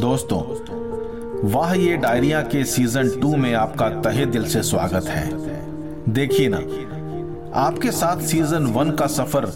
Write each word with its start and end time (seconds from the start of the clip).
दोस्तों, 0.00 0.40
वाह, 1.50 1.72
ये 1.74 1.96
डायरिया 1.96 2.40
के 2.42 2.64
सीज़न 2.64 3.08
टू 3.20 3.36
में 3.36 3.54
आपका 3.54 3.88
तहे 3.88 4.26
दिल 4.26 4.44
से 4.44 4.62
स्वागत 4.62 5.06
है। 5.06 5.30
देखिए 6.12 6.48
ना, 6.48 6.58
आपके 7.60 7.90
साथ 7.90 8.16
सीज़न 8.16 8.66
वन 8.66 8.90
का 8.90 9.06
सफ़र 9.06 9.46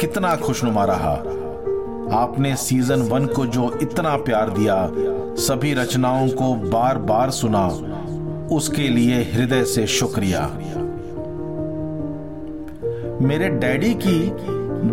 कितना 0.00 0.36
खुशनुमा 0.36 0.84
रहा। 0.84 1.12
आपने 2.20 2.56
सीज़न 2.56 3.02
वन 3.02 3.26
को 3.26 3.46
जो 3.46 3.78
इतना 3.82 4.16
प्यार 4.16 4.50
दिया, 4.50 4.88
सभी 5.36 5.74
रचनाओं 5.74 6.28
को 6.28 6.54
बार 6.70 6.98
बार 6.98 7.30
सुना, 7.30 7.66
उसके 8.56 8.88
लिए 8.88 9.22
हृदय 9.32 9.64
से 9.64 9.86
शुक्रिया। 9.86 10.46
मेरे 13.20 13.48
डैडी 13.48 13.94
की 13.94 14.30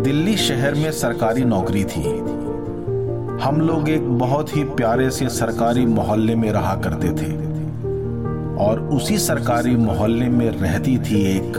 दिल्ली 0.02 0.36
शहर 0.36 0.74
में 0.74 0.92
सरकारी 0.92 1.44
नौकरी 1.44 1.84
थी। 1.84 2.31
हम 3.42 3.60
लोग 3.60 3.88
एक 3.88 4.18
बहुत 4.18 4.56
ही 4.56 4.64
प्यारे 4.64 5.10
से 5.10 5.28
सरकारी 5.28 5.86
मोहल्ले 5.86 6.34
में 6.34 6.52
रहा 6.52 6.74
करते 6.74 7.08
थे। 7.08 7.32
और 8.64 8.90
उसी 8.92 9.18
सरकारी 9.18 9.76
मोहल्ले 9.76 10.28
में 10.28 10.50
रहती 10.50 10.98
थी 10.98 11.22
एक 11.36 11.56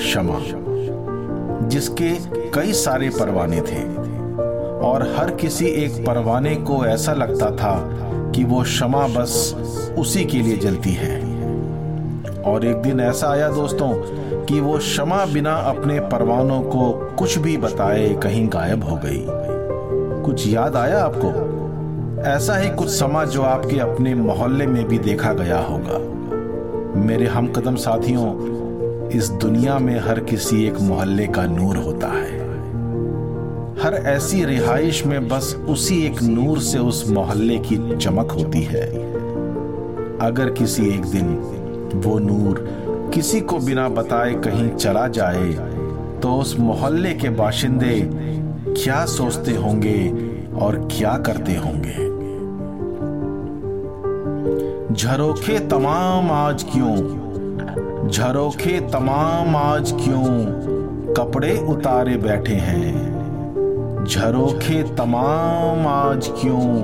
शमा, 0.00 0.38
जिसके 1.68 2.10
कई 2.50 2.72
सारे 2.72 3.08
परवाने 3.08 3.60
थे। 3.60 3.82
और 4.78 5.14
हर 5.18 5.30
किसी 5.30 5.66
एक 5.66 6.06
परवाने 6.06 6.54
को 6.54 6.86
ऐसा 6.86 7.12
लगता 7.12 7.50
था 7.50 7.88
कि 8.34 8.44
वो 8.44 8.64
शमा 8.64 9.06
बस 9.06 9.56
उसी 9.98 10.24
के 10.24 10.38
लिए 10.38 10.56
जलती 10.56 10.92
है। 10.92 11.20
और 12.42 12.66
एक 12.66 12.76
दिन 12.76 13.00
ऐसा 13.00 13.28
आया 13.28 13.48
दोस्तों 13.48 13.92
कि 14.44 14.60
वो 14.60 14.78
शमा 14.78 15.24
बिना 15.26 15.54
अपने 15.54 16.00
परवानों 16.00 16.62
को 16.62 17.10
कुछ 17.18 17.38
भी 17.38 17.56
बताए 17.56 18.14
कहीं 18.14 18.48
गायब 18.48 18.84
हो 18.84 19.00
गई। 19.04 19.57
कुछ 20.28 20.48
याद 20.48 20.76
आया 20.76 20.98
आपको? 21.02 21.28
ऐसा 22.22 22.56
ही 22.56 22.70
कुछ 22.70 22.88
समा 22.88 23.24
जो 23.24 23.42
आपके 23.42 23.78
अपने 23.78 24.14
मोहल्ले 24.14 24.66
में 24.66 24.88
भी 24.88 24.98
देखा 24.98 25.32
गया 25.32 25.58
होगा। 25.58 25.98
मेरे 27.00 27.26
हम 27.26 27.46
कदम 27.52 27.76
साथियों, 27.76 28.26
इस 29.08 29.28
दुनिया 29.28 29.78
में 29.78 30.00
हर 30.00 30.20
किसी 30.20 30.64
एक 30.64 30.80
मोहल्ले 30.80 31.26
का 31.26 31.46
नूर 31.46 31.76
होता 31.76 32.08
है। 32.08 32.38
हर 33.82 33.94
ऐसी 33.94 34.44
रिहाइश 34.44 35.06
में 35.06 35.28
बस 35.28 35.54
उसी 35.68 36.02
एक 36.06 36.22
नूर 36.22 36.58
से 36.58 36.78
उस 36.78 37.10
मोहल्ले 37.10 37.58
की 37.58 37.96
चमक 37.96 38.32
होती 38.32 38.62
है। 38.62 38.86
अगर 40.18 40.50
किसी 40.50 40.88
एक 40.88 41.02
दिन 41.02 41.36
वो 41.94 42.18
नूर 42.18 42.66
किसी 43.14 43.40
को 43.40 43.58
बिना 43.58 43.88
बताए 43.88 44.34
कहीं 44.34 44.70
चला 44.76 45.08
जाए 45.08 45.52
तो 46.22 46.34
उस 46.34 46.58
मोहल्ले 46.58 47.14
के 47.14 47.28
बाशिंदे 47.28 48.28
क्या 48.84 49.04
सोचते 49.04 49.52
होंगे 49.52 50.08
और 50.60 50.88
क्या 50.92 51.18
करते 51.18 51.52
होंगे? 51.52 52.08
झरोखे 54.94 55.58
तमाम 55.58 56.30
आज 56.30 56.62
क्यों? 56.62 56.96
झरोखे 58.08 58.80
तमाम 58.80 59.56
आज 59.56 59.92
क्यों 59.92 60.44
कपड़े 61.14 61.58
उतारे 61.58 62.16
बैठे 62.16 62.54
हैं? 62.54 62.94
झरोखे 64.04 64.82
तमाम 64.82 65.86
आज 65.86 66.28
क्यों 66.40 66.82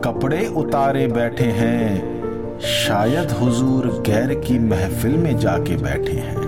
कपड़े 0.00 0.46
उतारे 0.46 1.06
बैठे 1.06 1.44
हैं? 1.44 2.14
शायद 2.60 3.30
हुजूर 3.30 4.02
गैर 4.06 4.34
की 4.34 4.58
महफिल 4.58 5.16
में 5.16 5.38
जाके 5.38 5.76
बैठे 5.76 6.12
हैं। 6.12 6.44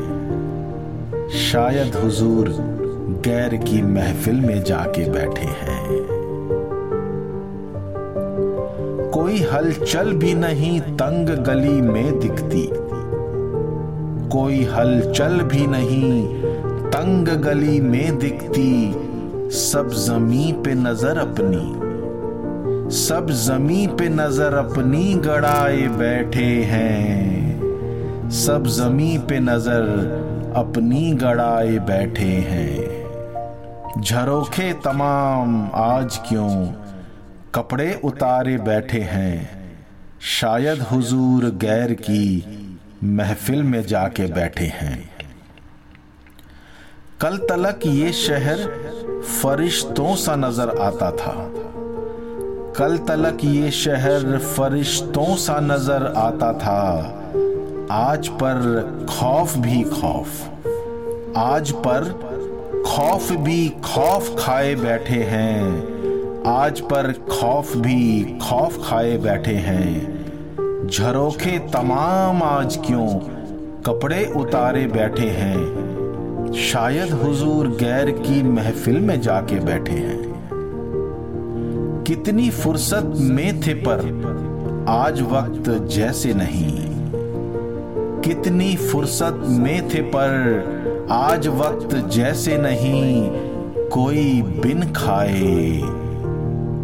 शायद 1.28 1.94
हुजूर 1.94 2.75
गैर 3.26 3.56
की 3.56 3.82
महफिल 3.82 4.34
में 4.34 4.62
जाके 4.62 5.10
बैठे 5.10 5.46
हैं। 5.46 6.00
कोई 9.10 9.40
हलचल 9.52 10.12
भी 10.12 10.34
नहीं, 10.34 10.80
तंग 10.80 11.28
गली 11.28 11.80
में 11.80 12.18
दिखती। 12.18 12.68
कोई 14.28 14.62
हलचल 14.64 15.40
भी 15.42 15.66
नहीं, 15.66 16.26
तंग 16.90 17.28
गली 17.28 17.80
में 17.80 18.18
दिखती। 18.18 18.92
सब 19.50 19.88
जमी 19.88 20.52
पे 20.64 20.74
नज़र 20.74 21.18
अपनी, 21.18 21.64
सब 22.96 23.30
जमी 23.30 23.86
पे 23.86 24.08
नज़र 24.08 24.54
अपनी 24.54 25.14
गड़ाए 25.14 25.86
बैठे 25.88 26.50
हैं। 26.64 28.30
सब 28.30 28.66
जमी 28.66 29.18
पे 29.18 29.40
नज़र 29.40 30.52
अपनी 30.56 31.12
गड़ाए 31.12 31.78
बैठे 31.78 32.32
हैं। 32.50 32.95
झरोखे 34.00 34.72
तमाम, 34.72 35.70
आज 35.74 36.20
क्यों? 36.28 36.66
कपड़े 37.54 38.00
उतारे 38.04 38.58
बैठे 38.58 39.00
हैं। 39.00 39.50
शायद 40.20 40.82
हुजूर 40.82 41.44
गैर 41.44 41.92
की 41.92 42.44
महफिल 43.04 43.62
में 43.62 43.86
जाके 43.86 44.26
बैठे 44.26 44.64
हैं। 44.64 45.10
कल 47.20 47.36
तलक 47.36 47.80
ये 47.86 48.12
शहर 48.12 48.58
फरिश्तों 49.42 50.16
सा 50.16 50.36
नज़र 50.36 50.68
आता 50.68 51.10
था। 51.10 51.52
कल 52.76 52.98
तलक 52.98 53.38
ये 53.44 53.70
शहर 53.70 54.38
फरिश्तों 54.38 55.36
सा 55.36 55.60
नज़र 55.60 56.14
आता 56.16 56.52
था। 56.52 56.82
आज 57.90 58.28
पर 58.28 58.58
खौफ 59.10 59.56
भी 59.58 59.82
खौफ। 59.82 60.28
आज 61.36 61.72
पर 61.72 62.35
खौफ 62.86 63.32
भी 63.32 63.68
खौफ 63.68 64.36
खाए 64.38 64.74
बैठे 64.74 65.14
हैं। 65.14 65.62
आज 66.46 66.80
पर 66.80 67.12
खौफ 67.12 67.76
भी 67.76 68.22
खौफ 68.42 68.88
खाए 68.88 69.16
बैठे 69.16 69.54
हैं। 69.54 70.86
झरोखे 70.90 71.58
तमाम 71.58 72.42
आज 72.42 72.78
क्यों 72.86 73.08
कपड़े 73.82 74.32
उतारे 74.36 74.86
बैठे 74.86 75.28
हैं। 75.30 76.52
शायद 76.72 77.12
हुजूर 77.12 77.68
गैर 77.68 78.10
की 78.10 78.42
महफिल 78.42 79.00
में 79.00 79.20
जाके 79.20 79.60
बैठे 79.60 79.92
हैं। 79.92 80.22
कितनी 82.06 82.50
फुर्सत 82.50 83.12
में 83.16 83.60
थे 83.60 83.74
पर 83.74 83.98
आज 84.88 85.22
वक्त 85.22 85.70
जैसे 85.88 86.34
नहीं। 86.34 86.86
कितनी 88.20 88.76
फुर्सत 88.76 89.42
में 89.44 89.88
थे 89.88 90.02
पर 90.02 90.95
आज 91.10 91.46
वक्त 91.48 91.94
जैसे 91.94 92.58
नहीं, 92.58 93.30
कोई 93.88 94.42
बिन 94.42 94.92
खाए। 94.92 95.80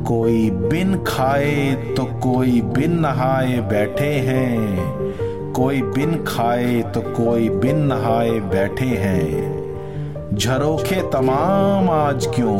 कोई 0.06 0.50
बिन 0.50 1.04
खाए 1.06 1.72
तो 1.96 2.04
कोई 2.04 2.60
बिन 2.60 2.92
नहाए 2.98 3.58
बैठे 3.60 4.04
हैं। 4.04 5.52
कोई 5.52 5.82
बिन 5.82 6.24
खाए 6.24 6.82
तो 6.82 7.00
कोई 7.00 7.48
बिन 7.48 7.76
नहाए 7.76 8.30
बैठे 8.30 8.84
हैं। 8.84 10.36
झरोखे 10.36 11.00
तमाम 11.02 11.90
आज 11.90 12.26
क्यों? 12.26 12.58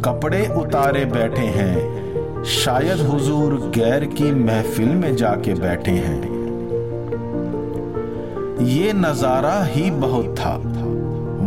कपड़े 0.00 0.48
उतारे 0.56 1.04
बैठे 1.04 1.46
हैं। 1.56 2.44
शायद 2.44 3.00
हुजूर 3.00 3.54
गैर 3.74 4.04
की 4.04 4.32
महफिल 4.32 4.88
में 4.88 5.16
जाके 5.16 5.54
बैठे 5.54 5.90
हैं। 5.90 6.44
ये 8.60 8.92
नज़ारा 8.92 9.64
ही 9.64 9.90
बहुत 9.90 10.34
था। 10.38 10.73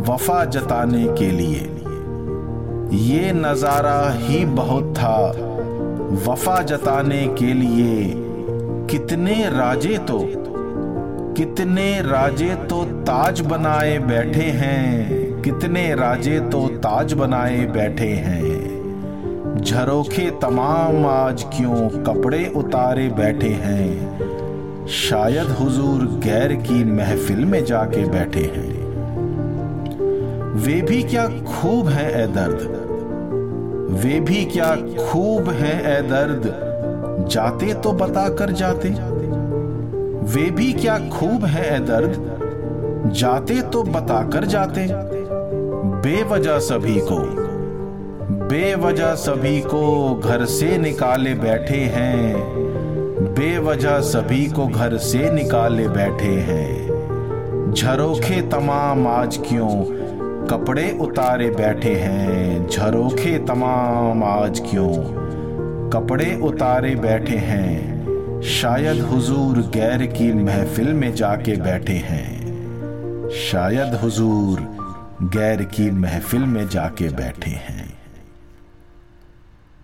वफा 0.02 0.44
जताने 0.46 1.04
के 1.20 1.30
लिए। 1.32 1.60
ये 3.04 3.32
नज़ारा 3.34 4.00
ही 4.18 4.44
बहुत 4.46 4.94
था। 4.98 5.18
वफा 6.28 6.62
जताने 6.62 7.26
के 7.40 7.54
लिए 7.54 8.14
कितने 8.92 9.34
राजे 9.50 9.98
तो 10.08 10.20
कितने 11.38 11.90
राजे 12.02 12.56
तो 12.70 12.84
ताज 13.02 13.42
बनाए 13.42 13.98
बैठे 14.00 14.46
हैं। 14.54 15.42
कितने 15.42 15.94
राजे 15.96 16.40
तो 16.50 16.68
ताज 16.78 17.14
बनाए 17.14 17.66
बैठे 17.66 18.10
हैं। 18.20 19.62
झरोखे 19.62 20.30
तमाम 20.42 21.06
आज 21.06 21.44
क्यों 21.56 21.90
कपड़े 22.04 22.46
उतारे 22.56 23.08
बैठे 23.10 23.50
हैं। 23.60 24.88
शायद 25.00 25.48
हुजूर 25.60 26.06
गैर 26.24 26.54
की 26.62 26.84
महफिल 26.92 27.46
में 27.46 27.64
जाके 27.66 28.06
बैठे 28.10 28.44
हैं। 28.56 28.77
वे 30.58 30.82
भी 30.82 31.04
क्या 31.04 31.28
खूब 31.28 31.88
है, 31.88 32.24
ए 32.24 32.28
दर्द। 32.28 32.74
वे 34.04 34.20
भी 34.20 34.46
क्या 34.46 34.76
खूब 34.76 35.50
है, 35.50 36.00
ए 36.00 36.02
दर्द। 36.02 36.68
जाते 37.30 37.74
तो 37.74 37.92
बता 37.92 38.30
कर 38.30 38.52
जाते। 38.52 38.90
वे 40.34 40.52
भी 40.52 40.74
क्या 40.74 40.98
खूब 40.98 41.46
है, 41.46 41.76
ए 41.76 41.80
दर्द। 41.80 43.12
जाते 43.14 43.62
तो 43.62 43.84
बता 43.84 44.22
कर 44.24 44.46
जाते। 44.46 44.88
बेवजह 46.02 46.58
सभी 46.60 47.00
को, 47.00 47.20
बेवजह 48.48 49.14
सभी 49.16 49.62
को 49.62 50.16
घर 50.16 50.46
से 50.46 50.78
निकाले 50.78 51.34
बैठे 51.34 51.78
हैं। 51.78 52.36
बेवजह 53.34 54.00
सभी 54.00 54.46
को 54.46 54.68
घर 54.68 54.98
से 54.98 55.32
निकाले 55.32 55.88
बैठे 55.88 56.32
हैं। 56.32 56.88
झरोखे 57.74 58.42
तमाम 58.42 59.08
आज 59.08 59.40
क्यों 59.48 59.97
कपड़े 60.50 60.92
उतारे 61.02 61.50
बैठे 61.50 61.94
हैं, 61.96 62.68
झरोखे 62.68 63.38
तमाम 63.40 64.24
आज 64.24 64.60
क्यों? 64.60 64.92
कपड़े 65.90 66.36
उतारे 66.42 66.96
बैठे 66.96 67.38
हैं, 67.38 68.42
शायद 68.42 69.02
हुजूर 69.02 69.58
गैर 69.70 70.06
की 70.06 70.32
महफिल 70.34 70.94
में 70.94 71.14
जाके 71.16 71.56
बैठे 71.62 71.94
हैं। 71.94 73.30
शायद 73.42 73.94
हुजूर 73.94 74.62
गैर 75.34 75.64
की 75.64 75.90
महफिल 75.92 76.46
में 76.46 76.68
जाके 76.70 77.10
बैठे 77.10 77.52
हैं। 77.52 77.98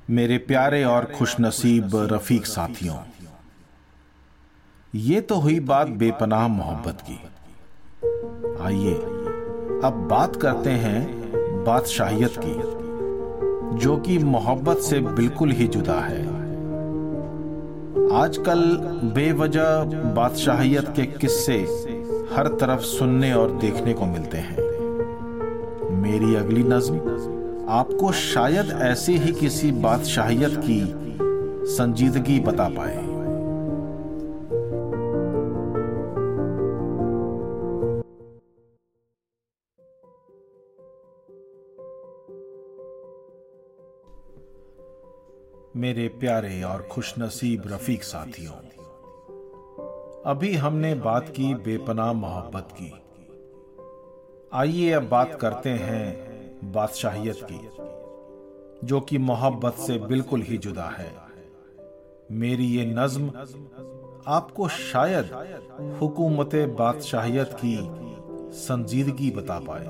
मेरे 0.10 0.38
प्यारे 0.38 0.84
और 0.84 1.12
खुशनसीब 1.18 1.92
रफीक 2.12 2.46
साथियों, 2.46 2.96
ये 4.94 5.22
तो 5.22 5.36
हुई 5.36 5.60
बात 5.60 5.88
बेपनाह 5.88 6.48
मोहब्बत 6.48 7.04
की। 7.10 7.20
आइए 8.64 9.13
अब 9.84 9.94
बात 10.12 10.36
करते 10.36 10.70
हैं 10.70 11.00
बादशाहियत 11.64 12.34
की, 12.38 12.54
जो 13.78 13.98
कि 13.98 14.18
मोहब्बत 14.18 14.78
से 14.78 15.00
बिल्कुल 15.00 15.52
ही 15.52 15.68
जुदा 15.68 15.94
है। 15.94 16.22
आजकल 18.14 18.62
बेवजह 19.16 19.84
बादशाहियत 20.14 20.94
के 20.96 21.06
किस्से 21.06 21.58
हर 22.36 22.48
तरफ़ 22.62 22.82
सुनने 22.82 23.34
और 23.34 23.52
देखने 23.52 23.94
को 23.94 24.06
मिलते 24.06 24.38
हैं। 24.38 24.58
मेरी 26.02 26.36
अगली 26.36 26.64
नज्म, 26.64 26.96
आपको 27.70 28.12
शायद 28.12 28.78
ऐसी 28.82 29.18
ही 29.18 29.32
किसी 29.34 29.72
बादशाहियत 29.72 30.62
की 30.70 30.82
संजीदगी 31.74 32.40
बता 32.40 32.70
पाए। 32.70 33.03
मेरे 45.76 46.08
प्यारे 46.08 46.64
और 46.64 46.88
खुशनसीब 46.92 47.64
रफीक 47.66 48.04
साथियों। 48.04 48.54
अभी 50.26 50.56
हमने 50.56 50.96
बात 50.96 51.30
की 51.30 51.54
बेपनाह 51.56 52.14
मोहब्बत 52.14 52.68
की। 52.72 52.94
आइए 54.54 54.92
अब 54.92 55.10
बात 55.10 55.38
करते 55.42 55.70
हैं 55.70 56.04
बादशाहियत 56.72 57.40
की, 57.44 57.70
जो 58.88 59.02
कि 59.02 59.18
मोहब्बत 59.18 59.74
से 59.74 59.98
बिल्कुल 60.00 60.42
ही 60.42 60.58
जुदा 60.58 60.84
है। 60.84 61.12
मेरी 62.32 62.66
ये 62.66 62.86
नज्म 62.86 63.32
आपको 64.28 64.68
शायद 64.68 65.34
हुकूमत 66.02 66.56
बादशाहियत 66.56 67.58
की 67.66 67.78
संजीदगी 68.52 69.32
बता 69.32 69.60
पाए। 69.60 69.88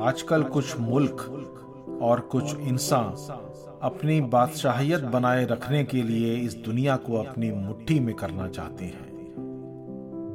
आजकल 0.00 0.42
कुछ 0.42 0.78
मुल्क 0.78 1.28
और 2.02 2.20
कुछ 2.20 2.58
इंसान 2.58 3.14
अपनी 3.82 4.20
बादशाहियत 4.20 5.00
बनाए 5.00 5.44
रखने 5.44 5.84
के 5.84 6.02
लिए 6.02 6.34
इस 6.34 6.54
दुनिया 6.54 6.96
को 6.96 7.16
अपनी 7.16 7.50
मुट्ठी 7.50 8.00
में 8.00 8.14
करना 8.14 8.48
चाहते 8.48 8.84
हैं। 8.84 9.12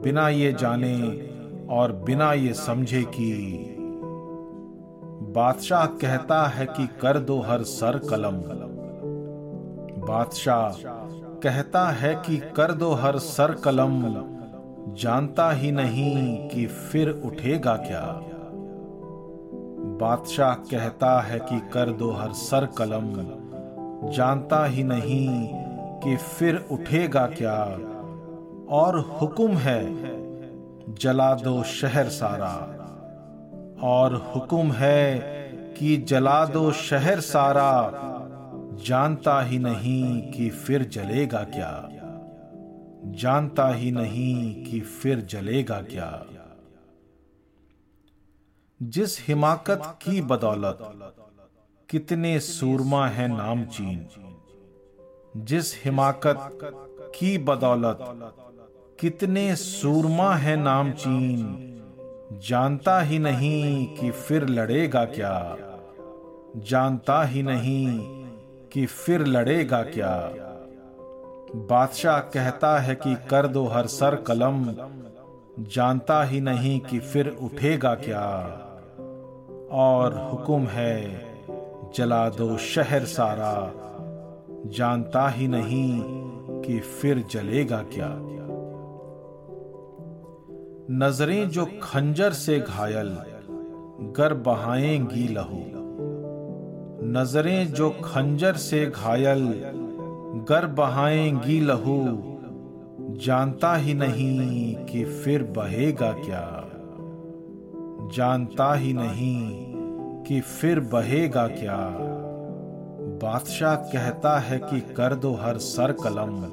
बिना 0.03 0.29
ये 0.29 0.53
जाने 0.53 1.27
और 1.69 1.91
बिना 1.91 2.33
ये 2.33 2.53
समझे 2.53 3.03
कि 3.03 3.33
बादशाह 5.35 5.85
कहता 5.85 6.47
है 6.47 6.65
कि 6.65 6.87
कर 7.01 7.19
दो 7.19 7.39
हर 7.41 7.63
सर 7.63 7.97
कलम। 7.97 8.35
बादशाह 10.05 10.69
कहता 11.43 11.89
है 11.89 12.15
कि 12.15 12.37
कर 12.37 12.71
दो 12.71 12.93
हर 12.93 13.17
सर 13.17 13.51
कलम। 13.53 14.03
जानता 14.93 15.51
ही 15.51 15.71
नहीं 15.71 16.49
कि 16.49 16.65
फिर 16.65 17.09
उठेगा 17.09 17.75
क्या। 17.75 18.21
बादशाह 19.97 20.53
कहता 20.53 21.21
है 21.21 21.39
कि 21.39 21.59
कर 21.59 21.91
दो 21.91 22.11
हर 22.11 22.31
सर 22.31 22.65
कलम। 22.65 23.07
जानता 24.11 24.65
ही 24.65 24.83
नहीं 24.83 25.49
कि 26.03 26.17
फिर 26.17 26.65
उठेगा 26.71 27.27
क्या। 27.27 27.63
और 28.69 28.99
हुक्म 28.99 29.47
है, 29.47 29.85
जला 30.95 31.35
दो 31.35 31.63
शहर 31.63 32.05
सारा। 32.05 32.73
और 33.83 34.31
हुक्म 34.35 34.71
है 34.71 35.19
कि 35.79 35.97
जला 35.97 36.45
दो 36.45 36.71
शहर 36.71 37.19
सारा। 37.19 37.93
जानता 38.85 39.41
ही 39.41 39.59
नहीं 39.59 40.31
कि 40.31 40.49
फिर 40.49 40.83
जलेगा 40.83 41.43
क्या। 41.43 41.89
जानता 43.05 43.73
ही 43.73 43.91
नहीं 43.91 44.63
कि 44.65 44.79
फिर 44.79 45.19
जलेगा 45.19 45.81
क्या। 45.81 46.23
जिस 48.83 49.27
हिमाकत 49.27 49.81
की 49.85 50.21
बदौलत, 50.21 50.77
कितने 51.89 52.39
सूरमा 52.39 53.07
है 53.07 53.27
नामचीन 53.27 54.07
जिस 55.37 55.85
हिमाकत 55.85 56.49
की 57.15 57.37
बदौलत, 57.37 57.97
कितने 58.99 59.55
सूरमा 59.55 60.35
है 60.35 60.55
नामचीन 60.55 61.73
जानता 62.47 62.99
ही 63.01 63.19
नहीं 63.19 63.95
कि 63.95 64.11
फिर 64.11 64.49
लड़ेगा 64.49 65.05
क्या। 65.05 65.57
जानता 66.57 67.23
ही 67.23 67.43
नहीं 67.43 67.99
कि 68.73 68.85
फिर 68.85 69.25
लड़ेगा 69.25 69.83
क्या। 69.83 70.33
बादशाह 71.55 72.19
कहता 72.19 72.79
है 72.79 72.95
कि 72.95 73.15
कर 73.29 73.47
दो 73.47 73.65
हर 73.65 73.87
सर 73.87 74.15
कलम। 74.15 74.75
जानता 75.59 76.23
ही 76.23 76.41
नहीं 76.41 76.79
कि 76.79 76.99
फिर 76.99 77.27
उठेगा 77.41 77.95
क्या। 77.95 78.63
और 79.71 80.29
हुक्म 80.31 80.67
है, 80.67 81.25
जला 81.95 82.29
दो 82.29 82.57
शहर 82.57 83.05
सारा। 83.05 83.71
जानता 84.65 85.29
ही 85.29 85.47
नहीं 85.47 86.01
कि 86.61 86.79
फिर 86.79 87.25
जलेगा 87.31 87.77
क्या। 87.77 88.09
नज़रें 90.91 91.49
जो 91.49 91.67
खंजर 91.83 92.31
से 92.31 92.59
घायल, 92.59 93.17
गर 94.17 94.33
बहाएँगी 94.33 95.27
लहू। 95.27 95.63
नज़रें 97.03 97.73
जो 97.73 97.89
खंजर 97.89 98.53
से 98.53 98.85
घायल, 98.85 99.47
गर 100.49 100.67
बहाएँगी 100.67 101.59
लहू। 101.59 102.23
जानता 103.17 103.75
ही 103.75 103.93
नहीं 103.93 104.75
कि 104.75 105.05
फिर 105.05 105.43
बहेगा 105.43 106.11
क्या। 106.11 106.66
जानता 108.01 108.73
ही 108.73 108.93
नहीं 108.93 109.63
कि 110.23 110.41
फिर 110.41 110.79
बहेगा 110.79 111.47
क्या। 111.47 111.97
बादशाह 113.21 113.75
कहता 113.75 114.39
है 114.39 114.59
कि 114.59 114.79
कर 114.79 115.15
दो 115.15 115.33
हर 115.33 115.57
सर 115.57 115.91
कलम। 115.91 116.47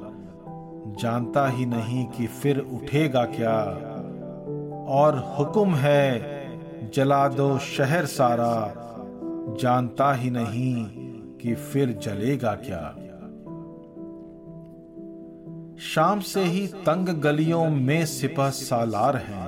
जानता 0.95 1.47
ही 1.47 1.65
नहीं 1.65 2.05
कि 2.05 2.27
फिर 2.27 2.59
उठेगा 2.59 3.25
क्या। 3.25 3.61
और 4.87 5.35
हुक्म 5.39 5.75
है, 5.75 6.35
जला 6.89 7.27
दो 7.27 7.57
शहर 7.57 8.05
सारा। 8.05 8.73
जानता 9.59 10.13
ही 10.13 10.29
नहीं 10.29 10.85
कि 11.41 11.55
फिर 11.55 11.91
जलेगा 11.91 12.55
क्या। 12.55 12.95
शाम 15.79 16.19
से 16.19 16.41
ही 16.41 16.67
तंग 16.67 17.09
गलियों 17.09 17.69
में 17.69 18.05
सिपह 18.05 18.49
सालार 18.49 19.17
हैं। 19.17 19.44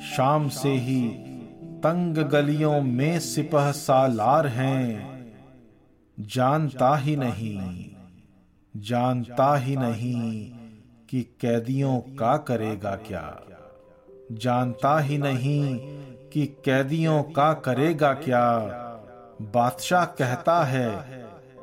शाम 0.00 0.48
से 0.48 0.68
ही 0.68 1.08
तंग 1.82 2.16
गलियों 2.16 2.80
में 2.82 3.18
सिपह 3.20 3.70
सालार 3.70 4.46
हैं। 4.46 5.10
जानता 6.18 6.96
ही 6.96 7.16
नहीं, 7.16 7.90
जानता 8.76 9.56
ही 9.56 9.76
नहीं 9.76 10.50
कि 11.08 11.22
कैदियों 11.40 11.98
का 11.98 12.36
करेगा 12.36 12.94
क्या। 12.96 13.40
जानता 14.32 14.98
ही 14.98 15.18
नहीं 15.18 15.78
कि 16.28 16.46
कैदियों 16.64 17.22
का 17.22 17.52
करेगा 17.52 18.12
क्या। 18.12 18.46
बादशाह 19.54 20.04
कहता 20.04 20.64
है 20.64 20.90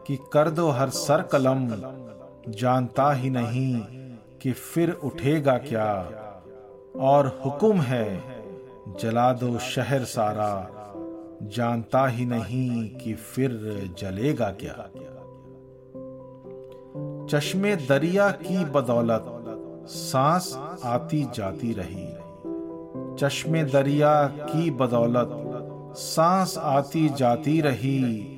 कि 0.08 0.17
कर 0.34 0.50
दो 0.50 0.70
हर 0.70 0.89
सर 0.89 1.22
कलम 1.22 1.67
जानता 2.50 3.12
ही 3.13 3.29
नहीं 3.29 3.82
कि 4.41 4.51
फिर 4.51 4.91
उठेगा 4.91 5.58
क्या। 5.58 5.88
और 7.00 7.42
हुक्म 7.46 7.82
है, 7.82 8.24
जला 9.00 9.34
दो 9.34 9.60
शहर 9.60 10.04
सारा। 10.04 10.74
जानता 11.44 12.08
ही 12.08 12.25
नहीं 12.25 12.89
कि 12.89 13.13
फिर 13.13 13.51
जलेगा 13.98 14.56
क्या। 14.63 14.89
चश्मे 17.27 17.75
दरिया 17.75 18.32
की 18.32 18.66
बदौलत, 18.66 19.25
सांस 19.89 20.54
आती 20.86 21.27
जाती 21.36 21.75
रही। 21.80 22.08
चश्मे 23.16 23.63
दरिया 23.63 24.27
की 24.27 24.72
बदौलत, 24.72 25.30
सांस 25.98 26.58
आती 26.58 27.10
जाती 27.10 27.62
रही। 27.62 28.34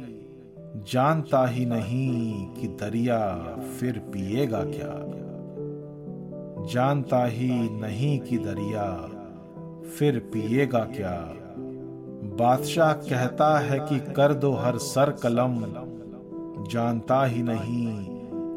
जानता 0.75 1.47
ही 1.47 1.65
नहीं 1.65 2.47
कि 2.47 2.67
दरिया 2.67 3.35
फिर 3.79 3.99
पिएगा 3.99 4.63
क्या। 4.63 5.19
जानता 6.73 7.25
ही 7.25 7.69
नहीं 7.69 8.19
कि 8.19 8.37
दरिया 8.37 9.09
फिर 9.89 10.19
पिएगा 10.19 10.79
क्या। 10.79 11.33
बादशाह 12.37 12.93
कहता 12.93 13.59
है 13.59 13.79
कि 13.79 14.13
कर 14.13 14.33
दो 14.33 14.51
हर 14.51 14.77
सर 14.77 15.11
कलम। 15.11 15.63
जानता 16.67 17.25
ही 17.25 17.43
नहीं 17.43 18.05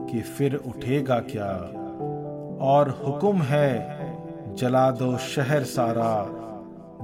कि 0.07 0.21
फिर 0.21 0.57
उठेगा 0.57 1.19
क्या। 1.19 1.51
और 2.61 3.03
हुक्म 3.07 3.37
है, 3.37 3.99
जला 4.55 4.91
दो 4.91 5.19
शहर 5.19 5.63
सारा। 5.63 6.29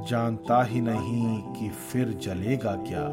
जानता 0.09 0.65
ही 0.65 0.81
नहीं 0.81 1.39
कि 1.39 1.69
फिर 1.69 2.09
जलेगा 2.09 2.73
क्या। 2.73 3.07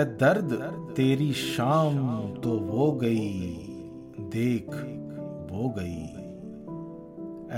ए 0.00 0.04
दर्द 0.04 0.52
तेरी 0.96 1.32
शाम 1.32 2.28
तो 2.28 2.50
वो 2.50 2.92
गई। 2.92 3.66
देख 4.30 4.68
वो 5.50 5.68
गई। 5.78 6.30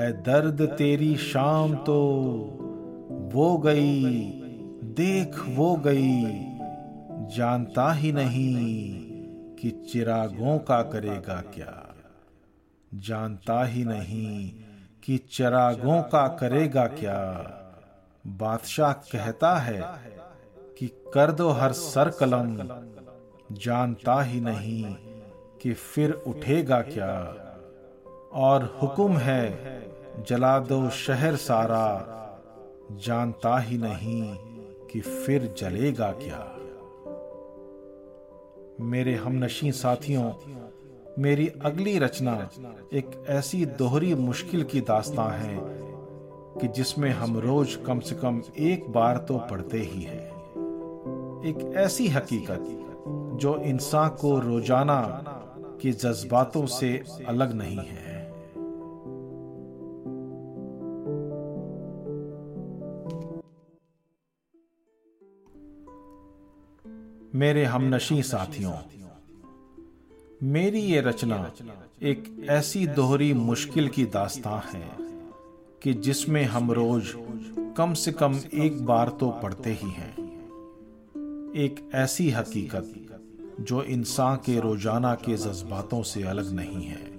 ए 0.00 0.12
दर्द 0.12 0.62
तेरी 0.78 1.16
शाम 1.16 1.74
तो 1.74 1.98
वो 3.32 3.58
गई। 3.58 4.24
देख 4.84 5.38
वो 5.48 5.76
गई। 5.76 6.22
जानता 7.36 7.92
ही 7.92 8.12
नहीं 8.12 8.94
कि 9.56 9.70
चिरागों 9.70 10.58
का 10.58 10.82
करेगा 10.82 11.40
क्या। 11.54 11.94
जानता 12.94 13.64
ही 13.64 13.84
नहीं 13.84 14.50
कि 15.04 15.18
चिरागों 15.18 16.02
का 16.02 16.26
करेगा 16.28 16.86
क्या। 16.86 17.20
बादशाह 18.26 18.92
कहता 18.92 19.56
है 19.58 19.80
कि 20.78 20.86
कर 21.14 21.32
दो 21.32 21.48
हर 21.50 21.72
सर 21.72 22.10
कलम 22.10 22.56
जानता 23.52 24.22
ही 24.22 24.40
नहीं 24.40 25.11
कि 25.62 25.72
फिर 25.72 26.12
उठेगा 26.26 26.80
क्या? 26.80 27.36
और 28.32 28.78
हुक्म 28.82 29.16
है, 29.16 29.82
जला 30.28 30.58
दो 30.58 30.90
शहर 30.90 31.36
सारा। 31.36 32.18
जानता 32.92 33.58
ही 33.58 33.78
नहीं 33.78 34.36
कि 34.86 35.00
फिर 35.00 35.54
जलेगा 35.58 36.12
क्या। 36.12 36.56
मेरे 38.80 39.14
हमनशी 39.14 39.72
साथियों, 39.72 40.32
मेरी 41.18 41.48
अगली 41.48 41.98
रचना 41.98 42.50
एक 42.92 43.24
ऐसी 43.28 43.66
दोहरी 43.66 44.14
मुश्किल 44.14 44.62
की 44.64 44.80
दास्तां 44.80 45.30
है 45.30 45.56
कि 46.60 46.68
जिसमें 46.68 47.10
हम 47.10 47.38
रोज 47.38 47.78
कम 47.86 48.00
से 48.00 48.14
कम 48.14 48.42
एक 48.58 48.90
बार 48.90 49.18
तो 49.18 49.38
पढ़ते 49.38 49.78
ही 49.78 50.02
हैं। 50.02 50.26
एक 51.44 51.72
ऐसी 51.76 52.08
हकीकत 52.08 52.64
जो 53.40 53.56
इंसान 53.56 54.08
को 54.08 54.38
रोज़ाना 54.38 55.28
के 55.82 55.92
जज्बातों 55.92 56.66
से 56.66 57.04
अलग 57.26 57.52
नहीं 57.52 57.78
है। 57.78 58.20
मेरे 67.34 67.64
हमनशी 67.64 68.22
साथियों, 68.22 68.72
मेरी 70.42 70.80
ये 70.80 71.00
रचना 71.00 71.36
एक 72.02 72.24
ऐसी 72.50 72.86
दोहरी 72.86 73.32
मुश्किल 73.32 73.88
की 73.88 74.04
दास्तां 74.06 74.58
है 74.72 74.84
कि 75.82 75.92
जिसमें 75.94 76.44
हम 76.44 76.70
रोज 76.72 77.12
कम 77.76 77.94
से 77.94 78.12
कम 78.12 78.40
एक 78.54 78.84
बार 78.86 79.08
तो 79.20 79.30
पढ़ते 79.42 79.72
ही 79.72 79.90
हैं। 79.90 80.12
एक 81.56 81.90
ऐसी 81.94 82.30
हकीकत 82.30 82.92
जो 83.60 83.82
इंसान 83.82 84.36
के 84.36 84.60
रोज़ाना 84.60 85.14
के 85.14 85.36
जज्बातों 85.36 86.02
से 86.02 86.22
अलग 86.22 86.52
नहीं 86.52 86.84
है। 86.84 87.10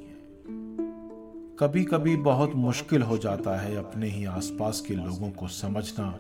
कभी 1.59 1.83
कभी 1.83 2.15
बहुत 2.15 2.53
मुश्किल 2.55 3.01
हो 3.01 3.17
जाता 3.17 3.57
है 3.57 3.75
अपने 3.75 4.09
ही 4.09 4.25
आसपास 4.25 4.81
के 4.81 4.95
लोगों 4.95 5.29
को 5.29 5.47
समझना 5.47 6.19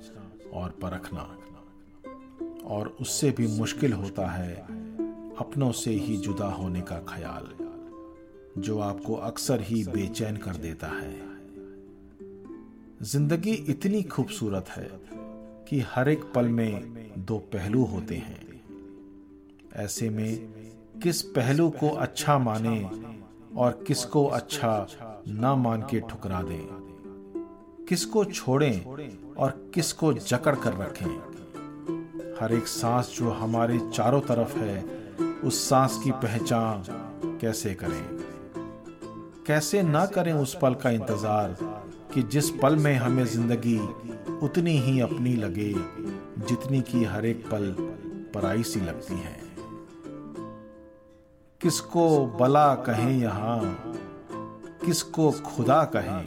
और 0.53 0.69
परखना। 0.69 1.37
और 2.65 2.97
उससे 3.01 3.31
भी 3.31 3.47
मुश्किल 3.47 3.93
होता 3.93 4.27
है 4.27 4.55
अपनों 5.39 5.71
से 5.71 5.91
ही 5.91 6.17
जुदा 6.17 6.47
होने 6.47 6.81
का 6.81 6.97
ख्याल, 6.97 7.47
जो 8.61 8.79
आपको 8.79 9.15
अक्सर 9.15 9.61
ही 9.61 9.83
बेचैन 9.83 10.37
कर 10.37 10.55
देता 10.55 10.87
है। 10.87 11.33
ज़िंदगी 13.01 13.51
इतनी 13.51 14.03
खूबसूरत 14.03 14.69
है 14.69 14.89
कि 15.69 15.79
हर 15.79 16.09
एक 16.09 16.23
पल 16.35 16.45
में 16.45 16.93
दो 17.17 17.37
पहलू 17.37 17.83
होते 17.83 18.15
हैं। 18.15 18.52
ऐसे 19.75 20.09
में 20.09 20.53
किस 21.03 21.21
पहलू 21.21 21.69
को 21.69 21.89
अच्छा 21.89 22.37
माने 22.39 22.89
और 23.57 23.83
किसको 23.87 24.25
अच्छा 24.25 24.87
ना 25.27 25.55
मान 25.55 25.81
के 25.81 25.99
ठुकरा 25.99 26.41
दें। 26.41 26.67
किसको 27.89 28.25
छोड़ें 28.25 28.79
और 29.33 29.71
किसको 29.73 30.13
जकड़ 30.13 30.55
कर 30.55 30.73
रखें। 30.73 31.05
हर 32.41 32.53
एक 32.53 32.67
सांस 32.67 33.15
जो 33.19 33.29
हमारे 33.29 33.79
चारों 33.93 34.21
तरफ़ 34.21 34.57
है, 34.57 34.83
उस 35.43 35.69
सांस 35.69 35.99
की 36.03 36.11
पहचान 36.11 36.83
कैसे 37.41 37.73
करें? 37.73 38.03
कैसे 39.47 39.83
ना 39.83 40.05
करें 40.05 40.33
उस 40.33 40.57
पल 40.61 40.73
का 40.73 40.89
इंतज़ार 40.89 41.57
कि 42.13 42.23
जिस 42.23 42.49
पल 42.49 42.75
में 42.75 42.95
हमें 42.95 43.25
ज़िंदगी 43.25 43.79
उतनी 44.45 44.77
ही 44.77 44.99
अपनी 44.99 45.35
लगे, 45.35 45.73
जितनी 46.47 46.81
की 46.81 47.03
हर 47.03 47.25
एक 47.25 47.45
पल 47.51 47.75
पराई 48.33 48.63
सी 48.63 48.79
लगती 48.79 49.13
है? 49.13 49.52
किसको 51.63 52.25
बला 52.25 52.75
कहें 52.75 53.17
यहाँ? 53.19 53.59
किसको 54.85 55.31
खुदा 55.31 55.83
कहें 55.83 56.25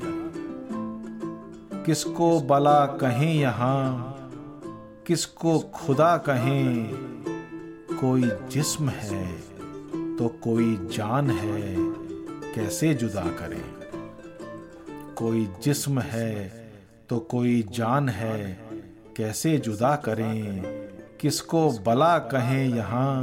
किसको 1.87 2.40
बला 2.40 2.87
कहें 2.87 3.35
यहाँ? 3.35 4.14
किसको 5.07 5.59
खुदा 5.59 6.16
कहें? 6.16 6.88
कोई 8.00 8.31
जिस्म 8.50 8.88
है 8.88 9.26
तो 10.16 10.28
कोई 10.28 10.76
जान 10.93 11.31
है, 11.31 11.76
कैसे 12.55 12.95
जुदा 12.95 13.25
करें? 13.40 13.64
कोई 15.16 15.49
जिस्म 15.62 16.00
है 16.00 16.49
तो 17.09 17.19
कोई 17.19 17.62
जान 17.62 18.09
है, 18.09 18.59
कैसे 19.16 19.59
जुदा 19.59 19.97
करें? 19.97 20.62
किसको 21.21 21.71
बला 21.71 22.19
कहें 22.19 22.69
यहाँ? 22.69 23.23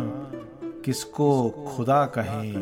किसको 0.85 1.49
खुदा 1.49 2.05
कहें? 2.05 2.53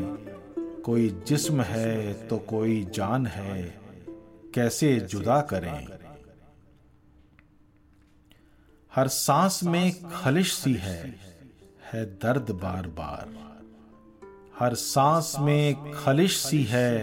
कोई 0.86 1.24
जिस्म 1.28 1.62
है 1.62 2.14
तो 2.28 2.38
कोई 2.38 2.88
जान 2.94 3.26
है। 3.26 3.82
कैसे 4.54 5.00
जुदा 5.00 5.42
करें? 5.42 5.88
हर 8.96 9.08
सांस 9.08 9.64
में 9.64 10.10
खलिश 10.10 10.54
सी 10.54 10.74
है 10.74 11.16
है 11.94 12.06
दर्द 12.06 12.52
बार 12.52 12.88
बार। 12.88 13.30
हर 14.60 14.76
सांस 14.76 15.36
में 15.40 15.92
खलिश 15.92 16.38
सी 16.38 16.64
है 16.64 16.98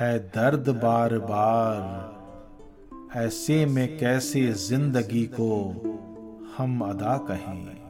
है 0.00 0.18
दर्द 0.18 0.68
बार 0.68 1.18
बार। 1.18 2.18
ऐसे 3.16 3.66
में 3.66 3.98
कैसे 3.98 4.52
ज़िंदगी 4.52 5.26
को 5.26 5.50
हम 6.56 6.80
अदा 6.80 7.16
कहें? 7.16 7.87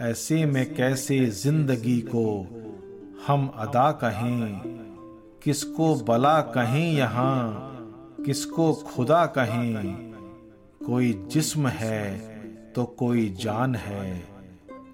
ऐसे 0.00 0.46
में 0.46 0.74
कैसे 0.74 1.26
ज़िंदगी 1.26 2.00
को 2.00 2.46
हम 3.26 3.52
अदा 3.54 3.92
कहें? 3.92 4.60
किसको 5.42 5.94
बला 5.94 6.40
कहें 6.40 6.92
यहाँ? 6.92 7.72
किसको 8.26 8.72
खुदा 8.74 9.26
कहें? 9.26 10.12
कोई 10.86 11.12
जिस्म 11.12 11.68
है 11.68 12.18
तो 12.72 12.84
कोई 12.84 13.28
जान 13.30 13.74
है, 13.74 14.28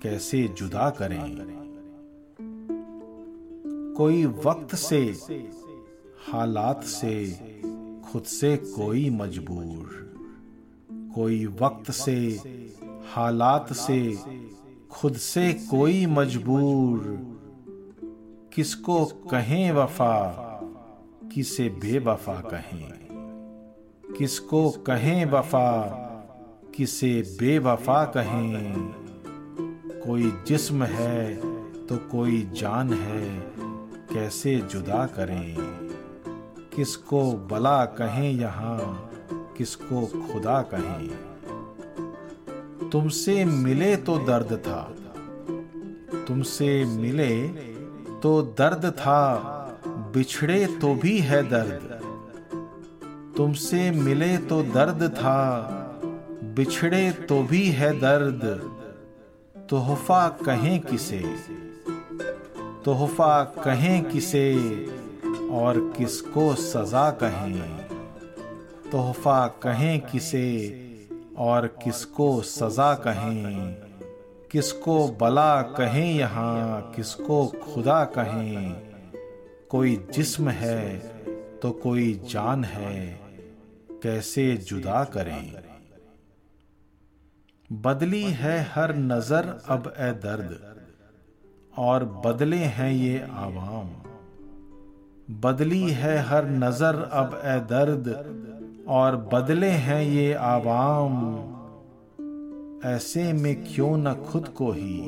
कैसे 0.03 0.49
जुदा 0.49 0.91
करें? 0.91 1.37
कोई 3.97 4.27
वक्त 4.27 4.75
से, 4.75 5.17
हालात 6.31 6.85
से, 6.85 7.27
खुद 8.13 8.23
से 8.23 8.57
कोई 8.57 9.11
मजबूर। 9.11 9.91
कोई 11.15 11.47
वक्त 11.47 11.91
से, 11.91 12.19
हालात 13.15 13.73
से 13.73 14.19
खुद 14.93 15.15
से 15.15 15.53
कोई 15.53 16.07
मजबूर। 16.07 17.19
किसको 18.55 19.05
कहें 19.05 19.73
वफा, 19.73 20.33
किसे 21.35 21.69
बेवफा 21.69 22.35
कहें। 22.35 22.93
किसको 24.19 24.71
कहें 24.71 25.25
वफा, 25.25 25.83
किसे 26.75 27.37
बेवफा 27.41 28.05
कहें। 28.05 28.75
कोई 30.07 30.33
जिस्म 30.47 30.83
है 30.83 31.37
तो 31.87 31.97
कोई 31.97 32.51
जान 32.53 32.93
है, 32.93 33.53
कैसे 34.15 34.57
जुदा 34.61 35.07
करें। 35.07 35.57
किसको 36.77 37.33
बला 37.33 37.85
कहें 37.85 38.33
यहाँ, 38.33 39.11
किसको 39.33 40.07
खुदा 40.07 40.63
कहें। 40.63 41.32
तुमसे 42.93 43.45
मिले 43.45 43.97
तो 43.97 44.19
दर्द 44.19 44.63
था। 44.67 44.97
तुमसे 46.29 46.85
मिले 46.85 47.49
तो 48.23 48.43
दर्द 48.43 48.91
था, 48.91 49.37
बिछड़े 49.87 50.67
तो 50.67 50.95
भी 50.95 51.19
है 51.19 51.49
दर्द। 51.49 52.01
तुमसे 53.37 53.91
मिले 53.91 54.39
तो 54.39 54.63
दर्द 54.63 55.11
था, 55.11 55.61
बिछड़े 56.45 57.13
तो 57.13 57.43
भी 57.43 57.69
है 57.69 58.01
दर्द। 58.01 58.71
तोहफा 59.71 60.29
कहें 60.29 60.81
किसे? 60.81 61.35
तोहफा 62.85 63.45
कहें 63.45 64.05
किसे? 64.05 64.55
और 65.51 65.93
किसको 65.99 66.55
सजा 66.55 67.11
कहें? 67.11 67.89
तोहफा 68.93 69.47
कहें 69.47 70.01
किसे? 70.01 70.82
और 71.43 71.67
किसको 71.83 72.27
सजा 72.43 72.93
कहें, 72.97 73.75
किसको 74.51 74.97
बला 75.21 75.63
कहें 75.73 76.13
यहाँ, 76.15 76.93
किसको 76.97 77.45
खुदा 77.65 78.05
कहें। 78.17 78.91
कोई 79.71 79.97
जिस्म 80.15 80.49
है 80.51 80.99
तो 81.59 81.71
कोई 81.83 82.13
जान 82.31 82.65
है, 82.67 83.21
कैसे 84.03 84.47
जुदा 84.69 85.03
करें। 85.07 85.53
बदली 87.71 88.23
है 88.23 88.61
हर 88.71 88.95
नज़र 88.97 89.49
अब 89.69 89.93
ए 89.99 90.11
दर्द, 90.23 90.59
और 91.73 92.05
बदले 92.27 92.57
हैं 92.57 92.93
ये 92.93 93.27
आवाम। 93.41 93.91
बदली 95.41 95.91
है 95.93 96.17
हर 96.21 96.49
नज़र 96.51 97.03
अब 97.13 97.41
ए 97.45 97.59
दर्द 97.69 98.09
और 98.89 99.17
बदले 99.33 99.69
हैं 99.69 100.03
ये 100.03 100.33
आवाम। 100.33 101.13
ऐसे 102.85 103.33
में 103.33 103.65
क्यों 103.65 103.97
न 103.97 104.15
खुद 104.15 104.49
को 104.49 104.73
ही 104.73 105.01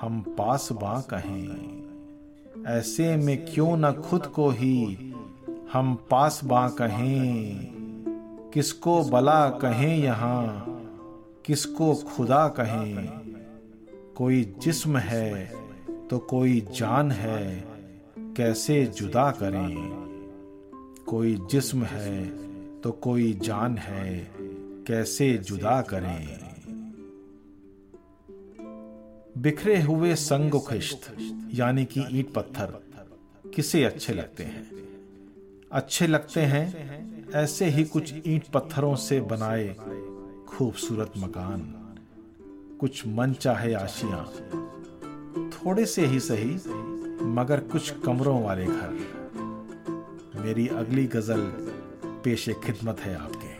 हम 0.00 0.20
पास 0.38 0.68
बा 0.72 1.00
कहें। 1.00 1.78
ऐसे 2.66 3.16
में 3.16 3.46
क्यों 3.46 3.76
न 3.76 3.92
खुद 3.92 4.26
को 4.26 4.50
ही 4.50 5.14
हम 5.72 5.94
पास 6.10 6.40
बा 6.44 6.68
कहें। 6.68 7.68
किसको 8.54 9.04
बला 9.04 9.48
कहें 9.48 9.98
यहाँ, 9.98 10.64
किसको 11.44 11.94
खुदा 11.94 12.48
कहें। 12.48 13.20
कोई 14.16 14.54
जिस्म 14.58 14.96
है 14.96 15.52
तो 16.10 16.18
कोई 16.18 16.60
जान 16.60 17.10
है, 17.10 17.64
कैसे 18.18 18.86
जुदा 18.86 19.30
करें। 19.30 20.08
कोई 21.06 21.38
जिस्म 21.50 21.82
है 21.82 22.47
तो 22.88 22.92
कोई 22.92 23.32
जान 23.32 23.78
है, 23.78 24.30
कैसे 24.86 25.38
जुदा 25.38 25.82
करें? 25.82 26.38
बिखरे 29.38 29.82
हुए 29.82 30.14
संग 30.14 30.60
खिश्त, 30.60 31.16
यानी 31.54 31.84
कि 31.84 32.04
ईट 32.12 32.32
पत्थर, 32.32 32.66
किसे 33.54 33.84
अच्छे 33.84 34.12
लगते 34.12 34.44
हैं? 34.44 34.70
अच्छे 35.72 36.06
लगते 36.06 36.40
हैं, 36.40 36.64
ऐसे 37.30 37.66
ही 37.66 37.84
कुछ 37.84 38.14
ईंट 38.26 38.44
पत्थरों 38.54 38.96
से 38.96 39.20
बनाए 39.20 39.76
खूबसूरत 40.48 41.12
मकान। 41.18 41.60
कुछ 42.80 43.06
मन 43.06 43.32
चाहे 43.32 43.74
आशिया, 43.74 44.24
थोड़े 45.50 45.86
से 45.86 46.06
ही 46.06 46.20
सही, 46.20 46.54
मगर 47.24 47.60
कुछ 47.60 47.90
कमरों 47.90 48.42
वाले 48.42 48.66
घर। 48.66 48.98
मेरी 50.36 50.68
अगली 50.68 51.06
गज़ल 51.06 51.74
पेशे 52.24 52.54
खिदमत 52.64 53.00
है 53.00 53.14
आपके। 53.16 53.56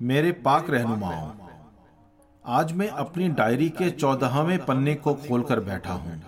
मेरे 0.00 0.30
पाक 0.42 0.70
रहनुमाओं, 0.70 1.30
आज 2.44 2.72
मैं 2.72 2.88
अपनी 2.88 3.28
डायरी 3.30 3.68
के 3.70 3.90
चौदहवें 3.90 4.64
पन्ने 4.66 4.94
को 4.94 5.14
खोलकर 5.18 5.60
बैठा 5.60 5.92
हूँ। 5.92 6.20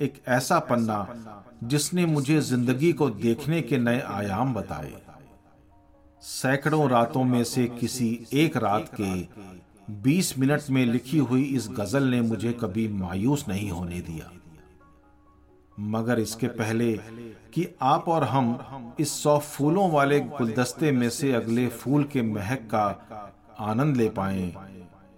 एक 0.00 0.20
ऐसा 0.28 0.58
पन्ना 0.60 1.44
जिसने 1.64 2.04
मुझे 2.06 2.40
ज़िंदगी 2.40 2.92
को 2.92 3.08
देखने 3.10 3.60
के 3.62 3.78
नए 3.78 4.00
आयाम 4.00 4.54
बताए। 4.54 4.92
सैकड़ों 6.22 6.88
रातों 6.90 7.24
में 7.24 7.42
से 7.44 7.66
किसी 7.80 8.08
एक 8.32 8.56
रात 8.56 8.90
के 9.00 9.10
20 9.88 10.38
मिनट 10.38 10.70
में 10.70 10.84
लिखी 10.86 11.18
हुई 11.18 11.42
इस 11.42 11.68
गज़ल 11.70 12.04
ने 12.04 12.20
मुझे 12.20 12.52
कभी 12.52 12.86
मायूस 12.88 13.44
नहीं 13.48 13.70
होने 13.70 14.00
दिया। 14.00 14.30
मगर 15.78 16.20
इसके 16.20 16.46
पहले 16.46 16.92
कि 17.52 17.66
आप 17.82 18.08
और 18.08 18.24
हम 18.24 18.94
इस 19.00 19.12
सौ 19.22 19.38
फूलों 19.38 19.90
वाले 19.90 20.20
गुलदस्ते 20.20 20.92
में 20.92 21.08
से 21.10 21.32
अगले 21.32 21.66
फूल 21.68 22.04
के 22.04 22.22
महक 22.22 22.68
का 22.74 22.86
आनंद 23.60 23.96
ले 23.96 24.08
पाए, 24.08 24.54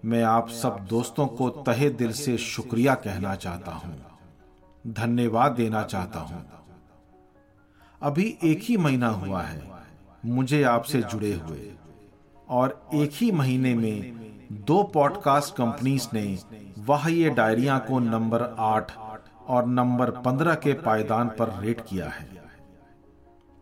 मैं 0.05 0.23
आप 0.23 0.49
सब 0.49 0.87
दोस्तों 0.91 1.27
को 1.27 1.49
तहे 1.63 1.91
दिल 1.91 2.13
से 2.13 2.37
शुक्रिया 2.39 2.95
कहना 2.95 3.35
चाहता 3.35 3.73
हूँ, 3.73 3.97
धन्यवाद 4.85 5.53
देना 5.53 5.83
चाहता 5.83 6.21
हूँ। 6.21 6.45
अभी 8.03 8.37
एक 8.45 8.61
ही 8.63 8.77
महीना 8.77 9.09
हुआ 9.09 9.43
है, 9.43 9.63
मुझे 10.27 10.63
आपसे 10.63 11.03
जुड़े 11.03 11.33
हुए, 11.35 11.71
और 12.49 12.81
एक 12.95 13.11
ही 13.13 13.31
महीने 13.33 13.75
में 13.75 14.26
दो 14.53 14.83
पॉडकास्ट 14.83 15.55
कंपनीज़ 15.57 16.09
ने 16.13 16.39
वह 16.79 17.09
ये 17.09 17.31
डायरिया 17.31 17.79
को 17.79 17.99
नंबर 17.99 18.43
आठ 18.59 18.93
और 19.47 19.67
नंबर 19.67 20.11
पंद्रह 20.11 20.55
के 20.55 20.73
पायदान 20.73 21.29
पर 21.29 21.61
रेट 21.61 21.81
किया 21.81 22.09
है। 22.09 22.43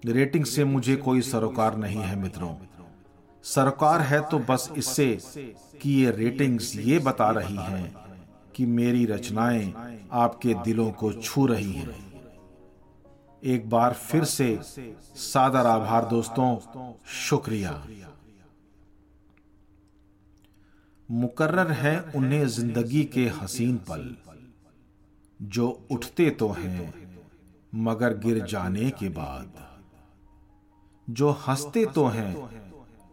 रेटिंग 0.07 0.45
से 0.45 0.65
मुझे 0.65 0.97
कोई 0.97 1.21
सरोकार 1.21 1.77
नहीं 1.77 2.01
है 2.01 2.17
मित्रों। 2.17 2.55
सरकार 3.43 4.01
है 4.01 4.21
तो 4.21 4.39
बस 4.39 4.73
इससे 4.77 5.19
कि 5.83 6.05
ये 6.05 6.11
रेटिंग्स 6.11 6.77
ये 6.77 6.99
बता 6.99 7.31
रही 7.31 7.57
हैं 7.57 7.95
कि 8.55 8.67
मेरी 8.67 9.07
रचनाएँ 9.07 9.75
आपके 10.13 10.55
दिलों 10.55 10.91
को 10.91 11.13
छू 11.13 11.47
रही 11.47 11.73
हैं। 11.73 12.15
एक 13.45 13.71
बार 13.71 13.93
फिर 13.93 14.25
से 14.25 14.61
सादर 15.15 15.67
आभार 15.67 16.05
दोस्तों, 16.05 16.57
शुक्रिया। 17.07 17.87
मुकर्र 21.15 21.73
है 21.73 22.01
उन्हें 22.17 22.47
ज़िंदगी 22.49 23.05
के 23.05 23.29
हसीन 23.29 23.77
पल। 23.77 24.17
जो 25.43 25.87
उठते 25.91 26.31
तो 26.31 26.49
हैं, 26.49 26.95
मगर 27.75 28.19
गिर 28.19 28.45
जाने 28.45 28.91
के 28.91 29.09
बाद। 29.09 29.53
जो 31.11 31.31
हँसते 31.31 31.87
तो 31.87 32.07
हैं, 32.07 32.51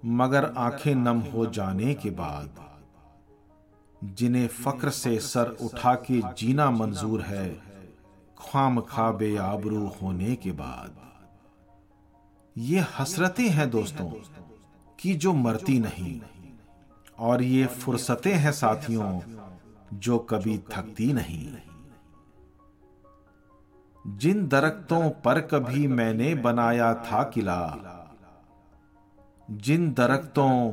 मगर 0.05 0.45
आँखें 0.57 0.95
नम 0.95 1.19
हो 1.19 1.45
जाने 1.45 1.93
के 1.93 2.09
बाद। 2.09 2.49
जिन्हें 4.03 4.47
फक्र 4.47 4.89
से 4.89 5.19
सर 5.19 5.57
उठा 5.61 5.95
के 5.95 6.21
जीना 6.37 6.71
मंजूर 6.71 7.21
है 7.21 7.49
खाम 8.37 8.81
खा 8.81 9.11
बेआबरू 9.11 9.87
होने 9.87 10.35
के 10.35 10.51
बाद। 10.51 10.95
ये 12.57 12.85
हसरतें 12.99 13.49
हैं 13.49 13.69
दोस्तों, 13.69 14.09
कि 14.99 15.13
जो 15.13 15.33
मरती 15.33 15.79
नहीं। 15.79 16.21
और 17.21 17.41
ये 17.43 17.65
फुर्सतें 17.65 18.33
हैं 18.33 18.51
साथियों, 18.51 19.19
जो 19.95 20.17
कभी 20.19 20.57
थकती 20.71 21.11
नहीं। 21.13 21.55
जिन 24.05 24.47
दरख्तों 24.47 25.09
पर 25.23 25.39
कभी 25.47 25.87
मैंने 25.87 26.33
बनाया 26.35 26.93
था 27.03 27.23
किला, 27.23 27.61
जिन 29.47 29.91
दरख्तों 29.93 30.71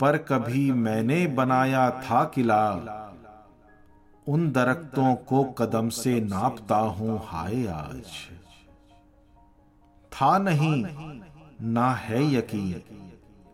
पर 0.00 0.16
कभी 0.28 0.70
मैंने 0.72 1.26
बनाया 1.26 1.88
था 2.00 2.24
किला, 2.24 2.64
उन 4.26 4.50
दरख्तों 4.52 5.14
को 5.28 5.42
कदम 5.58 5.88
से 5.88 6.20
नापता 6.20 6.76
हूँ, 6.76 7.20
हाय 7.24 7.66
आज। 7.66 8.02
था 10.12 10.36
नहीं, 10.38 10.84
ना 11.62 11.90
है 11.94 12.22
यकीन, 12.34 12.80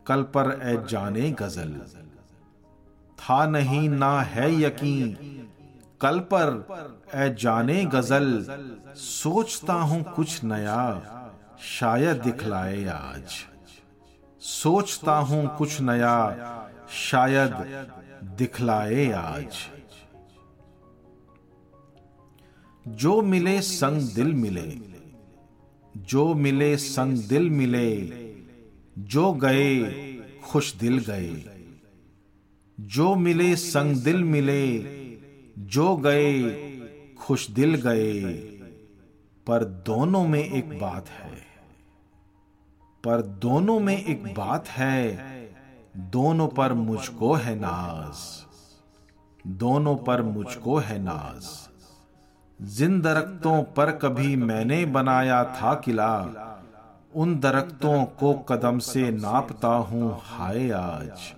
कल 0.06 0.22
पर 0.34 0.50
ए 0.62 0.76
जाने 0.88 1.30
गज़ल। 1.32 1.80
था 3.18 3.46
नहीं, 3.46 3.88
ना 3.88 4.20
है 4.20 4.60
यकीन। 4.62 5.16
कल 6.00 6.18
पर 6.18 6.48
ए 7.14 7.34
जाने 7.34 7.84
गज़ल, 7.84 8.44
सोचता 8.96 9.72
हूँ 9.72 10.02
कुछ 10.14 10.44
नया, 10.44 10.82
शायद 11.60 12.16
दिखलाए 12.16 12.84
आज। 12.84 13.44
सोचता 14.40 15.12
हूँ 15.12 15.56
कुछ 15.56 15.80
नया, 15.80 16.16
शायद 16.90 17.54
दिखलाए 18.38 19.10
आज। 19.10 19.58
जो 22.86 23.22
मिले 23.22 23.60
संग 23.62 24.02
दिल 24.14 24.32
मिले, 24.34 24.80
जो 25.96 26.34
मिले 26.34 26.76
संग 26.76 27.18
दिल 27.18 27.50
मिले, 27.50 27.90
जो 28.98 29.32
गए, 29.32 29.84
खुश 30.44 30.74
दिल 30.74 30.98
गए। 30.98 31.55
जो 32.80 33.14
मिले 33.14 33.56
संग 33.56 33.96
दिल 33.96 34.24
मिले 34.24 34.78
जो 35.58 35.96
गए 35.96 36.42
खुश 37.18 37.50
दिल 37.50 37.74
गए। 37.74 38.22
पर 39.46 39.64
दोनों 39.64 40.28
में 40.28 40.44
एक 40.44 40.80
बात 40.80 41.08
है। 41.08 41.46
पर 43.04 43.22
दोनों 43.22 43.80
में 43.80 44.04
एक 44.04 44.34
बात 44.34 44.68
है। 44.68 45.16
दोनों 45.96 46.48
पर 46.48 46.72
मुझको 46.72 47.34
है 47.34 47.54
नाज। 47.56 48.16
दोनों 49.46 49.96
पर 49.96 50.22
मुझको 50.22 50.76
है 50.76 50.98
नाज। 50.98 51.68
जिन 52.62 53.00
दरख्तों 53.00 53.62
पर 53.62 53.90
कभी 53.90 54.36
मैंने 54.36 54.84
बनाया 54.86 55.44
था 55.44 55.74
किला 55.74 56.14
उन 57.14 57.40
दरख्तों 57.40 58.04
को 58.04 58.34
कदम 58.34 58.78
से 58.78 59.10
नापता 59.10 59.68
हूँ 59.68 60.20
हाय 60.22 60.70
आज। 60.70 61.35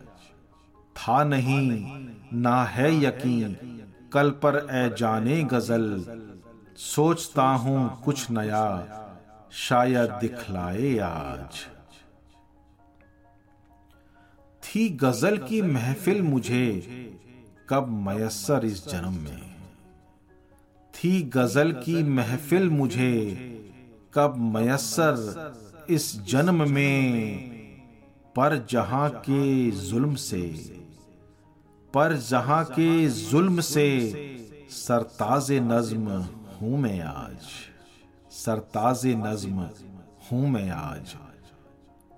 था 0.99 1.25
नहीं, 1.25 1.99
ना 2.33 2.65
है 2.65 2.95
यकीन। 3.05 3.57
कल 4.13 4.31
पर 4.31 4.57
ए 4.71 4.89
जाने 4.99 5.43
गज़ल, 5.43 6.05
सोचता 6.77 7.43
हूँ 7.43 8.03
कुछ 8.05 8.31
नया, 8.31 8.69
शायद 9.53 10.11
दिखलाए 10.21 10.97
आज। 10.99 11.67
थी 14.63 14.89
गज़ल 14.89 15.37
की 15.39 15.63
महफिल 15.63 16.23
मुझे, 16.23 16.67
कब 17.69 17.89
मयसर 18.07 18.65
इस 18.65 18.87
जन्म 18.89 19.13
में। 19.13 19.55
थी 20.95 21.23
गज़ल 21.23 21.73
की 21.73 22.03
महफिल 22.03 22.69
मुझे, 22.71 23.15
कब 24.15 24.37
मयसर 24.57 25.87
इस 25.91 26.25
जन्म 26.25 26.71
में, 26.71 27.49
पर 28.37 28.67
जहाँ 28.71 29.09
के 29.11 29.71
जुल्म 29.71 30.15
से 30.15 30.41
पर 31.99 32.13
जहाँ 32.17 32.65
के 32.65 33.09
जुल्म 33.09 33.61
से 33.61 33.89
सरताज 34.71 35.53
नज्म 35.53 36.19
हूँ 36.61 36.79
मैं 36.79 37.01
आज। 37.01 37.47
सरताज 38.31 39.07
नज्म 39.07 39.69
हूँ 40.33 40.49
मैं 40.51 40.71
आज। 40.71 41.15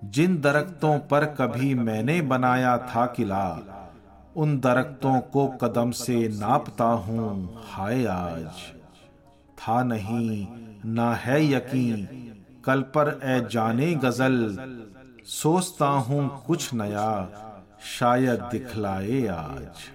जिन 0.01 0.41
दरख्तों 0.41 0.99
पर 0.99 1.25
कभी 1.25 1.73
मैंने 1.73 2.21
बनाया 2.21 2.77
था 2.77 3.05
किला, 3.05 3.47
उन 4.35 4.59
दरख्तों 4.59 5.19
को 5.19 5.47
कदम 5.47 5.91
से 5.91 6.27
नापता 6.29 6.85
हूँ, 6.85 7.61
हाय 7.65 8.05
आज। 8.05 8.45
था 9.57 9.83
नहीं, 9.83 10.47
ना 10.85 11.13
है 11.15 11.53
यकीन, 11.53 12.07
कल 12.65 12.81
पर 12.81 13.19
ए 13.23 13.49
जाने 13.51 13.93
गज़ल, 13.95 14.57
सोचता 15.25 15.85
हूँ 15.85 16.43
कुछ 16.47 16.73
नया 16.73 17.11
शायद 17.81 18.39
दिखलाए 18.51 19.25
आज। 19.27 19.89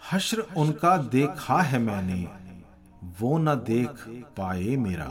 हश्र 0.00 0.44
उनका 0.56 0.96
देखा 0.96 1.60
है 1.62 1.78
मैंने, 1.78 2.26
वो 3.20 3.36
न 3.38 3.54
देख 3.64 4.04
पाए 4.36 4.76
मेरा। 4.76 5.10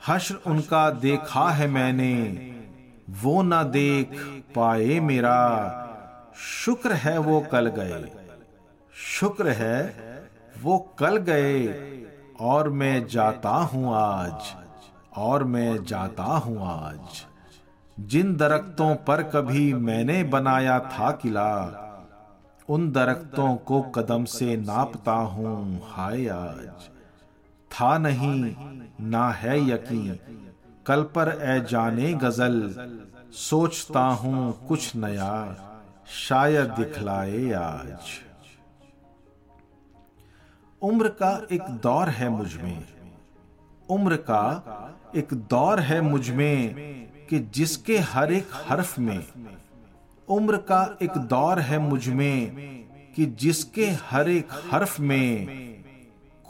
हश्र 0.00 0.34
उनका 0.46 0.88
देखा 0.90 1.48
है 1.50 1.66
मैंने, 1.66 2.14
वो 3.22 3.42
न 3.42 3.62
देख 3.70 4.18
पाए 4.56 4.98
मेरा। 5.00 5.38
शुक्र 6.36 6.92
है 6.94 7.16
वो 7.18 7.40
कल 7.52 7.68
गए, 7.68 8.04
शुक्र 8.94 9.52
है 9.52 9.78
वो 10.62 10.78
कल 10.98 11.16
गए, 11.16 11.66
और 12.40 12.68
मैं 12.70 13.06
जाता 13.06 13.50
हूँ 13.50 13.94
आज, 13.94 14.54
और 15.18 15.44
मैं 15.44 15.84
जाता 15.84 16.22
हूँ 16.22 16.58
आज। 16.64 17.24
जिन 18.00 18.36
दरख्तों 18.36 18.96
पर 18.96 19.22
कभी 19.22 19.74
मैंने 19.74 20.24
बनाया 20.24 20.80
था 20.80 21.10
किला, 21.10 21.84
उन 22.68 22.92
दरख्तों 22.92 23.56
को 23.56 23.82
कदम 23.82 24.24
से 24.24 24.56
नापता 24.56 25.12
हूँ। 25.12 25.80
हाय 25.84 26.28
आज। 26.28 26.90
था 27.70 27.98
नहीं, 27.98 28.54
ना 29.00 29.30
है 29.30 29.70
यकीन। 29.70 30.18
कल 30.86 31.02
पर 31.02 31.28
ए 31.42 31.60
जाने 31.60 32.14
गज़ल, 32.14 32.74
सोचता 33.32 34.00
हूँ 34.00 34.66
कुछ 34.66 34.96
नया, 34.96 35.56
शायद 36.08 36.70
दिखलाए 36.70 37.52
आज। 37.52 37.98
उम्र 40.82 41.08
का 41.08 41.46
एक 41.52 41.62
दौर 41.62 42.08
है 42.08 42.28
मुझमें। 42.28 42.84
उम्र 43.88 44.16
का 44.16 44.94
एक 45.16 45.34
दौर 45.34 45.80
है 45.80 46.00
मुझमें। 46.00 47.07
कि 47.28 47.38
जिसके 47.38 47.98
हर 47.98 48.32
एक 48.32 48.48
हर्फ 48.68 48.98
में 48.98 49.26
उम्र 50.28 50.56
का 50.56 50.98
एक 51.02 51.10
दौर 51.10 51.60
है 51.60 51.78
मुझमें, 51.78 52.56
कि 53.16 53.26
जिसके 53.26 53.86
हर 53.86 54.28
एक 54.28 54.48
हर्फ 54.72 55.00
में 55.00 55.46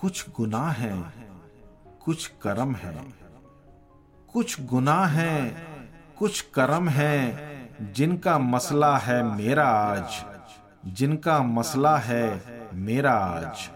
कुछ 0.01 0.31
गुनाह 0.31 0.71
है, 0.71 1.13
कुछ 2.05 2.27
कर्म 2.43 2.75
है। 2.75 2.95
कुछ 4.33 4.61
गुनाह 4.61 5.07
है, 5.07 5.67
कुछ 6.19 6.41
कर्म 6.41 6.89
है, 6.89 7.15
जिनका 7.93 8.39
मसला 8.39 8.97
है 8.99 9.23
मेरा 9.37 9.69
आज, 9.69 10.25
जिनका 10.87 11.43
मसला 11.43 11.97
है 11.97 12.43
मेरा 12.75 13.13
आज। 13.13 13.69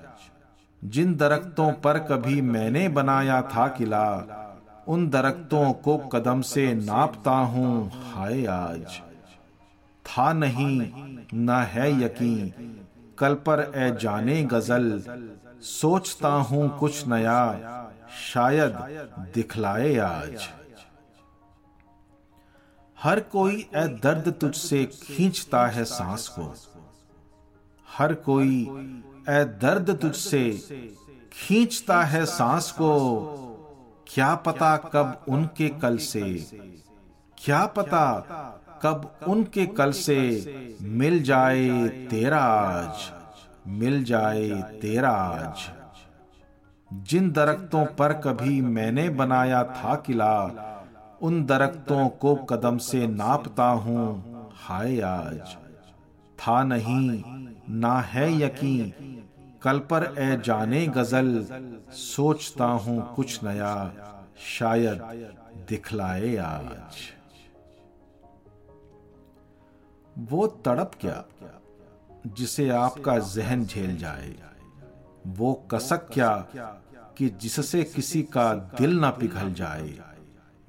जिन 0.85 1.15
दरख्तों 1.17 1.73
पर 1.73 1.99
कभी 1.99 2.41
मैंने 2.41 2.89
बनाया 2.89 3.43
था 3.43 3.69
किला 3.69 4.05
उन 4.89 5.09
दरख्तों 5.11 5.73
को 5.73 5.99
कदम 5.99 6.41
से 6.41 6.75
नापता 6.75 7.31
हूँ। 7.31 7.91
हाय 8.13 8.47
आज। 8.47 9.01
था 10.05 10.33
नहीं, 10.33 10.81
न 11.35 11.51
है 11.51 12.05
यकीन। 12.05 12.53
कल 13.19 13.35
पर 13.35 13.73
ए 13.77 13.91
जाने 14.01 14.43
गज़ल, 14.43 15.03
सोचता 15.63 16.29
हूँ 16.29 16.79
कुछ 16.79 17.07
नया, 17.07 17.91
शायद 18.33 18.73
दिखलाए 19.35 19.97
आज। 19.97 20.49
हर 22.99 23.21
कोई 23.21 23.69
ए 23.77 23.87
दर्द 24.03 24.33
तुझसे 24.33 24.85
खींचता 24.85 25.67
है 25.67 25.85
सांस 25.85 26.29
को। 26.29 26.55
हर 27.89 28.15
कोई 28.15 28.61
ए 29.29 29.45
दर्द 29.45 29.99
तुझसे 30.03 30.51
खींचता 31.33 32.03
है 32.03 32.27
सांस 32.27 32.71
को। 32.71 33.52
क्या 34.15 34.35
पता 34.37 34.77
कब 34.87 35.25
उनके 35.29 35.69
कल 35.83 35.97
से, 35.97 36.23
क्या 37.39 37.65
पता 37.67 38.05
कब 38.83 39.11
उनके 39.29 39.67
कल 39.69 39.93
से 39.93 40.19
मिल 40.83 41.23
जाए 41.23 41.89
तेरा 42.11 42.41
आज, 42.41 43.11
मिल 43.73 44.03
जाए 44.05 44.51
तेरा 44.81 45.11
आज। 45.11 45.71
जिन 46.91 47.31
दरख्तों 47.31 47.85
पर 47.99 48.13
कभी 48.21 48.61
मैंने 48.61 49.09
बनाया 49.11 49.63
था 49.67 49.95
किला, 50.07 50.35
उन 51.23 51.45
दरख्तों 51.47 52.09
को 52.09 52.35
कदम 52.51 52.79
से 52.81 53.07
नापता 53.07 53.69
हूँ, 53.85 54.05
हाय 54.59 55.01
आज। 55.01 55.57
था 56.39 56.63
नहीं, 56.65 57.23
ना 57.71 57.99
है 58.03 58.31
यकीन 58.43 58.93
कल 59.63 59.79
पर 59.79 60.15
ए 60.19 60.43
जाने 60.45 60.87
गज़ल, 60.87 61.47
सोचता 61.93 62.65
हूँ 62.65 63.15
कुछ 63.15 63.45
नया, 63.45 63.93
शायद 64.59 65.03
दिखलाए 65.69 66.37
आज। 66.37 66.97
वो 70.19 70.47
तड़प 70.47 70.91
क्या, 71.01 71.25
जिसे 72.27 72.69
आपका 72.69 73.19
जहन 73.19 73.65
झेल 73.67 73.97
जाए? 73.97 74.35
वो 75.27 75.53
कसक 75.71 76.09
क्या, 76.13 76.49
कि 77.19 77.29
जिससे 77.29 77.85
किसी 77.85 78.23
का 78.23 78.55
दिल 78.55 78.99
ना 78.99 79.11
पिघल 79.11 79.53
जाए? 79.53 79.95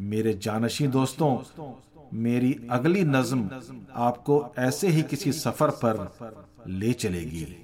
मेरे 0.02 0.34
जानशी 0.34 0.88
दोस्तों, 0.88 1.38
मेरी 2.14 2.68
अगली 2.72 3.04
नज्म 3.04 3.50
आपको 3.96 4.54
ऐसे 4.58 4.88
ही 4.88 5.04
किसी 5.04 5.32
सफ़र 5.32 5.70
पर 5.70 6.08
ले 6.68 6.94
चलेगी। 6.94 7.63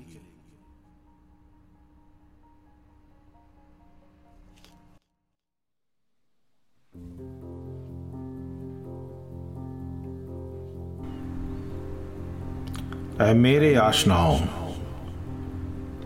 मेरे 13.22 13.76
आशनाओं, 13.76 14.40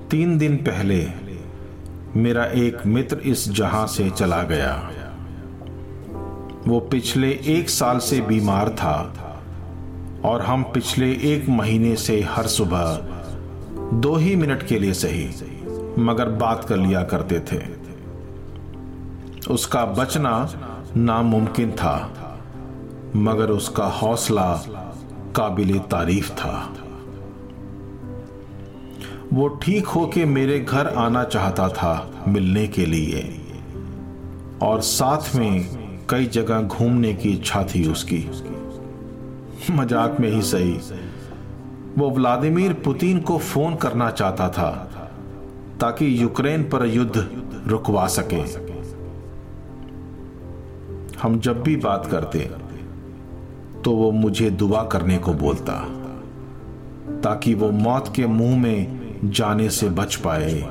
तीन 0.09 0.37
दिन 0.37 0.55
पहले 0.57 1.07
मेरा 2.15 2.45
एक 2.45 2.85
मित्र 2.85 3.17
इस 3.17 3.49
जहाँ 3.49 3.87
से 3.87 4.09
चला 4.09 4.43
गया। 4.43 4.91
वो 6.67 6.79
पिछले 6.79 7.31
एक 7.31 7.69
साल 7.69 7.99
से 7.99 8.21
बीमार 8.21 8.69
था 8.69 8.95
और 10.25 10.41
हम 10.41 10.63
पिछले 10.63 11.11
एक 11.11 11.49
महीने 11.49 11.95
से 11.95 12.21
हर 12.21 12.47
सुबह 12.47 12.97
दो 13.93 14.15
ही 14.15 14.35
मिनट 14.35 14.63
के 14.63 14.79
लिए 14.79 14.93
सही, 14.93 15.29
मगर 15.99 16.29
बात 16.29 16.63
कर 16.63 16.77
लिया 16.77 17.03
करते 17.03 17.39
थे। 17.39 17.61
उसका 19.53 19.85
बचना 19.85 20.49
नामुमकिन 20.97 21.71
था, 21.71 21.95
मगर 23.15 23.49
उसका 23.49 23.85
हौसला 23.85 24.53
काबिल 25.35 25.79
तारीफ़ 25.79 26.29
था। 26.29 26.75
वो 29.33 29.47
ठीक 29.61 29.87
होके 29.87 30.25
मेरे 30.25 30.59
घर 30.59 30.87
आना 30.87 31.23
चाहता 31.23 31.67
था 31.69 32.23
मिलने 32.27 32.67
के 32.67 32.85
लिए। 32.85 33.21
और 34.61 34.81
साथ 34.81 35.35
में 35.35 36.05
कई 36.09 36.25
जगह 36.25 36.61
घूमने 36.61 37.13
की 37.13 37.29
इच्छा 37.29 37.63
थी 37.65 37.85
उसकी। 37.91 38.19
मज़ाक 39.71 40.19
में 40.19 40.29
ही 40.29 40.41
सही। 40.41 40.73
वो 41.97 42.09
व्लादिमीर 42.11 42.73
पुतिन 42.85 43.19
को 43.19 43.37
फ़ोन 43.39 43.75
करना 43.75 44.09
चाहता 44.11 44.49
था, 44.49 44.69
ताकि 45.81 46.21
यूक्रेन 46.21 46.63
पर 46.69 46.85
युद्ध 46.85 47.27
रुकवा 47.67 48.07
सके। 48.09 48.41
हम 51.19 51.39
जब 51.39 51.61
भी 51.63 51.75
बात 51.81 52.05
करते 52.05 52.49
तो 53.83 53.91
वो 53.91 54.11
मुझे 54.13 54.49
दुआ 54.51 54.83
करने 54.83 55.17
को 55.17 55.33
बोलता, 55.35 55.73
ताकि 57.21 57.53
वो 57.53 57.71
मौत 57.71 58.13
के 58.15 58.27
मुँह 58.29 58.57
में 58.57 59.02
जाने 59.23 59.69
से 59.69 59.89
बच 59.89 60.15
पाए। 60.15 60.61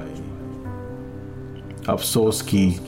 अफसोस 1.89 2.43
की 2.43 2.81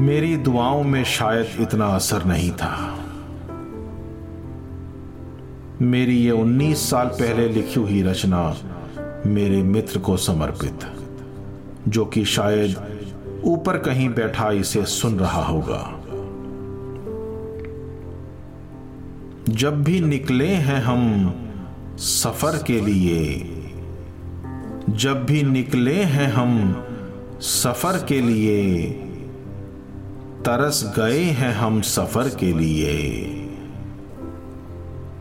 मेरी 0.00 0.36
दुआओं 0.36 0.82
में 0.82 1.04
शायद 1.04 1.46
इतना 1.60 1.86
असर 1.86 2.24
नहीं 2.24 2.50
था। 2.50 2.98
मेरी 5.82 6.16
ये 6.16 6.30
19 6.30 6.90
साल 6.90 7.06
पहले 7.06 7.48
लिखी 7.48 7.80
हुई 7.80 8.02
रचना 8.02 8.56
मेरे 9.26 9.62
मित्र 9.62 9.98
को 9.98 10.16
समर्पित, 10.16 10.78
जो 11.88 12.04
कि 12.04 12.24
शायद 12.24 12.76
ऊपर 13.44 13.78
कहीं 13.78 14.08
बैठा 14.08 14.50
इसे 14.50 14.84
सुन 14.84 15.18
रहा 15.18 15.42
होगा। 15.42 15.94
जब 19.48 19.84
भी 19.84 20.00
निकले 20.00 20.48
हैं 20.48 20.82
हम 20.82 21.34
सफ़र 21.98 22.62
के 22.62 22.80
लिए 22.80 23.54
जब 24.88 25.26
भी 25.26 25.42
निकले 25.42 25.94
हैं 25.94 26.32
हम 26.32 26.84
सफ़र 27.40 28.04
के 28.04 28.20
लिए। 28.20 28.82
तरस 30.44 30.94
गए 30.98 31.22
हैं 31.22 31.52
हम 31.52 31.80
सफ़र 31.80 32.28
के 32.28 32.52
लिए। 32.52 33.22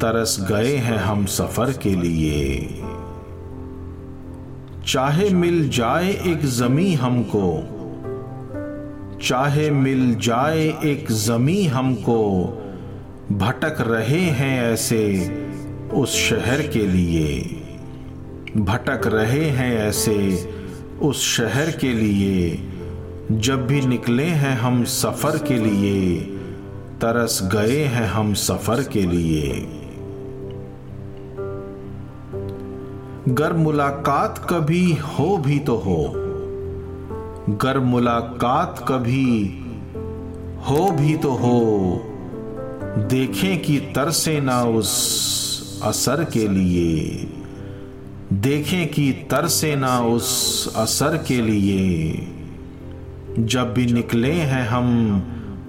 तरस 0.01 0.47
गए 0.51 0.75
हैं 0.75 0.97
हम 0.97 1.25
सफ़र 1.25 1.71
के 1.71 1.95
लिए। 1.95 2.69
चाहे 4.87 5.29
मिल 5.29 5.69
जाए 5.69 6.09
एक 6.09 6.45
जमी 6.45 6.93
हमको, 6.93 7.63
चाहे 9.21 9.71
मिल 9.71 10.15
जाए 10.15 10.79
एक 10.83 11.11
जमी 11.11 11.63
हमको, 11.63 12.45
भटक 13.31 13.75
रहे 13.81 14.21
हैं 14.21 14.63
ऐसे 14.63 15.29
उस 15.93 16.15
शहर 16.15 16.67
के 16.67 16.87
लिए। 16.87 17.56
भटक 18.57 19.07
रहे 19.07 19.45
हैं 19.45 19.77
ऐसे 19.77 20.49
उस 21.01 21.21
शहर 21.23 21.71
के 21.71 21.93
लिए। 21.93 22.69
जब 23.31 23.67
भी 23.67 23.81
निकले 23.81 24.23
हैं 24.23 24.57
हम 24.57 24.83
सफ़र 24.83 25.37
के 25.37 25.57
लिए, 25.57 26.19
तरस 27.01 27.49
गए 27.53 27.83
हैं 27.83 28.07
हम 28.07 28.33
सफ़र 28.33 28.83
के 28.83 29.01
लिए। 29.01 29.67
गर 33.29 33.53
मुलाकात 33.53 34.47
कभी 34.49 34.93
हो 34.93 35.37
भी 35.37 35.59
तो 35.59 35.75
हो। 35.75 36.13
गर 37.49 37.79
मुलाकात 37.79 38.85
कभी 38.87 39.61
हो 40.69 40.91
भी 40.91 41.17
तो 41.17 41.31
हो। 41.31 42.01
देखें 42.97 43.61
कि 43.61 43.77
तरसे 43.77 44.41
ना 44.41 44.63
उस 44.63 45.17
असर 45.83 46.23
के 46.23 46.47
लिए। 46.47 47.29
देखें 48.33 48.87
कि 48.87 49.11
तरसे 49.11 49.75
ना 49.75 49.99
उस 49.99 50.73
असर 50.75 51.17
के 51.27 51.41
लिए। 51.41 52.13
जब 53.39 53.73
भी 53.73 53.85
निकले 53.85 54.31
हैं 54.31 54.67
हम 54.67 55.23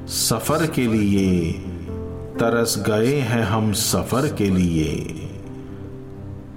सफ़र 0.09 0.67
के 0.67 0.87
लिए, 0.87 1.53
तरस 2.41 2.85
गए 2.87 3.19
हैं 3.21 3.43
हम 3.43 3.73
सफ़र 3.73 4.35
के 4.35 4.51
लिए। 4.51 5.15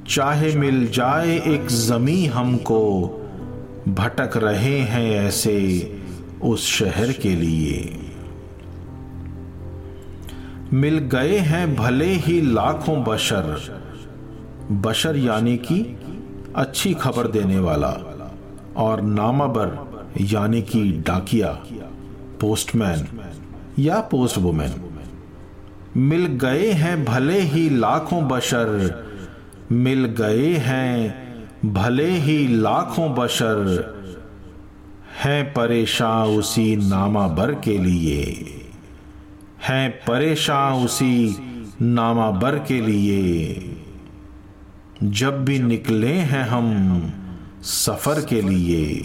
चाहे 0.09 0.55
मिल 0.55 0.87
जाए 0.87 1.41
एक 1.47 1.67
जमी 1.67 2.25
हमको, 2.25 3.07
भटक 3.87 4.37
रहे 4.37 4.79
हैं 4.79 5.11
ऐसे 5.11 5.91
उस 6.43 6.67
शहर 6.67 7.11
के 7.11 7.35
लिए। 7.35 7.99
मिल 10.73 10.97
गए 10.97 11.37
हैं 11.37 11.75
भले 11.75 12.13
ही 12.13 12.41
लाखों 12.41 13.03
बशर 13.03 13.80
बशर 14.71 15.17
यानी 15.17 15.57
कि 15.57 15.97
अच्छी 16.55 16.93
खबर 16.93 17.27
देने 17.27 17.59
वाला 17.59 17.89
और 18.77 19.01
नामाबर 19.01 19.77
यानी 20.21 20.61
कि 20.61 20.91
डाकिया 21.07 21.51
पोस्टमैन 22.41 23.07
या 23.79 23.99
पोस्ट 23.99 24.37
वुमेन 24.37 24.73
मिल 25.97 26.25
गए 26.25 26.71
हैं 26.71 27.05
भले 27.05 27.39
ही 27.39 27.69
लाखों 27.69 28.27
बशर, 28.27 28.67
मिल 29.71 30.05
गए 30.05 30.53
हैं 30.53 31.73
भले 31.73 32.09
ही 32.09 32.47
लाखों 32.47 33.15
बशर, 33.15 33.57
हैं 35.23 35.53
परेशान 35.53 36.27
उसी 36.27 36.75
नामाबर 36.75 37.53
के 37.53 37.77
लिए, 37.77 38.23
हैं 39.67 39.91
परेशान 39.91 40.73
उसी 40.73 41.35
नामाबर 41.81 42.59
के 42.59 42.81
लिए। 42.81 43.53
जब 45.03 45.45
भी 45.45 45.59
निकले 45.59 46.13
हैं 46.13 46.43
हम 46.43 47.13
सफ़र 47.61 48.25
के 48.25 48.41
लिए। 48.41 49.01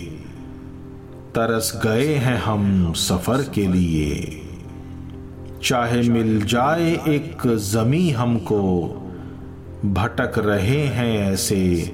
तरस 1.34 1.80
गए 1.84 2.14
हैं 2.14 2.38
हम 2.38 2.92
सफ़र 2.92 3.42
के 3.42 3.66
लिए। 3.66 4.42
चाहे 5.64 6.02
मिल 6.02 6.42
जाए 6.42 6.92
एक 7.08 7.42
जमी 7.46 8.10
हमको, 8.10 8.88
भटक 9.84 10.32
रहे 10.38 10.86
हैं 10.86 11.32
ऐसे 11.32 11.92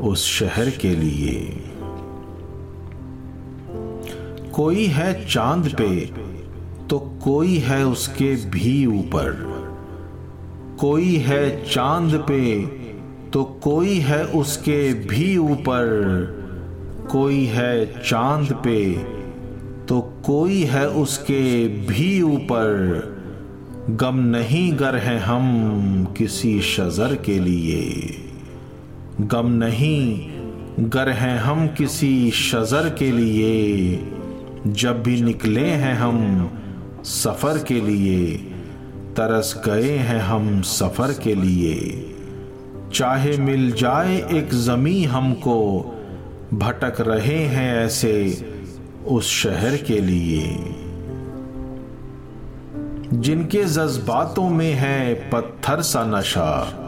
उस 0.00 0.24
शहर 0.24 0.70
के 0.70 0.96
लिए। 0.96 1.62
कोई 4.52 4.86
है 4.86 5.26
चाँद 5.26 5.74
पे 5.74 6.00
तो 6.90 6.98
कोई 6.98 7.58
है 7.58 7.86
उसके 7.86 8.34
भी 8.34 8.86
ऊपर। 8.86 9.32
कोई 10.80 11.16
है 11.16 11.64
चाँद 11.64 12.24
पे 12.28 12.83
तो 13.34 13.44
कोई 13.44 13.98
है 13.98 14.24
उसके 14.24 14.94
भी 14.94 15.36
ऊपर, 15.36 15.84
कोई 17.10 17.44
है 17.44 18.02
चाँद 18.02 18.52
पे 18.52 18.92
तो 19.88 20.00
कोई 20.00 20.62
है 20.62 20.88
उसके 20.88 21.68
भी 21.68 22.22
ऊपर। 22.22 22.70
गम 23.90 24.16
नहीं 24.16 24.78
गर 24.78 24.96
हैं 24.96 25.18
हम 25.20 25.44
किसी 26.18 26.60
शजर 26.60 27.16
के 27.16 27.38
लिए। 27.38 28.14
गम 29.20 29.46
नहीं 29.46 30.28
गर 30.80 31.08
हैं 31.08 31.38
हम 31.38 31.68
किसी 31.68 32.30
शजर 32.30 32.96
के 32.98 33.12
लिए। 33.12 33.96
जब 34.66 35.02
भी 35.02 35.22
निकले 35.22 35.68
हैं 35.68 35.94
हम 35.94 36.50
सफ़र 37.04 37.58
के 37.58 37.80
लिए, 37.80 38.36
तरस 39.16 39.62
गए 39.66 39.96
हैं 39.96 40.20
हम 40.20 40.62
सफ़र 40.62 41.12
के 41.12 41.34
लिए। 41.34 42.13
चाहे 42.94 43.36
मिल 43.36 43.72
जाए 43.72 44.28
एक 44.30 44.48
जमी 44.54 45.04
हमको, 45.04 45.84
भटक 46.54 47.00
रहे 47.00 47.38
हैं 47.38 47.76
ऐसे 47.76 48.14
उस 49.06 49.28
शहर 49.28 49.76
के 49.76 50.00
लिए। 50.00 50.74
जिनके 53.12 53.64
जज्बातों 53.64 54.48
में 54.50 54.72
है 54.72 55.14
पत्थर 55.14 55.80
सा 55.80 56.04
नशा, 56.04 56.80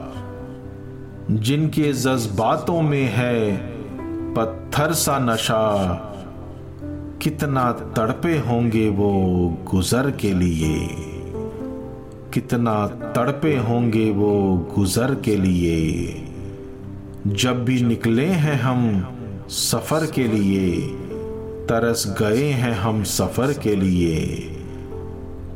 जिनके 1.30 1.92
जज्बातों 1.92 2.82
में 2.82 3.04
है 3.04 3.56
पत्थर 4.34 4.92
सा 4.92 5.18
नशा, 5.18 5.94
कितना 7.22 7.72
तड़पे 7.72 8.38
होंगे 8.38 8.88
वो 8.88 9.12
गुजर 9.70 10.10
के 10.10 10.34
लिए। 10.34 11.05
कितना 12.36 12.86
तड़पे 12.86 13.56
होंगे 13.56 14.10
वो 14.10 14.56
गुजर 14.76 15.14
के 15.14 15.36
लिए। 15.36 16.22
जब 17.26 17.64
भी 17.64 17.82
निकले 17.82 18.26
हैं 18.26 18.60
हम 18.60 19.06
सफ़र 19.48 20.06
के 20.06 20.28
लिए, 20.28 20.80
तरस 21.66 22.16
गए 22.22 22.44
हैं 22.44 22.72
हम 22.72 23.02
सफ़र 23.02 23.52
के 23.52 23.76
लिए। 23.76 24.50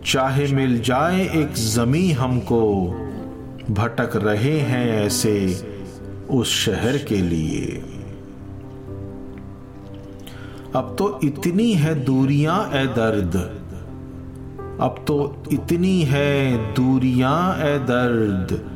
चाहे 0.06 0.52
मिल 0.52 0.80
जाए 0.80 1.28
एक 1.34 1.52
जमी 1.52 2.12
हमको, 2.12 2.88
भटक 3.70 4.10
रहे 4.16 4.60
हैं 4.60 5.06
ऐसे 5.06 5.62
उस 6.30 6.48
शहर 6.48 6.96
के 6.96 7.16
लिए। 7.16 7.82
अब 10.76 10.96
तो 10.98 11.20
इतनी 11.24 11.72
है 11.72 12.04
दूरियाँ 12.04 12.70
ए 12.74 12.86
दर्द। 12.86 13.59
अब 14.80 15.04
तो 15.06 15.42
इतनी 15.52 16.02
है 16.02 16.56
दूरियाँ, 16.74 17.58
ए 17.58 17.78
दर्द। 17.78 18.70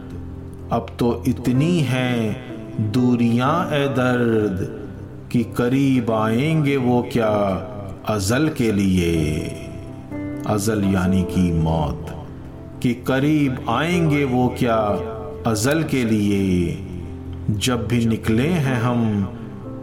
अब 0.73 0.87
तो 0.99 1.23
इतनी 1.29 1.81
है 1.81 2.37
दूरियाँ, 2.81 3.71
ए 3.73 3.89
दर्द, 3.89 4.89
कि 5.33 5.45
करीब 5.45 6.11
आएँगे 6.11 6.77
वो 6.77 7.07
क्या 7.13 7.31
अजल 8.09 8.49
के 8.49 8.73
लिए? 8.73 9.41
अजल 10.47 10.85
यानी 10.85 11.23
कि 11.23 11.53
मौत। 11.53 12.27
कि 12.83 12.95
करीब 12.95 13.67
आएँगे 13.69 14.25
वो 14.25 14.55
क्या 14.59 14.77
अजल 15.51 15.83
के 15.83 16.05
लिए? 16.05 16.79
जब 17.51 17.87
भी 17.87 18.07
निकले 18.07 18.49
हैं 18.49 18.81
हम 18.81 19.33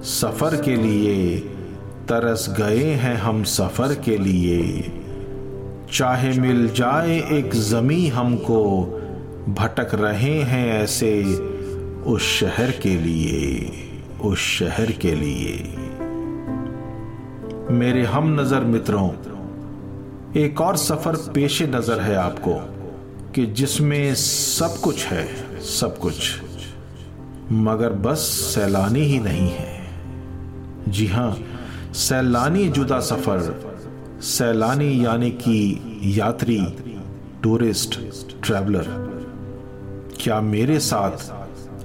सफ़र 0.04 0.62
के 0.62 0.76
लिए, 0.76 1.40
तरस 2.08 2.56
गए 2.58 2.84
हैं 2.84 3.16
हम 3.16 3.44
सफ़र 3.44 3.96
के 3.96 4.18
लिए। 4.18 4.98
चाहे 5.92 6.34
मिल 6.34 6.70
जाए 6.70 7.18
एक 7.32 7.56
ज़मी 7.56 8.08
हमको, 8.08 8.84
भटक 9.50 9.90
रहे 9.94 10.42
हैं 10.42 10.82
ऐसे 10.84 11.24
उस 12.06 12.22
शहर 12.22 12.72
के 12.72 12.96
लिए, 12.96 13.72
उस 14.22 14.40
शहर 14.40 14.92
के 14.92 15.16
लिए। 15.16 15.58
मेरे 17.72 18.04
हम 18.04 18.42
नज़र 18.42 18.60
मित्रों, 18.60 19.10
एक 20.42 20.62
और 20.62 20.78
सफ़र 20.78 21.16
पेशे 21.16 21.68
नज़र 21.68 22.00
है 22.00 22.16
आपको, 22.16 22.54
कि 23.36 23.46
जिसमें 23.46 24.16
सब 24.16 24.80
कुछ 24.84 25.06
है, 25.06 25.28
सब 25.60 25.98
कुछ। 25.98 26.42
मगर 27.52 27.90
बस 27.90 28.20
सैलानी 28.56 29.02
ही 29.02 29.20
नहीं 29.20 29.50
है। 29.50 29.88
जी 30.88 31.08
हाँ, 31.08 31.38
सैलानी 31.94 32.70
जुदा 32.70 33.00
सफ़र 33.00 33.71
सैलानी 34.22 35.06
यानी 35.06 35.32
कि 35.32 35.82
यात्री 36.04 36.60
टूरिस्ट 37.44 38.00
ट्रैवलर 38.44 38.86
क्या 40.22 40.42
मेरे 40.42 40.80
साथ 40.80 41.32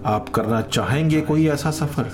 आप 0.06 0.28
करना 0.28 0.60
चाहेंगे 0.62 1.20
कोई 1.20 1.48
ऐसा 1.48 1.70
सफ़र? 1.70 2.10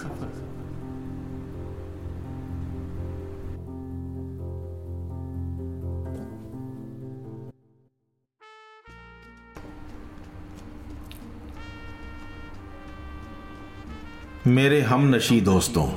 मेरे 14.46 14.80
हम 14.80 15.14
नशी 15.14 15.40
दोस्तों, 15.40 15.88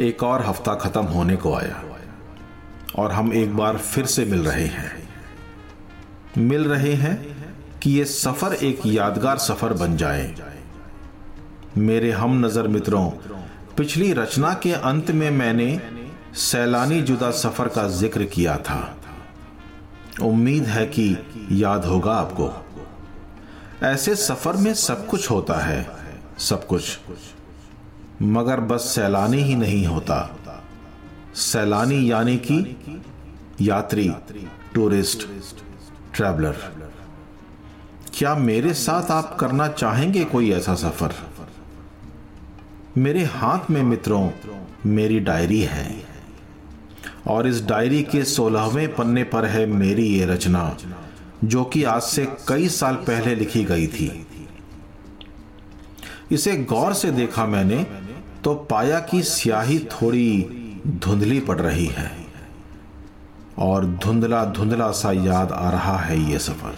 एक 0.00 0.22
और 0.22 0.46
हफ़्ता 0.46 0.74
खत्म 0.74 1.02
होने 1.02 1.36
को 1.36 1.54
आया। 1.54 1.82
और 2.94 3.12
हम 3.12 3.32
एक 3.32 3.56
बार 3.56 3.76
फिर 3.76 4.06
से 4.06 4.24
मिल 4.24 4.40
रहे 4.40 4.66
हैं। 4.66 4.92
मिल 6.38 6.64
रहे 6.64 6.92
हैं 6.94 7.16
कि 7.82 7.90
ये 7.90 8.04
सफ़र 8.04 8.54
एक 8.54 8.86
यादगार 8.86 9.38
सफ़र 9.38 9.72
बन 9.72 9.96
जाए। 9.96 10.34
मेरे 11.78 12.10
हम 12.10 12.44
नज़र 12.46 12.68
मित्रों, 12.68 13.08
पिछली 13.76 14.12
रचना 14.12 14.52
के 14.54 14.72
अंत 14.72 15.10
में 15.10 15.30
मैंने 15.30 15.80
सैलानी 16.34 17.00
जुदा 17.02 17.30
सफ़र 17.30 17.68
का 17.68 17.88
ज़िक्र 17.88 18.24
किया 18.24 18.56
था। 18.56 18.96
उम्मीद 20.22 20.64
है 20.64 20.86
कि 20.86 21.16
याद 21.52 21.84
होगा 21.84 22.12
आपको। 22.12 22.52
ऐसे 23.86 24.14
सफ़र 24.16 24.56
में 24.56 24.72
सब 24.74 25.06
कुछ 25.06 25.30
होता 25.30 25.54
है, 25.54 25.86
सब 26.38 26.66
कुछ। 26.66 26.98
मगर 28.22 28.60
बस 28.60 28.80
सैलानी 28.94 29.42
ही 29.42 29.54
नहीं 29.56 29.86
होता। 29.86 30.20
सैलानी 31.34 32.10
यानी 32.10 32.36
कि 32.36 33.02
यात्री 33.60 34.08
टूरिस्ट 34.74 35.26
ट्रैवलर 36.14 36.56
क्या 38.14 38.34
मेरे 38.34 38.74
साथ 38.74 39.10
आप 39.10 39.36
करना 39.40 39.68
चाहेंगे 39.68 40.24
कोई 40.24 40.50
ऐसा 40.52 40.74
सफ़र? 40.74 41.14
मेरे 42.96 43.24
हाथ 43.24 43.70
में 43.70 43.82
मित्रों, 43.82 44.30
मेरी 44.86 45.20
डायरी 45.20 45.60
है। 45.60 45.88
और 47.26 47.46
इस 47.46 47.64
डायरी 47.66 48.02
के 48.02 48.24
सोलहवें 48.24 48.94
पन्ने 48.94 49.24
पर 49.24 49.44
है 49.44 49.66
मेरी 49.66 50.06
ये 50.06 50.26
रचना, 50.26 50.76
जो 51.44 51.64
कि 51.64 51.84
आज 51.84 52.02
से 52.02 52.26
कई 52.48 52.68
साल 52.68 52.94
पहले 52.94 53.34
लिखी 53.34 53.64
गई 53.64 53.86
थी। 53.86 54.26
इसे 56.32 56.56
गौर 56.56 56.94
से 56.94 57.10
देखा 57.10 57.46
मैंने 57.46 57.86
तो 58.44 58.54
पाया 58.54 59.00
कि 59.00 59.22
स्याही 59.22 59.78
थोड़ी 59.78 60.60
धुंधली 60.86 61.40
पड़ 61.40 61.60
रही 61.60 61.86
है 61.86 62.10
और 63.58 63.84
धुंधला 64.04 64.44
धुंधला 64.44 64.90
सा 64.90 65.12
याद 65.12 65.52
आ 65.52 65.70
रहा 65.70 65.96
है 65.98 66.18
ये 66.30 66.38
सफ़र। 66.38 66.74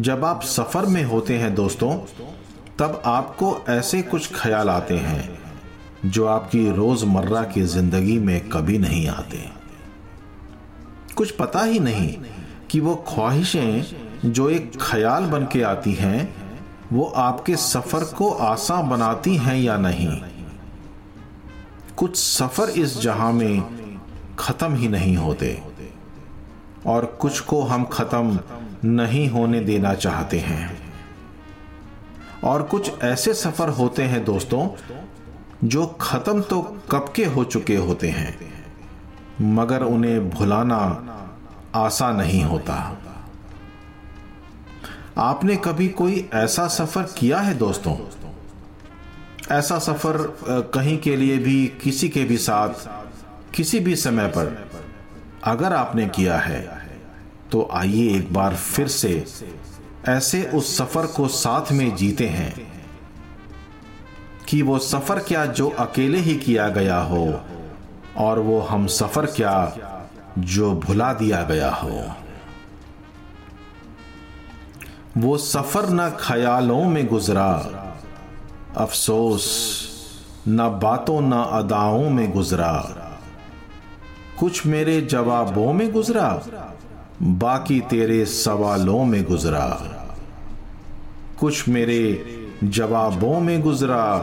जब 0.00 0.24
आप 0.24 0.42
सफ़र 0.42 0.86
में 0.86 1.02
होते 1.04 1.38
हैं 1.38 1.54
दोस्तों, 1.54 1.92
तब 2.78 3.02
आपको 3.06 3.56
ऐसे 3.68 4.02
कुछ 4.02 4.30
ख्याल 4.34 4.70
आते 4.70 4.96
हैं 4.98 5.38
जो 6.06 6.26
आपकी 6.26 6.70
रोज़मर्रा 6.70 7.42
की 7.44 7.62
ज़िंदगी 7.62 8.18
में 8.18 8.48
कभी 8.48 8.78
नहीं 8.78 9.08
आते। 9.08 9.38
कुछ 11.16 11.30
पता 11.30 11.62
ही 11.62 11.78
नहीं 11.80 12.16
कि 12.70 12.80
वो 12.80 12.94
ख्वाहिशें 13.08 13.84
जो 14.24 14.48
एक 14.50 14.72
ख्याल 14.80 15.24
बन 15.24 15.46
के 15.46 15.62
आती 15.62 15.92
हैं, 15.92 16.34
वो 16.92 17.04
आपके 17.04 17.56
सफ़र 17.56 18.04
को 18.14 18.30
आसान 18.30 18.88
बनाती 18.88 19.36
हैं 19.36 19.56
या 19.56 19.76
नहीं। 19.78 20.20
कुछ 21.96 22.16
सफ़र 22.16 22.70
इस 22.70 22.98
जहाँ 23.00 23.32
में 23.32 23.98
खत्म 24.38 24.74
ही 24.74 24.88
नहीं 24.88 25.16
होते 25.16 25.62
और 26.86 27.04
कुछ 27.20 27.40
को 27.40 27.62
हम 27.62 27.84
खत्म 27.84 28.38
नहीं 28.84 29.28
होने 29.28 29.60
देना 29.60 29.94
चाहते 29.94 30.38
हैं। 30.38 30.78
और 32.44 32.62
कुछ 32.62 33.02
ऐसे 33.02 33.34
सफ़र 33.34 33.68
होते 33.68 34.02
हैं 34.02 34.24
दोस्तों, 34.24 34.68
जो 35.64 35.86
खत्म 36.00 36.42
तो 36.42 36.60
कब 36.90 37.12
के 37.16 37.24
हो 37.24 37.44
चुके 37.44 37.76
होते 37.76 38.08
हैं, 38.10 38.38
मगर 39.42 39.82
उन्हें 39.82 40.28
भुलाना 40.30 40.78
आसान 41.74 42.16
नहीं 42.16 42.42
होता। 42.44 42.74
आपने 45.18 45.56
कभी 45.56 45.88
कोई 45.88 46.28
ऐसा 46.34 46.66
सफ़र 46.68 47.02
किया 47.18 47.38
है 47.38 47.54
दोस्तों? 47.54 47.96
ऐसा 49.52 49.78
सफ़र 49.78 50.16
कहीं 50.74 50.98
के 50.98 51.16
लिए 51.16 51.38
भी, 51.38 51.66
किसी 51.82 52.08
के 52.08 52.24
भी 52.24 52.36
साथ, 52.36 52.68
किसी 53.54 53.80
भी 53.80 53.96
समय 53.96 54.28
पर, 54.28 54.68
अगर 55.44 55.72
आपने 55.72 56.06
किया 56.06 56.38
है 56.38 56.60
तो 57.52 57.68
आइए 57.72 58.16
एक 58.16 58.32
बार 58.32 58.54
फिर 58.54 58.88
से 58.88 59.24
ऐसे 60.08 60.42
उस 60.54 60.76
सफ़र 60.78 61.06
को 61.06 61.28
साथ 61.28 61.72
में 61.72 61.96
जीते 61.96 62.28
हैं 62.28 62.54
कि 64.48 64.62
वो 64.62 64.78
सफ़र 64.78 65.18
क्या 65.18 65.46
जो 65.46 65.68
अकेले 65.68 66.18
ही 66.18 66.36
किया 66.36 66.68
गया 66.68 66.98
हो 66.98 67.40
और 68.16 68.38
वो 68.38 68.60
हम 68.60 68.86
सफ़र 68.86 69.26
क्या 69.26 69.76
जो 70.38 70.72
भुला 70.72 71.12
दिया 71.12 71.42
गया 71.42 71.70
हो। 71.70 72.04
वो 75.16 75.36
सफ़र 75.36 75.90
न 75.90 76.10
ख्यालों 76.20 76.84
में 76.84 77.06
गुजरा 77.06 77.85
अफसोस, 78.76 79.70
न 80.48 80.80
बातों, 80.82 81.20
न 81.20 81.32
अदाओं 81.32 82.10
में 82.10 82.32
गुजरा। 82.32 83.02
कुछ 84.38 84.66
मेरे 84.66 85.00
जवाबों 85.00 85.72
में 85.72 85.92
गुजरा, 85.92 86.42
बाकी 87.22 87.80
तेरे 87.80 88.24
सवालों 88.24 89.04
में 89.04 89.24
गुजरा। 89.24 89.92
कुछ 91.40 91.68
मेरे 91.68 92.26
जवाबों 92.64 93.40
में 93.40 93.62
गुजरा, 93.62 94.16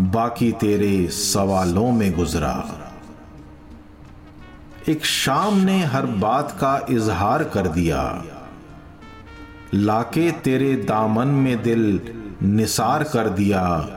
बाकी 0.00 0.52
तेरे 0.52 1.08
सवालों 1.08 1.92
में 1.92 2.16
गुजरा। 2.16 2.68
एक 4.88 5.04
शाम 5.04 5.56
ने 5.56 5.84
हर 5.84 6.06
बात 6.06 6.52
का 6.52 6.86
इजहार 6.90 7.44
कर 7.44 7.68
दिया। 7.68 8.24
लाके 9.74 10.30
तेरे 10.30 10.74
दामन 10.74 11.28
में 11.28 11.62
दिल 11.62 12.14
निसार 12.42 13.02
कर 13.02 13.28
दिया। 13.28 13.88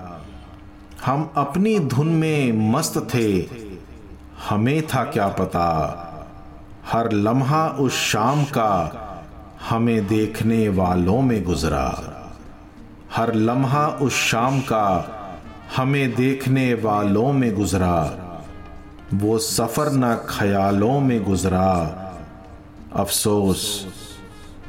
हम 1.06 1.32
अपनी 1.36 1.80
धुन 1.80 2.08
में 2.08 2.71
मस्त 2.71 3.08
थे। 3.13 3.45
हमें 4.49 4.88
था 4.88 5.04
क्या 5.04 5.27
पता? 5.27 5.97
हर 6.91 7.11
लम्हा 7.11 7.68
उस 7.68 7.93
शाम 7.93 8.43
का 8.43 8.97
हमें 9.70 10.07
देखने 10.07 10.70
वालों 10.70 11.22
में 11.22 11.43
गुजरा। 11.43 11.99
हर 13.15 13.34
लम्हा 13.34 13.88
उस 13.88 14.13
शाम 14.13 14.59
का 14.59 15.18
हमें 15.78 16.15
देखने 16.15 16.74
वालों 16.74 17.34
में 17.34 17.55
गुजरा। 17.55 18.11
वो 19.13 19.38
सफ़र 19.38 19.91
न 19.91 20.15
ख्यालों 20.30 20.99
में 20.99 21.24
गुजरा। 21.24 21.97
अफसोस, 22.95 23.86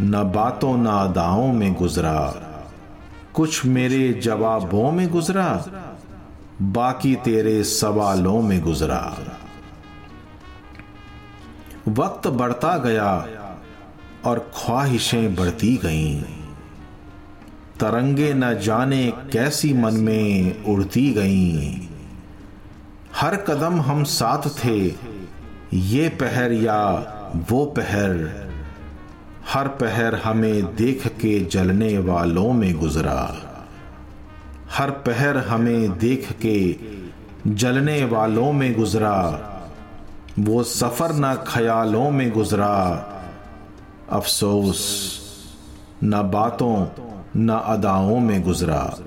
न 0.01 0.32
बातों 0.32 0.76
न 0.76 0.86
अदाओं 0.86 1.53
में 1.53 1.74
गुजरा। 1.74 2.49
कुछ 3.35 3.64
मेरे 3.64 4.12
जवाबों 4.12 4.93
में 4.93 5.09
गुजरा, 5.09 5.64
बाकी 6.62 7.14
तेरे 7.14 7.64
सवालों 7.64 8.43
में 8.43 8.61
गुजरा। 8.61 9.18
वक्त 11.89 12.28
बढ़ता 12.28 12.78
गया 12.78 13.28
और 14.24 14.51
ख्वाहिशें 14.55 15.35
बढ़ती 15.35 15.76
गईं। 15.76 16.22
तरंगे 17.80 18.35
न 18.35 18.59
जाने 18.59 19.12
कैसी 19.33 19.74
मन 19.74 19.95
में 19.95 20.64
उड़ती 20.64 21.12
गईं। 21.12 21.89
हर 23.16 23.37
कदम 23.37 23.80
हम 23.80 24.05
साथ 24.05 24.64
थे, 24.64 24.95
ये 25.74 26.09
पहर 26.09 26.53
या 26.53 26.87
वो 27.51 27.64
पहर। 27.64 28.12
हर 29.49 29.68
पहर 29.68 30.14
हमें 30.14 30.76
देख 30.76 31.07
के 31.07 31.40
जलने 31.40 31.99
वालों 31.99 32.53
में 32.53 32.76
गुजरा। 32.76 33.36
हर 34.70 34.90
पहर 34.90 35.36
हमें 35.36 35.99
देख 35.99 36.32
के 36.32 36.76
जलने 37.47 38.05
वालों 38.05 38.53
में 38.53 38.76
गुजरा। 38.76 39.38
वो 40.38 40.62
सफ़र 40.62 41.12
न 41.12 41.34
ख्यालों 41.47 42.11
में 42.11 42.32
गुजरा। 42.32 43.09
अफसोस, 44.11 45.11
न 46.05 46.22
बातों, 46.22 46.86
न 47.36 47.49
अदाओं 47.53 48.20
में 48.20 48.43
गुजरा। 48.43 48.99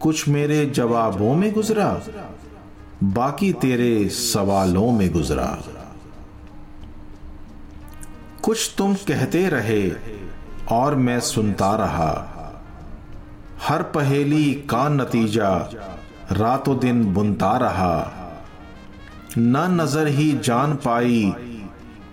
कुछ 0.00 0.28
मेरे 0.28 0.66
जवाबों 0.66 1.34
में 1.34 1.52
गुजरा, 1.52 2.00
बाकी 3.04 3.52
तेरे 3.52 4.08
सवालों 4.08 4.92
में 4.92 5.12
गुजरा। 5.12 5.58
कुछ 8.46 8.74
तुम 8.78 8.94
कहते 8.94 9.48
रहे 9.48 9.92
और 10.72 10.94
मैं 10.94 11.20
सुनता 11.20 11.74
रहा। 11.76 12.12
हर 13.62 13.82
पहेली 13.82 14.52
का 14.54 14.88
नतीजा 14.88 15.48
रातों 16.32 16.78
दिन 16.78 17.04
बुनता 17.04 17.56
रहा। 17.56 18.12
न 19.38 19.66
नज़र 19.80 20.06
ही 20.06 20.32
जान 20.44 20.74
पाई 20.74 21.34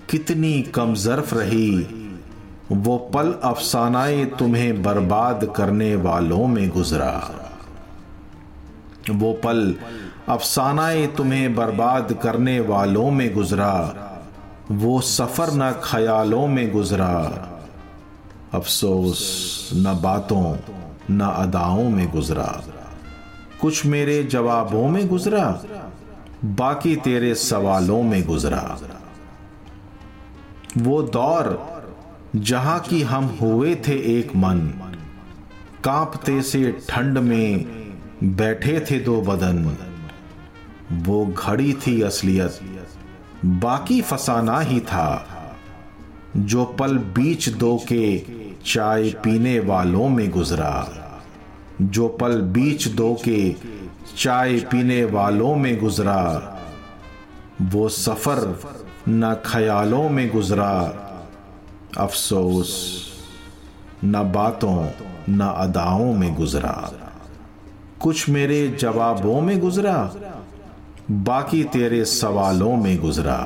कितनी 0.10 0.62
कमजरफ 0.62 1.34
रही। 1.34 1.70
वो 2.72 2.98
पल 2.98 3.32
अफसानाए 3.44 4.26
तुम्हें 4.26 4.82
बर्बाद 4.84 5.54
करने 5.56 5.96
वालों 5.96 6.48
में 6.48 6.70
गुजरा। 6.70 7.14
वो 9.12 9.34
पल 9.34 9.76
अफसानाए 10.30 11.08
तुम्हें 11.08 11.56
बर्बाद 11.56 12.14
करने 12.24 12.60
वालों 12.60 13.12
में 13.12 13.34
गुजरा। 13.34 14.10
वो 14.72 15.02
सफ़र 15.02 15.50
न 15.54 15.72
ख्यालों 15.84 16.48
में 16.48 16.72
गुजरा। 16.72 17.50
अफसोस 18.54 19.70
न 19.74 20.00
बातों, 20.04 20.58
न 21.12 21.22
अदाओं 21.22 21.90
में 21.90 22.12
गुजरा। 22.12 22.64
कुछ 23.62 23.86
मेरे 23.86 24.24
जवाबों 24.24 24.88
में 24.90 25.08
गुजरा, 25.08 25.64
बाकी 26.46 26.96
तेरे 26.96 27.36
सवालों 27.36 28.04
में 28.04 28.24
गुजरा। 28.24 28.80
वो 30.78 31.02
दौर 31.04 31.74
जहाँ 32.36 32.80
की 32.80 33.02
हम 33.02 33.38
हुए 33.42 33.76
थे 33.76 34.20
एक 34.20 34.36
मन, 34.36 34.60
कांपते 35.84 36.42
से 36.42 36.82
ठंड 36.90 37.18
में 37.18 37.66
बैठे 38.24 38.80
थे 38.80 39.00
दो 39.00 39.22
बदन। 39.22 39.78
वो 40.92 41.26
घड़ी 41.26 41.74
थी 41.74 42.02
असलियत 42.02 42.60
बाकी 43.46 44.02
फसाना 44.02 44.60
ही 44.60 44.80
था। 44.80 45.28
जो 46.38 46.66
पल 46.66 46.98
बीच 46.98 47.50
दो 47.50 47.78
के 47.78 48.24
चाय 48.66 49.10
पीने 49.10 49.60
वालों 49.60 50.10
में 50.10 50.30
गुजरा, 50.30 50.88
जो 51.82 52.08
पल 52.08 52.42
बीच 52.42 52.88
दो 52.88 53.14
के 53.14 53.56
चाय 54.18 54.60
पीने 54.60 55.06
वालों 55.06 55.56
में 55.56 55.80
गुजरा, 55.80 56.50
वो 57.62 57.90
सफ़र 57.90 58.60
न 59.10 59.34
ख्यालों 59.46 60.10
में 60.10 60.32
गुजरा। 60.32 61.00
अफसोस, 61.98 63.04
न 64.06 64.32
बातों, 64.32 64.88
न 65.30 65.42
अदाओं 65.42 66.14
में 66.14 66.36
गुजरा। 66.36 66.92
कुछ 68.00 68.30
मेरे 68.30 68.68
जवाबों 68.68 69.42
में 69.42 69.60
गुजरा 69.60 70.12
बाकी 71.12 71.64
तेरे 71.64 72.06
सवालों 72.06 72.76
में 72.76 72.98
गुजरा। 72.98 73.40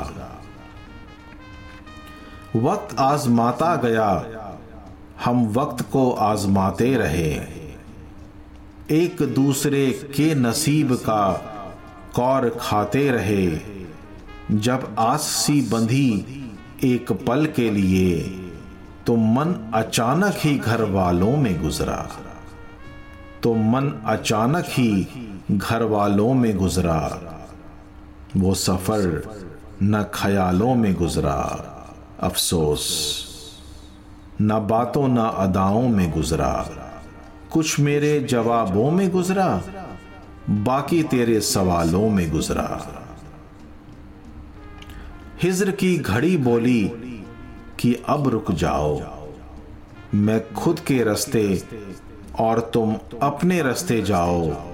वक्त 2.55 2.95
आजमाता 2.99 3.75
गया, 3.75 4.09
हम 5.25 5.47
वक्त 5.47 5.81
को 5.91 6.11
आजमाते 6.11 6.93
रहे। 6.95 7.31
एक 8.91 9.21
दूसरे 9.35 9.91
के 10.15 10.35
नसीब 10.35 10.93
का 10.95 11.31
कौर 12.15 12.49
खाते 12.61 13.09
रहे, 13.11 13.59
जब 14.51 14.95
आस 14.99 15.21
सी 15.21 15.61
बंधी 15.61 16.11
एक 16.83 17.11
पल 17.11 17.45
के 17.45 17.69
लिए 17.71 18.19
तो 19.05 19.15
मन 19.15 19.71
अचानक 19.73 20.33
ही 20.35 20.57
घर 20.57 20.83
वालों 20.83 21.35
में 21.37 21.61
गुजरा। 21.61 22.09
तो 23.43 23.53
मन 23.53 23.87
अचानक 24.05 24.65
ही 24.67 25.07
घर 25.51 25.83
वालों 25.83 26.33
में 26.33 26.57
गुजरा। 26.57 27.26
वो 28.35 28.53
सफ़र 28.53 29.35
न 29.83 30.03
ख्यालों 30.13 30.75
में 30.75 30.93
गुजरा, 30.93 31.39
अफसोस। 32.19 32.87
न 34.41 34.59
बातों 34.67 35.07
न 35.07 35.17
अदाओं 35.17 35.89
में 35.89 36.11
गुजरा, 36.11 36.53
कुछ 37.51 37.79
मेरे 37.79 38.19
जवाबों 38.19 38.91
में 38.91 39.09
गुजरा, 39.09 39.61
बाकी 40.49 41.03
तेरे 41.03 41.41
सवालों 41.41 42.09
में 42.09 42.31
गुजरा। 42.31 42.93
हिजर 45.43 45.71
की 45.71 45.97
घड़ी 45.97 46.37
बोली 46.37 46.83
कि 47.79 47.93
अब 48.07 48.27
रुक 48.27 48.51
जाओ, 48.51 49.01
मैं 50.15 50.53
खुद 50.53 50.79
के 50.79 51.03
रास्ते 51.03 51.63
और 52.39 52.59
तुम 52.59 52.95
अपने 53.21 53.61
रास्ते 53.61 54.01
जाओ। 54.01 54.66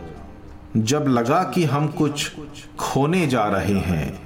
जब 0.78 1.06
लगा 1.08 1.44
कि 1.44 1.64
हम 1.64 1.88
कुछ 1.88 2.32
खोने 2.80 3.28
जा 3.28 3.46
रहे 3.46 3.80
हैं, 3.80 4.20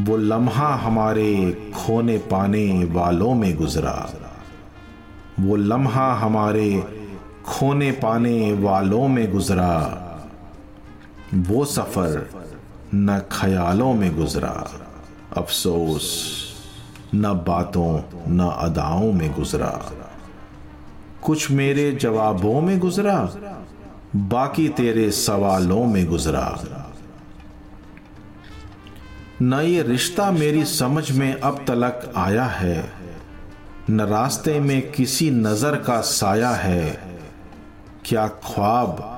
वो 0.00 0.16
लम्हा 0.16 0.74
हमारे 0.74 1.52
खोने 1.76 2.18
पाने 2.18 2.84
वालों 2.84 3.34
में 3.34 3.56
गुजरा। 3.56 4.10
वो 5.40 5.56
लम्हा 5.56 6.14
हमारे 6.14 6.84
खोने 7.46 7.92
पाने 7.92 8.52
वालों 8.52 9.08
में 9.08 9.32
गुजरा। 9.32 9.98
वो 11.34 11.64
सफ़र 11.64 12.28
न 12.94 13.22
ख्यालों 13.32 13.94
में 13.94 14.16
गुजरा। 14.16 14.70
अफसोस, 15.36 16.32
न 17.14 17.32
बातों, 17.32 18.00
न 18.28 18.40
अदाओं 18.40 19.12
में 19.12 19.34
गुजरा। 19.34 19.92
कुछ 21.22 21.50
मेरे 21.50 21.92
जवाबों 21.92 22.60
में 22.60 22.78
गुजरा? 22.78 23.28
बाकी 24.16 24.68
तेरे 24.68 25.10
सवालों 25.10 25.84
में 25.86 26.06
गुजरा। 26.06 26.48
न 29.42 29.60
ये 29.60 29.82
रिश्ता 29.82 30.30
मेरी 30.30 30.64
समझ 30.64 31.10
में 31.10 31.32
अब 31.34 31.64
तलक 31.68 32.12
आया 32.16 32.44
है, 32.44 32.92
न 33.90 34.00
रास्ते 34.00 34.58
में 34.60 34.90
किसी 34.92 35.30
नज़र 35.30 35.76
का 35.76 36.00
साया 36.00 36.50
है। 36.50 36.90
क्या 38.04 38.26
ख्वाब 38.44 39.08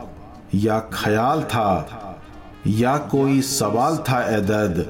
या 0.55 0.79
ख्याल 0.93 1.43
था, 1.43 2.21
या 2.67 2.97
कोई 2.97 3.41
सवाल 3.43 3.97
था 4.09 4.23
ए 4.27 4.41
दर्द, 4.41 4.85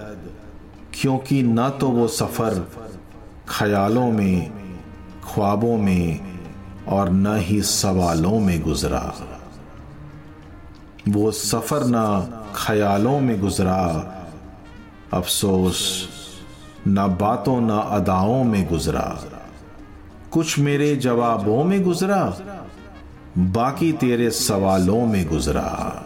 क्योंकि 0.95 1.43
न 1.43 1.69
तो 1.71 1.89
वो 1.89 2.09
सफ़र 2.09 2.67
ख्यालों 3.49 4.11
में, 4.13 4.51
ख्वाबों 5.25 5.77
में 5.79 6.21
और 6.89 7.11
न 7.11 7.37
ही 7.39 7.63
सवालों 7.63 8.39
में 8.41 8.61
गुजरा। 8.63 9.13
वो 11.09 11.31
सफ़र 11.31 11.81
न 11.85 12.27
ख्यालों 12.57 13.21
में 13.21 13.41
गुजरा। 13.41 14.11
अफसोस, 15.13 16.09
न 16.89 17.07
बातों, 17.21 17.61
न 17.61 17.71
अदाओं 17.71 18.45
में 18.45 18.69
गुजरा। 18.69 19.25
कुछ 20.31 20.59
मेरे 20.59 20.97
जवाबों 20.97 21.65
में 21.65 21.83
गुजरा, 21.83 22.39
बाकी 23.39 23.93
तेरे 23.93 24.31
सवालों 24.31 25.07
में 25.07 25.29
गुजरा। 25.29 26.05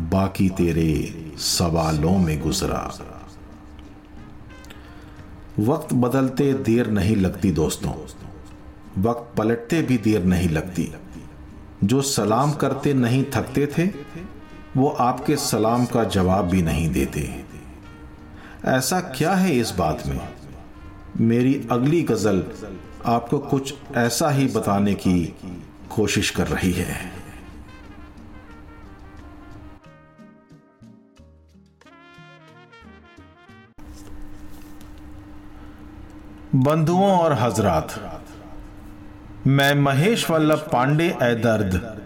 बाकी 0.00 0.48
तेरे 0.48 1.22
सवालों 1.36 2.18
में 2.18 2.42
गुजरा। 2.42 2.92
वक्त 5.58 5.94
बदलते 5.94 6.54
देर 6.54 6.86
नहीं 6.86 7.16
लगती 7.16 7.50
दोस्तों। 7.50 7.92
वक्त 9.02 9.38
पलटते 9.38 9.82
भी 9.82 9.98
देर 9.98 10.24
नहीं 10.24 10.48
लगती। 10.48 10.92
जो 11.84 12.02
सलाम 12.02 12.52
करते 12.52 12.94
नहीं 12.94 13.24
थकते 13.24 13.66
थे 13.66 13.86
वो 14.76 14.88
आपके 14.88 15.36
सलाम 15.36 15.84
का 15.86 16.04
जवाब 16.04 16.48
भी 16.48 16.62
नहीं 16.62 16.92
देते। 16.92 17.44
ऐसा 18.64 19.00
क्या 19.00 19.34
है 19.34 19.56
इस 19.56 19.70
बात 19.70 20.06
में? 20.06 20.28
मेरी 21.20 21.68
अगली 21.70 22.02
गज़ल 22.02 22.44
आपको 23.06 23.38
कुछ 23.38 23.74
ऐसा 23.96 24.30
ही 24.30 24.46
बताने 24.46 24.94
की 24.94 25.36
कोशिश 25.90 26.30
कर 26.30 26.46
रही 26.46 26.72
है। 26.72 27.12
बंधुओं 36.54 37.18
और 37.18 37.32
हजरात, 37.32 38.00
मैं 39.46 39.74
महेश 39.74 40.30
वल्लभ 40.30 40.68
पांडे 40.72 41.06
ए 41.22 41.34
दर्द 41.34 42.03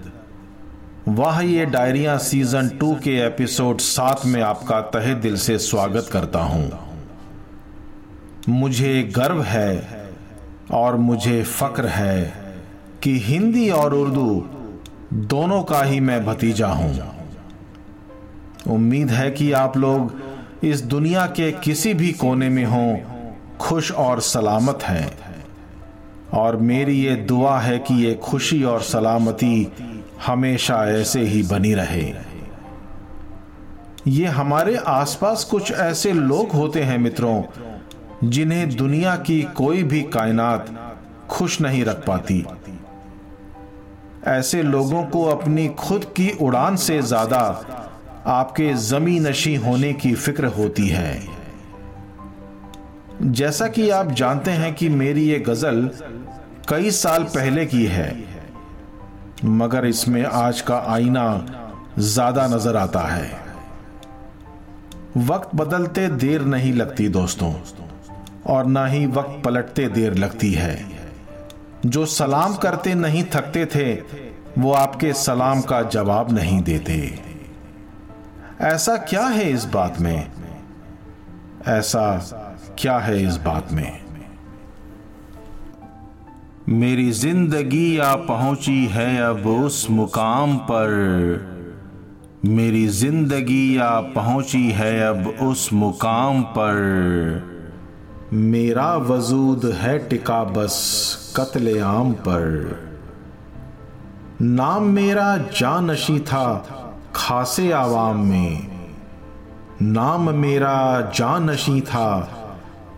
वाह, 1.08 1.40
ये 1.40 1.66
डायरिया 1.66 2.16
सीज़न 2.18 2.68
टू 2.68 2.94
के 2.94 3.26
एपिसोड 3.26 3.78
सात 3.78 4.20
में 4.26 4.42
आपका 4.42 4.80
तहे 4.80 5.14
दिल 5.14 5.36
से 5.36 5.58
स्वागत 5.58 6.08
करता 6.12 6.38
हूँ। 6.38 6.72
मुझे 8.48 9.02
गर्व 9.02 9.42
है 9.42 9.86
और 10.70 10.96
मुझे 10.96 11.42
फक्र 11.42 11.86
है 11.86 12.34
कि 13.02 13.18
हिंदी 13.18 13.70
और 13.70 13.94
उर्दू 13.94 14.46
दोनों 15.14 15.62
का 15.62 15.82
ही 15.82 16.00
मैं 16.00 16.26
भतीजा 16.26 16.68
हूँ। 16.68 17.00
उम्मीद 18.66 19.10
है 19.10 19.30
कि 19.30 19.52
आप 19.52 19.76
लोग 19.76 20.12
इस 20.64 20.82
दुनिया 20.82 21.26
के 21.26 21.52
किसी 21.52 21.94
भी 21.94 22.12
कोने 22.12 22.48
में 22.48 22.64
हों, 22.64 22.96
खुश 23.58 23.92
और 23.92 24.20
सलामत 24.20 24.78
हैं। 24.82 25.18
और 26.32 26.56
मेरी 26.56 27.00
ये 27.00 27.16
दुआ 27.16 27.58
है 27.60 27.78
कि 27.78 27.94
ये 27.94 28.14
खुशी 28.14 28.62
और 28.62 28.82
सलामती 28.82 29.72
हमेशा 30.26 30.84
ऐसे 30.90 31.20
ही 31.20 31.42
बनी 31.42 31.74
रहे। 31.74 32.12
ये 34.06 34.26
हमारे 34.26 34.76
आसपास 34.76 35.44
कुछ 35.44 35.72
ऐसे 35.72 36.12
लोग 36.12 36.52
होते 36.52 36.82
हैं 36.82 36.98
मित्रों, 36.98 37.42
जिन्हें 38.24 38.76
दुनिया 38.76 39.16
की 39.16 39.42
कोई 39.56 39.82
भी 39.82 40.02
कायनात 40.02 40.74
खुश 41.30 41.60
नहीं 41.60 41.84
रख 41.84 42.04
पाती। 42.06 42.44
ऐसे 44.26 44.62
लोगों 44.62 45.02
को 45.04 45.24
अपनी 45.24 45.68
खुद 45.78 46.04
की 46.16 46.30
उड़ान 46.40 46.76
से 46.76 47.00
ज़्यादा 47.02 47.40
आपके 48.26 48.72
जमी 48.74 49.18
नशी 49.20 49.54
होने 49.56 49.92
की 49.92 50.14
फ़िक्र 50.14 50.46
होती 50.46 50.88
है। 50.88 51.20
जैसा 53.22 53.68
कि 53.68 53.88
आप 53.90 54.12
जानते 54.12 54.50
हैं 54.50 54.74
कि 54.74 54.88
मेरी 54.88 55.22
ये 55.22 55.38
गज़ल 55.38 55.90
कई 56.68 56.90
साल 56.90 57.24
पहले 57.24 57.66
की 57.66 57.84
है। 57.86 58.37
मगर 59.44 59.86
इसमें 59.86 60.24
आज 60.24 60.60
का 60.60 60.78
आईना 60.88 61.46
ज़्यादा 61.98 62.46
नज़र 62.46 62.76
आता 62.76 63.00
है। 63.00 63.30
वक्त 65.16 65.54
बदलते 65.54 66.08
देर 66.08 66.42
नहीं 66.42 66.72
लगती 66.72 67.08
दोस्तों, 67.08 67.52
और 68.46 68.66
ना 68.66 68.86
ही 68.86 69.06
वक्त 69.06 69.42
पलटते 69.44 69.88
देर 69.88 70.14
लगती 70.14 70.52
है। 70.52 70.76
जो 71.86 72.06
सलाम 72.06 72.54
करते 72.56 72.94
नहीं 72.94 73.24
थकते 73.24 73.66
थे, 73.66 73.92
वो 74.58 74.72
आपके 74.72 75.12
सलाम 75.12 75.60
का 75.60 75.82
जवाब 75.82 76.32
नहीं 76.32 76.60
देते। 76.62 76.98
ऐसा 78.60 78.96
क्या 78.96 79.26
है 79.26 79.50
इस 79.50 79.64
बात 79.64 80.00
में? 80.00 80.30
ऐसा 81.66 82.20
क्या 82.78 82.98
है 82.98 83.22
इस 83.22 83.36
बात 83.36 83.72
में? 83.72 84.07
मेरी 86.68 87.10
ज़िंदगी 87.10 87.98
आ 87.98 88.14
पहुँची 88.14 88.86
है 88.86 89.22
अब 89.22 89.46
उस 89.46 89.90
मुकाम 89.90 90.56
पर। 90.56 90.90
मेरी 92.44 92.88
ज़िंदगी 92.88 93.78
आ 93.78 94.00
पहुँची 94.00 94.70
है 94.70 95.00
अब 95.00 95.34
उस 95.42 95.72
मुकाम 95.72 96.42
पर। 96.42 96.74
मेरा 98.32 98.96
वजूद 98.96 99.64
है 99.74 99.98
टिका 100.08 100.44
बस 100.44 101.34
कत्ले 101.36 101.78
आम 101.78 102.12
पर। 102.12 102.76
नाम 104.42 104.84
मेरा 104.84 105.36
जानशी 105.36 106.18
था 106.20 106.46
खासे 107.14 107.72
आवाम 107.72 108.26
में। 108.26 108.68
नाम 109.82 110.34
मेरा 110.34 111.00
जानशी 111.14 111.80
था 111.80 112.20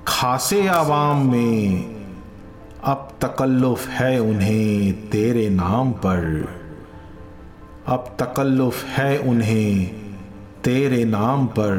खासे 0.08 0.68
आवाम 0.68 1.30
में। 1.30 1.99
अब 2.84 3.08
तकल्लुफ 3.22 3.88
है 3.88 4.18
उन्हें 4.20 4.92
तेरे 5.08 5.50
नाम 5.50 5.92
पर। 5.92 6.48
अब 7.86 8.16
तकल्लुफ 8.18 8.84
है 8.84 9.18
उन्हें 9.18 9.86
तेरे 10.64 11.04
नाम 11.04 11.46
पर। 11.46 11.76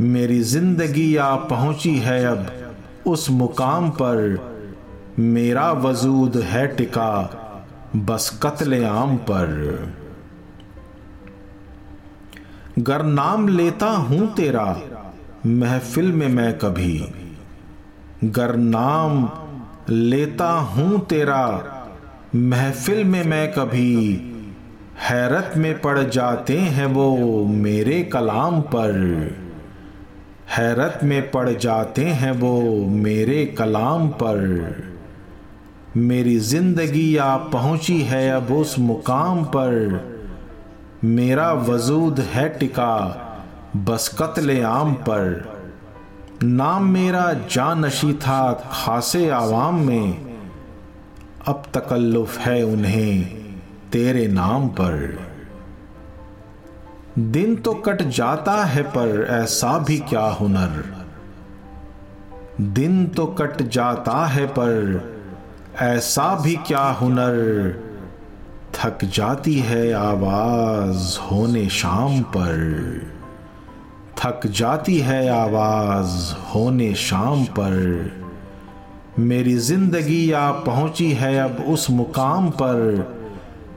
मेरी 0.00 0.40
ज़िंदगी 0.40 1.16
आ 1.16 1.36
पहुँची 1.36 1.96
है 1.96 2.24
अब 2.24 2.46
उस 3.06 3.30
मुकाम 3.30 3.90
पर। 3.90 4.50
मेरा 5.18 5.72
वजूद 5.72 6.36
है 6.36 6.66
टिका 6.66 7.38
बस 7.96 8.40
कत्ले 8.42 8.84
आम 8.84 9.16
पर। 9.16 9.48
गर 12.78 13.02
नाम 13.02 13.48
लेता 13.48 13.86
हूँ 13.86 14.34
तेरा, 14.34 14.80
महफिल 15.46 16.12
में 16.12 16.28
मैं 16.28 16.58
कभी। 16.58 17.12
गर 18.24 18.56
नाम 18.56 19.30
लेता 19.90 20.48
हूँ 20.48 21.06
तेरा 21.06 21.46
महफिल 22.34 23.04
में 23.04 23.24
मैं 23.24 23.52
कभी 23.52 24.12
हैरत 25.00 25.52
में 25.56 25.80
पड़ 25.80 25.98
जाते 25.98 26.58
हैं 26.58 26.86
वो 26.86 27.44
मेरे 27.46 28.02
कलाम 28.02 28.60
पर। 28.60 28.92
हैरत 30.56 31.00
में 31.04 31.30
पड़ 31.30 31.48
जाते 31.50 32.04
हैं 32.04 32.32
वो 32.32 32.86
मेरे 32.86 33.44
कलाम 33.46 34.08
पर। 34.08 34.82
मेरी 35.96 36.38
ज़िंदगी 36.38 37.16
आ 37.16 37.36
पहुँची 37.36 38.00
है 38.02 38.30
अब 38.30 38.52
उस 38.52 38.78
मुकाम 38.78 39.44
पर। 39.44 40.00
मेरा 41.04 41.52
वजूद 41.52 42.20
है 42.20 42.48
टिका 42.48 42.98
बस 43.76 44.16
कत्ले 44.18 44.62
आम 44.62 44.94
पर। 44.94 45.51
नाम 46.42 46.84
मेरा 46.88 47.32
जानशी 47.32 48.12
था 48.12 48.52
खासे 48.52 49.30
आवाम 49.30 49.86
में। 49.86 50.38
अब 51.46 51.62
तकल्लुफ 51.74 52.38
है 52.38 52.62
उन्हें 52.62 53.24
तेरे 53.92 54.28
नाम 54.28 54.68
पर। 54.68 55.20
दिन 57.18 57.56
तो 57.56 57.74
कट 57.74 58.02
जाता 58.02 58.64
है 58.64 58.82
पर 58.82 59.26
ऐसा 59.30 59.78
भी 59.78 59.98
क्या 59.98 60.24
हुनर। 60.24 61.06
दिन 62.60 63.06
तो 63.06 63.26
कट 63.26 63.62
जाता 63.62 64.26
है 64.26 64.46
पर 64.46 65.02
ऐसा 65.80 66.40
भी 66.40 66.56
क्या 66.56 66.84
हुनर। 66.84 67.72
थक 68.74 69.04
जाती 69.04 69.58
है 69.58 69.92
आवाज़ 69.92 71.18
होने 71.18 71.68
शाम 71.68 72.22
पर। 72.22 73.21
थक 74.18 74.46
जाती 74.46 74.98
है 74.98 75.28
आवाज़, 75.28 76.34
होने 76.34 76.94
शाम 76.94 77.44
पर। 77.44 78.10
मेरी 79.18 79.54
ज़िंदगी 79.54 80.32
आ 80.32 80.50
पहुँची 80.50 81.12
है 81.12 81.38
अब 81.38 81.64
उस 81.68 81.90
मुकाम 81.90 82.50
पर। 82.50 83.08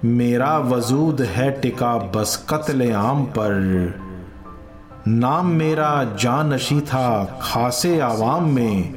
मेरा 0.06 0.58
वजूद 0.58 1.22
है 1.22 1.52
टिका 1.52 1.98
बस 1.98 2.46
कत्ले 2.50 2.92
आम 2.92 3.26
पर। 3.26 3.54
नाम 5.08 5.48
मेरा 5.48 6.04
जानशी 6.04 6.82
था 6.82 7.40
खासे 7.42 8.00
आवाम 8.00 8.52
में। 8.52 8.94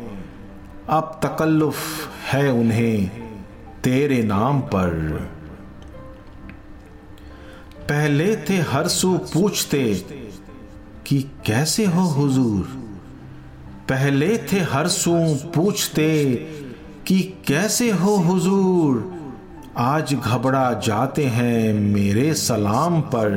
अब 0.89 1.21
तकल्लुफ 1.23 1.77
है 2.33 2.53
उन्हें 2.53 3.09
तेरे 3.85 4.23
नाम 4.23 4.61
पर। 4.61 4.91
पहले 7.89 8.37
थे 8.37 8.57
हर 8.57 8.89
सू 8.89 9.19
पूछते 9.19 10.05
कि 11.09 11.21
कैसे 11.47 11.87
हो 11.87 12.03
हुजूर? 12.03 12.63
पहले 13.89 14.39
थे 14.39 14.61
हर 14.61 14.89
सू 14.89 15.39
पूछते 15.55 16.35
कि 17.07 17.39
कैसे 17.47 17.91
हो 17.91 18.17
हुजूर? 18.17 19.15
आज 19.77 20.15
घबरा 20.15 20.73
जाते 20.73 21.25
हैं 21.25 21.75
मेरे 21.75 22.35
सलाम 22.35 23.01
पर। 23.01 23.31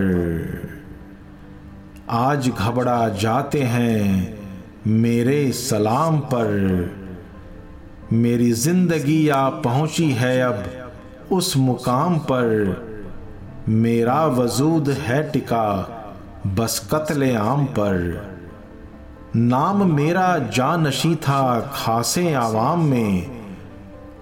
आज 2.09 2.49
घबरा 2.49 3.09
जाते 3.09 3.63
हैं 3.63 4.37
मेरे 4.87 5.51
सलाम 5.51 6.19
पर। 6.19 6.91
मेरी 8.13 8.51
ज़िंदगी 8.51 9.29
आ 9.29 9.49
पहुँची 9.49 10.11
है 10.11 10.41
अब 10.41 10.91
उस 11.31 11.57
मुकाम 11.57 12.19
पर। 12.19 12.81
मेरा 13.69 14.25
वजूद 14.25 14.89
है 14.89 15.31
टिका 15.31 15.97
बस 16.47 16.89
कत्ले 16.93 17.35
आम 17.35 17.65
पर। 17.65 18.27
नाम 19.35 19.93
मेरा 19.93 20.37
जानशी 20.37 21.15
था 21.15 21.71
खासे 21.73 22.33
आवाम 22.33 22.85
में। 22.85 23.41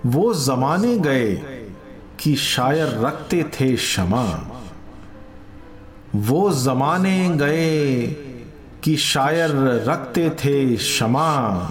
वो 0.07 0.35
जमाने 0.35 0.99
गए 0.99 1.35
कि 2.21 2.37
शायर 2.37 2.87
रखते 2.87 3.43
थे 3.43 3.77
क्षमा। 3.77 4.53
वो 6.17 6.53
जमाने 6.53 7.31
गए 7.31 8.07
कि 8.83 8.97
शायर 8.97 9.51
रखते 9.89 10.31
थे 10.31 10.77
क्षमा। 10.77 11.67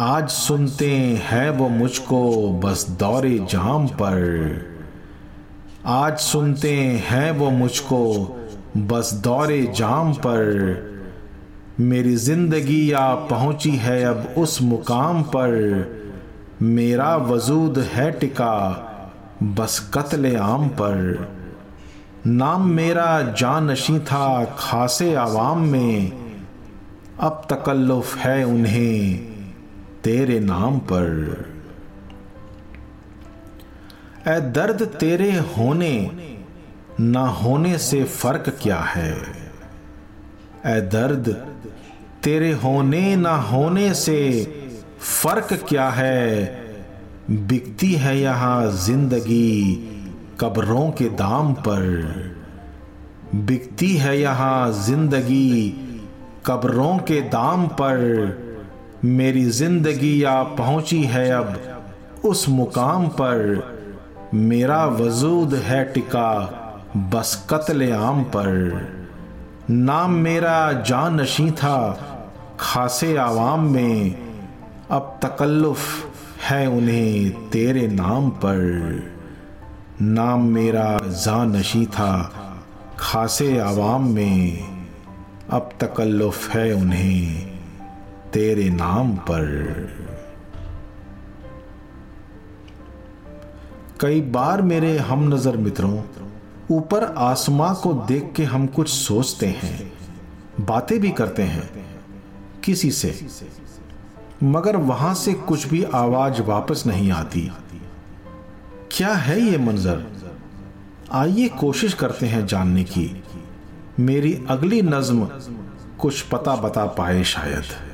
आज 0.00 0.28
सुनते 0.28 0.90
हैं 1.24 1.50
वो 1.50 1.68
मुझको 1.68 2.52
बस 2.52 2.86
दौरे 2.90 3.38
जाम 3.38 3.86
पर। 3.88 4.20
आज 5.86 6.18
सुनते 6.18 6.72
हैं 6.76 7.30
वो 7.30 7.50
मुझको 7.50 8.14
बस 8.76 9.12
दौरे 9.14 9.72
जाम 9.76 10.12
पर। 10.14 10.44
मेरी 11.80 12.16
ज़िंदगी 12.16 12.92
या 12.92 13.14
पहुँची 13.14 13.70
है 13.70 14.04
अब 14.04 14.34
उस 14.38 14.62
मुकाम 14.62 15.22
पर। 15.22 15.56
मेरा 16.62 17.16
वजूद 17.16 17.78
है 17.78 18.12
टिका 18.12 18.68
बस 19.42 19.90
कत्ले 19.94 20.36
आम 20.36 20.68
पर। 20.68 21.28
नाम 22.26 22.68
मेरा 22.68 23.22
जानशी 23.22 23.98
था 23.98 24.44
खासे 24.44 25.14
आवाम 25.14 25.58
में। 25.58 26.12
अब 27.20 27.46
तकल्लुफ 27.50 28.16
है 28.16 28.44
उन्हें। 28.44 29.27
तेरे 30.08 30.40
नाम 30.40 30.78
पर। 30.78 31.44
ए 34.28 34.40
दर्द 34.40 34.82
तेरे 34.82 35.32
होने, 35.32 36.10
ना 37.00 37.20
होने 37.20 37.78
से 37.78 38.04
फ़र्क 38.04 38.58
क्या 38.62 38.78
है? 38.78 39.12
ए 40.66 40.80
दर्द 40.80 41.28
तेरे 42.22 42.52
होने, 42.52 43.16
ना 43.16 43.36
होने 43.36 43.94
से 43.94 44.18
फ़र्क 45.00 45.52
क्या 45.68 45.88
है? 45.88 46.46
बिकती 47.30 47.92
है 47.92 48.18
यहाँ 48.20 48.70
ज़िंदगी 48.72 49.74
कब्रों 50.40 50.90
के 50.90 51.04
दाम 51.04 51.52
पर। 51.54 51.82
बिकती 53.34 53.96
है 53.96 54.20
यहाँ 54.20 54.72
ज़िंदगी 54.72 55.68
कब्रों 56.46 56.98
के 56.98 57.20
दाम 57.20 57.66
पर। 57.66 58.47
मेरी 59.04 59.44
ज़िंदगी 59.44 60.24
या 60.24 60.42
पहुँची 60.42 61.02
है 61.02 61.30
अब। 61.30 61.58
उस 62.24 62.48
मुकाम 62.48 63.08
पर 63.08 64.30
मेरा 64.34 64.84
वजूद 64.86 65.54
है 65.54 65.84
टिका 65.84 66.30
बस 66.96 67.46
कत्ले 67.50 67.90
आम 67.90 68.22
पर। 68.24 68.48
नाम 69.70 70.10
मेरा 70.10 70.72
जान 70.72 71.20
नशी 71.20 71.50
था, 71.50 71.78
खासे 72.60 73.16
आवाम 73.16 73.64
में 73.64 74.14
अब 74.90 75.18
तकल्लुफ 75.22 75.80
है 76.42 76.66
उन्हें 76.66 77.30
तेरे 77.50 77.86
नाम 77.88 78.30
पर। 78.30 79.02
नाम 80.02 80.44
मेरा 80.44 80.98
जान 81.04 81.56
नशी 81.56 81.86
था, 81.86 82.32
खासे 82.98 83.58
आवाम 83.58 84.08
में 84.08 84.58
अब 85.50 85.70
तकल्लुफ 85.80 86.48
है 86.50 86.72
उन्हें। 86.72 87.57
तेरे 88.32 88.68
नाम 88.70 89.16
पर। 89.16 89.44
कई 94.00 94.20
बार 94.20 94.62
मेरे 94.62 94.98
हम 94.98 95.34
नज़र 95.34 95.56
मित्रों, 95.56 96.02
ऊपर 96.70 97.04
आसमां 97.04 97.74
को 97.74 97.92
देख 98.08 98.32
के 98.36 98.44
हम 98.44 98.66
कुछ 98.66 98.88
सोचते 98.88 99.46
हैं, 99.46 99.92
बातें 100.60 100.98
भी 101.00 101.10
करते 101.10 101.42
हैं, 101.42 101.86
किसी 102.64 102.90
से। 102.90 103.26
मगर 104.42 104.76
वहाँ 104.76 105.14
से 105.14 105.32
कुछ 105.32 105.66
भी 105.68 105.82
आवाज़ 105.84 106.42
वापस 106.42 106.84
नहीं 106.86 107.10
आती। 107.12 107.50
क्या 108.90 109.12
है 109.14 109.40
ये 109.40 109.58
मंजर? 109.58 110.04
आइए 111.12 111.48
कोशिश 111.48 111.94
करते 111.94 112.26
हैं 112.26 112.46
जानने 112.46 112.84
की। 112.84 113.24
मेरी 114.00 114.46
अगली 114.48 114.82
नज्म 114.82 115.28
कुछ 115.98 116.22
पता 116.22 116.56
बता 116.56 116.84
पाए 116.86 117.24
शायद। 117.24 117.87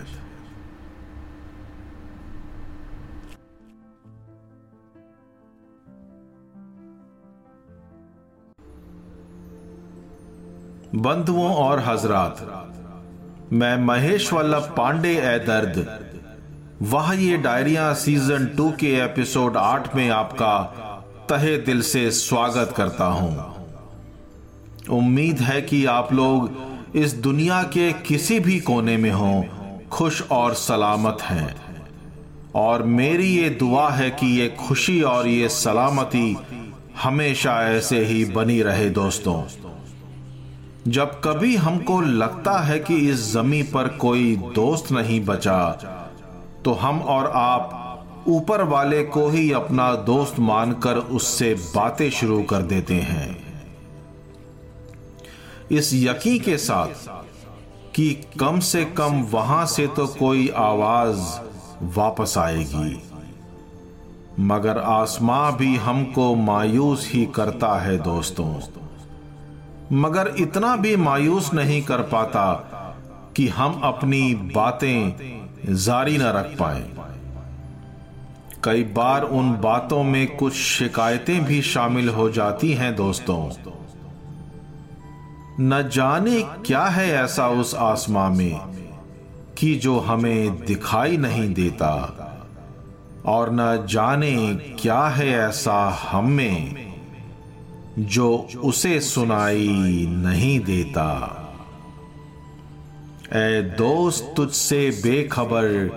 बंधुओं 10.95 11.55
और 11.55 11.81
हजरात, 11.81 12.41
मैं 13.53 13.77
महेश 13.79 14.33
वल्लभ 14.33 14.75
पांडे 14.77 15.15
ए 15.15 15.39
दर्द। 15.39 16.09
वह 16.83 17.13
ये 17.15 17.37
डायरिया 17.37 17.93
सीज़न 17.95 18.47
टू 18.47 18.71
के 18.71 18.95
एपिसोड 18.95 19.57
आठ 19.57 19.97
में 19.97 20.11
आपका 20.11 20.59
तहे 21.29 21.57
दिल 21.59 21.83
से 21.83 22.11
स्वागत 22.11 22.75
करता 22.77 23.05
हूँ। 23.05 23.55
उम्मीद 24.91 25.41
है 25.41 25.63
कि 25.63 25.85
आप 25.87 26.13
लोग 26.13 26.51
इस 26.95 27.15
दुनिया 27.15 27.63
के 27.63 27.93
किसी 27.93 28.41
भी 28.41 28.61
कोने 28.61 28.97
में 28.97 29.11
हो, 29.11 29.45
खुश 29.91 30.23
और 30.31 30.55
सलामत 30.55 31.19
हैं। 31.23 31.57
और 32.55 32.83
मेरी 32.83 33.29
ये 33.29 33.51
दुआ 33.51 33.91
है 33.91 34.11
कि 34.11 34.27
ये 34.41 34.49
खुशी 34.49 35.03
और 35.03 35.27
ये 35.27 35.49
सलामती 35.49 36.37
हमेशा 37.03 37.63
ऐसे 37.63 38.05
ही 38.05 38.25
बनी 38.25 38.63
रहे 38.63 38.91
दोस्तों। 38.91 39.43
जब 40.89 41.21
कभी 41.21 41.55
हमको 41.57 42.01
लगता 42.01 42.59
है 42.59 42.79
कि 42.79 42.97
इस 43.11 43.33
जमी 43.33 43.63
पर 43.63 43.89
कोई 43.89 44.37
दोस्त 44.55 44.91
नहीं 44.93 45.21
बचा 45.25 45.71
तो 46.65 46.73
हम 46.73 47.01
और 47.01 47.27
आप 47.27 48.25
ऊपर 48.29 48.63
वाले 48.63 49.03
को 49.05 49.29
ही 49.29 49.51
अपना 49.53 49.95
दोस्त 49.95 50.39
मानकर 50.39 50.97
उससे 50.97 51.55
बातें 51.55 52.11
शुरू 52.11 52.43
कर 52.43 52.63
देते 52.63 52.95
हैं। 52.95 53.29
इस 55.71 55.91
यकीन 55.95 56.39
के 56.39 56.57
साथ 56.59 57.09
कि 57.95 58.13
कम 58.41 58.59
से 58.61 58.85
कम 58.85 59.23
वहाँ 59.23 59.67
से 59.67 59.87
तो 59.87 60.07
कोई 60.07 60.49
आवाज़ 60.57 61.21
वापस 61.97 62.35
आएगी, 62.39 63.03
मगर 64.41 64.79
आसमां 64.79 65.53
भी 65.53 65.75
हमको 65.77 66.35
मायूस 66.35 67.11
ही 67.13 67.27
करता 67.27 67.79
है 67.79 67.99
दोस्तों। 67.99 68.53
मगर 69.93 70.35
इतना 70.39 70.77
भी 70.77 70.97
मायूस 70.97 71.55
नहीं 71.55 71.83
कर 71.83 71.99
पाता 71.99 72.53
कि 73.37 73.49
हम 73.49 73.81
अपनी 73.85 74.35
बातें 74.35 75.13
जारी 75.75 76.19
न 76.19 76.23
रख 76.23 76.57
पाए। 76.59 76.85
कई 78.65 78.83
बार 78.83 79.23
उन 79.23 79.53
बातों 79.53 80.03
में 80.03 80.37
कुछ 80.37 80.55
शिकायतें 80.55 81.45
भी 81.45 81.63
शामिल 81.63 82.09
हो 82.09 82.31
जाती 82.31 82.73
हैं 82.73 82.97
दोस्तों। 82.97 83.51
न 85.61 85.91
जाने 85.93 86.43
क्या 86.43 86.85
है 86.85 87.11
ऐसा 87.11 87.49
उस 87.49 87.75
आसमां 87.75 88.31
में 88.31 88.61
कि 89.59 89.75
जो 89.75 89.99
हमें 89.99 90.65
दिखाई 90.65 91.17
नहीं 91.17 91.55
देता, 91.55 92.21
और 93.27 93.51
न 93.53 93.87
जाने 93.91 94.55
क्या 94.55 95.07
है 95.07 95.29
ऐसा 95.29 96.09
हम 96.11 96.31
में। 96.31 96.84
जो 97.99 98.49
उसे 98.65 99.01
सुनाई 99.01 100.07
नहीं 100.09 100.61
देता। 100.61 101.41
ए 103.33 103.75
दोस्त, 103.79 104.35
तुझसे 104.37 104.91
बेखबर 104.91 105.89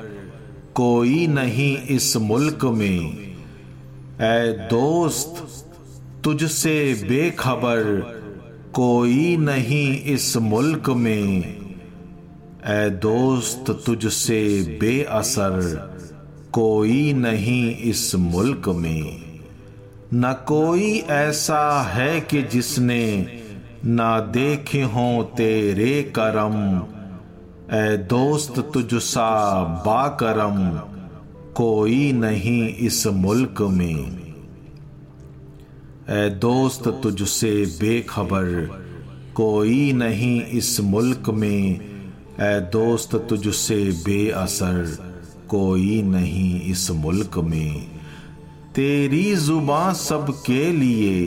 कोई 0.76 1.28
नहीं 1.28 1.78
इस 1.78 2.18
मुल्क 2.18 2.66
में। 2.66 3.18
ए 4.22 4.68
दोस्त, 4.72 5.48
तुझसे 6.24 7.06
बेखबर 7.10 7.84
कोई 8.74 9.38
नहीं 9.38 10.04
इस 10.04 10.38
मुल्क 10.38 10.90
में। 10.90 11.58
ए 12.66 12.90
दोस्त, 12.90 13.84
तुझसे 13.86 14.62
बेअसर 14.82 15.62
कोई 16.54 17.14
नहीं 17.14 17.76
इस 17.76 18.16
मुल्क 18.16 18.70
में। 18.70 19.27
न 20.14 20.34
कोई 20.48 20.98
ऐसा 20.98 21.82
है 21.82 22.22
कि 22.22 22.42
जिसने 22.42 23.28
ना 23.86 24.20
देखे 24.20 24.82
हो 24.82 25.24
तेरे 25.24 26.04
करम। 26.04 26.56
ए 27.76 27.98
दोस्त 27.98 28.60
तुझसा 28.74 29.64
बाकरम, 29.86 30.78
कोई 31.54 32.12
नहीं 32.12 32.76
इस 32.76 33.08
मुल्क 33.08 33.62
में। 33.62 34.34
ए 36.10 36.30
दोस्त 36.30 36.88
तुझसे 37.04 37.66
बेखबर, 37.66 38.70
कोई 39.36 39.94
नहीं 39.94 40.42
इस 40.42 40.80
मुल्क 40.80 41.30
में। 41.30 41.80
ए 42.42 42.60
दोस्त 42.60 43.16
तुझसे 43.16 43.84
बेअसर, 44.06 44.98
कोई 45.48 46.02
नहीं 46.02 46.62
इस 46.62 46.92
मुल्क 46.92 47.38
में। 47.38 47.98
तेरी 48.78 49.36
जुबा 49.36 49.94
सबके 49.94 50.72
लिए, 50.72 51.26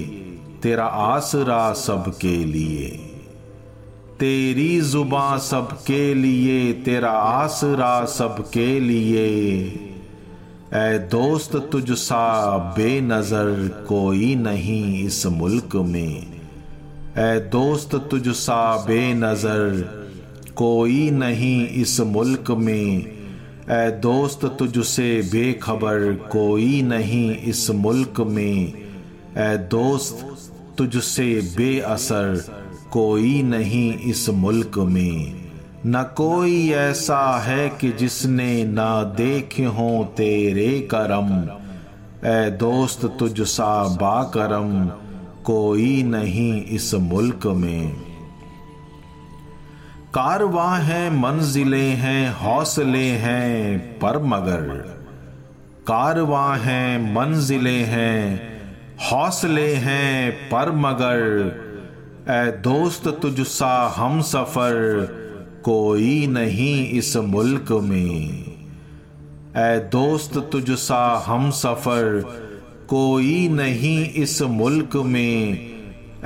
तेरा 0.63 0.85
आसरा 0.85 1.73
सबके 1.73 2.45
लिए। 2.45 2.89
तेरी 4.21 4.81
जुबा 4.81 5.39
सबके 5.39 6.15
लिए, 6.15 6.73
तेरा 6.73 7.11
आसरा 7.11 8.05
सबके 8.05 8.81
लिए। 8.81 9.49
ए 10.75 10.99
दोस्त 10.99 11.69
तुझ 11.73 11.93
सा 11.93 12.57
बेनजर 12.59 13.85
कोई 13.89 14.35
नहीं 14.35 15.05
इस 15.05 15.27
मुल्क 15.27 15.77
में। 15.77 16.27
ए 17.19 17.49
दोस्त 17.53 17.95
तुझ 17.95 18.29
सा 18.29 18.77
बेनजर 18.77 19.83
कोई 20.57 21.11
नहीं 21.11 21.69
इस 21.69 22.01
मुल्क 22.01 22.51
में। 22.51 23.20
ए 23.71 23.91
दोस्त, 23.91 24.45
तुझसे 24.45 25.23
बेखबर 25.23 26.13
कोई 26.13 26.83
नहीं 26.83 27.37
इस 27.37 27.71
मुल्क 27.71 28.21
में। 28.21 28.73
ए 29.39 29.57
दोस्त, 29.57 30.27
तुझसे 30.79 31.41
बेअसर 31.57 32.45
कोई 32.93 33.43
नहीं 33.43 33.95
इस 33.95 34.29
मुल्क 34.29 34.79
में। 34.79 35.35
न 35.87 36.03
कोई 36.17 36.71
ऐसा 36.71 37.39
है 37.39 37.69
कि 37.69 37.93
जिसने 37.93 38.65
न 38.65 38.77
देखे 39.17 39.65
हो 39.65 40.05
तेरे 40.17 40.89
करम। 40.95 41.29
ए 42.29 42.51
दोस्त 42.51 43.05
तुझ 43.19 43.43
सा 43.43 43.85
बाकरम 43.89 44.87
कोई 45.45 46.03
नहीं 46.03 46.65
इस 46.65 46.95
मुल्क 46.95 47.47
में। 47.47 48.10
कारवा 50.15 50.77
है, 50.77 51.19
मंजिले 51.19 51.85
हैं, 51.85 52.35
हौसले 52.35 53.05
हैं, 53.05 53.79
पर 53.99 54.23
मगर। 54.23 54.61
कारवा 55.87 56.57
है, 56.57 57.15
मंजिले 57.15 57.79
हैं, 57.79 58.53
हौसले 58.97 59.75
हैं, 59.75 60.33
पर 60.33 60.73
मगर। 60.73 61.19
ए 62.29 62.51
दोस्त 62.51 63.09
तुझसा 63.09 63.95
हम 63.97 64.21
सफ़र, 64.21 65.07
कोई 65.65 66.27
नहीं 66.27 66.89
इस 66.89 67.17
मुल्क 67.17 67.73
में। 67.73 68.45
ए 69.57 69.89
दोस्त 69.93 70.49
तुझसा 70.53 71.25
हम 71.27 71.51
सफ़र, 71.51 72.21
कोई 72.89 73.49
नहीं 73.49 74.11
इस 74.11 74.43
मुल्क 74.43 74.97
में। 74.97 75.70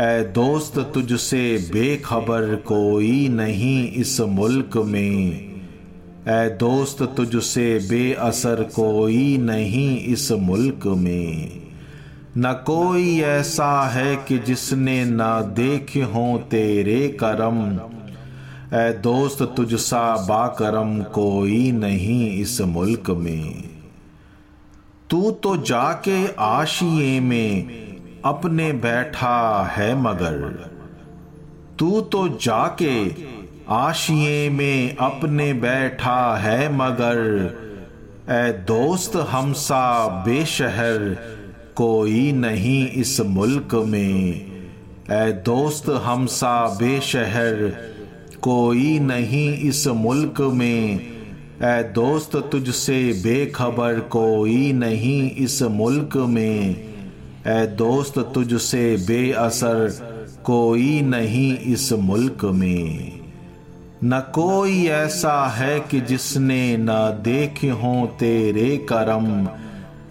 ए 0.01 0.33
दोस्त, 0.35 0.79
तुझसे 0.79 1.69
बेखबर 1.73 2.57
कोई 2.57 3.29
नहीं 3.29 3.93
इस 3.93 4.21
मुल्क 4.21 4.77
में। 4.77 5.31
ए 6.29 6.49
दोस्त, 6.61 7.03
तुझसे 7.03 7.79
बेअसर 7.91 8.63
कोई 8.63 9.39
नहीं 9.39 10.01
इस 10.01 10.33
मुल्क 10.33 10.87
में। 10.87 11.63
न 12.39 12.53
कोई 12.53 13.21
ऐसा 13.21 13.89
है 13.89 14.17
कि 14.17 14.39
जिसने 14.39 15.05
न 15.05 15.19
देखे 15.57 16.03
हो 16.03 16.39
तेरे 16.51 17.09
करम। 17.09 17.81
ए 18.79 18.93
दोस्त, 18.93 19.43
तुझसा 19.43 20.27
बाकरम 20.29 21.03
कोई 21.03 21.73
नहीं 21.73 22.31
इस 22.31 22.61
मुल्क 22.61 23.11
में। 23.11 23.65
तू 25.11 25.31
तो 25.31 25.57
जाके 25.57 26.35
आशिए 26.35 27.21
में 27.21 27.85
अपने 28.25 28.73
बैठा 28.73 29.65
है 29.73 29.95
मगर। 30.03 30.71
तू 31.79 32.01
तो 32.01 32.29
जाके 32.29 33.11
आशिए 33.69 34.51
में 34.51 34.97
अपने 34.97 35.53
बैठा 35.53 36.37
है 36.37 36.73
मगर। 36.77 37.19
ए 38.31 38.53
दोस्त 38.53 39.17
हमसा 39.17 40.09
बेशहर 40.09 40.99
कोई 41.77 42.33
नहीं 42.33 42.89
इस 42.89 43.21
मुल्क 43.21 43.75
में। 43.75 44.31
ए 45.11 45.33
दोस्त 45.33 45.89
हमसा 45.89 46.67
बेशहर 46.69 47.55
कोई 48.43 48.99
नहीं 48.99 49.59
इस 49.59 49.87
मुल्क 49.87 50.41
में। 50.41 51.01
ए 51.63 51.83
दोस्त 51.95 52.37
तुझसे 52.37 53.03
बेखबर 53.25 54.01
कोई 54.01 54.73
नहीं 54.73 55.31
इस 55.31 55.63
मुल्क 55.63 56.17
में। 56.17 56.94
ए 57.47 57.67
दोस्त, 57.67 58.19
तुझसे 58.19 58.97
बेअसर 59.07 59.89
कोई 60.45 61.01
नहीं 61.01 61.59
इस 61.59 61.93
मुल्क 61.93 62.45
में। 62.45 63.21
न 64.05 64.21
कोई 64.21 64.87
ऐसा 64.87 65.47
है 65.47 65.81
कि 65.81 66.01
जिसने 66.01 66.77
न 66.77 66.87
देखे 67.25 67.69
हो 67.69 68.07
तेरे 68.21 68.77
करम। 68.77 69.49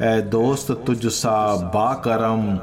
ए 0.08 0.22
दोस्त, 0.22 0.72
तुझसा 0.72 1.56
बाकरम 1.56 2.58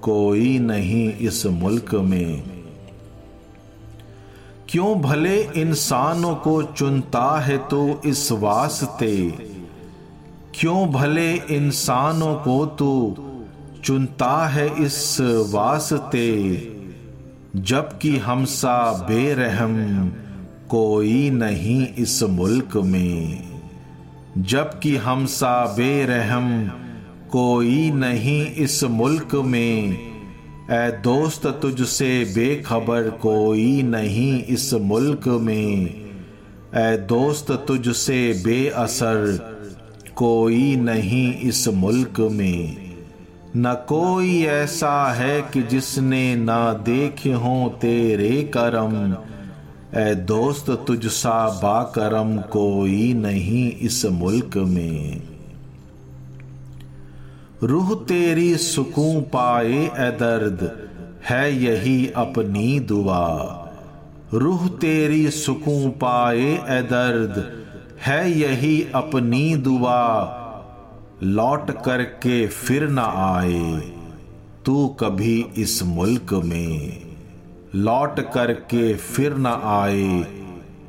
कोई 0.00 0.58
नहीं 0.58 1.12
इस 1.12 1.46
मुल्क 1.46 1.94
में। 1.94 2.42
क्यों 4.68 5.00
भले 5.00 5.42
इंसानों 5.42 6.34
को 6.34 6.62
चुनता 6.62 7.40
है 7.40 7.58
तो 7.58 8.00
इस 8.06 8.32
वास्ते? 8.32 9.30
क्यों 10.54 10.88
भले 10.88 11.34
इंसानों 11.34 12.34
को 12.34 12.66
तो 12.66 13.16
चुनता 13.84 14.46
है 14.46 14.84
इस 14.84 15.16
वास्ते, 15.50 16.28
जबकि 17.56 18.16
हमसा 18.16 18.92
बेरहम 18.92 20.08
कोई 20.70 21.30
नहीं 21.30 21.86
इस 21.88 22.22
मुल्क 22.22 22.76
में। 22.76 23.44
जबकि 24.38 24.96
हमसा 24.96 25.64
बेरहम 25.66 26.68
कोई 27.30 27.90
नहीं 27.90 28.46
इस 28.46 28.84
मुल्क 28.84 29.34
में 29.34 29.98
ए 30.70 31.00
दोस्त 31.04 31.46
तुझसे 31.46 32.24
बेखबर 32.34 33.10
कोई 33.10 33.82
नहीं 33.82 34.42
इस 34.44 34.74
मुल्क 34.74 35.28
में। 35.28 35.86
ए 36.74 36.96
दोस्त 36.96 37.52
तुझसे 37.68 38.42
बेअसर 38.44 39.38
कोई 40.16 40.76
नहीं 40.76 41.34
इस 41.40 41.68
मुल्क 41.68 42.20
में। 42.20 42.83
न 43.56 43.74
कोई 43.74 44.42
ऐसा 44.42 45.12
है 45.12 45.42
कि 45.42 45.62
जिसने 45.62 46.36
ना 46.36 46.72
देखे 46.72 47.32
हो 47.32 47.68
तेरे 47.80 48.42
करम। 48.56 49.16
ए 50.00 50.14
दोस्त, 50.14 50.70
तुझसा 50.86 51.48
बाकरम 51.48 52.36
कोई 52.36 53.12
नहीं 53.12 53.72
इस 53.72 54.04
मुल्क 54.06 54.56
में। 54.56 55.22
रूह 57.62 57.94
तेरी 57.94 58.56
सुकून 58.56 59.20
पाए 59.20 59.72
ए 59.72 60.10
दर्द, 60.10 60.88
है 61.30 61.64
यही 61.64 62.10
अपनी 62.16 62.80
दुआ। 62.80 63.26
रूह 64.34 64.68
तेरी 64.68 65.30
सुकून 65.30 65.90
पाए 65.90 66.52
ए 66.68 66.82
दर्द, 66.82 67.64
है 68.06 68.38
यही 68.38 68.88
अपनी 68.94 69.56
दुआ। 69.56 70.40
लौट 71.22 71.84
करके 71.84 72.46
फिर 72.46 72.88
न 72.88 72.98
आए। 72.98 73.80
तू 74.66 74.88
कभी 74.88 75.46
इस 75.58 75.82
मुल्क 75.82 76.34
में 76.34 77.02
लौट 77.74 78.20
करके 78.32 78.94
फिर 78.94 79.34
न 79.36 79.46
आए। 79.64 80.26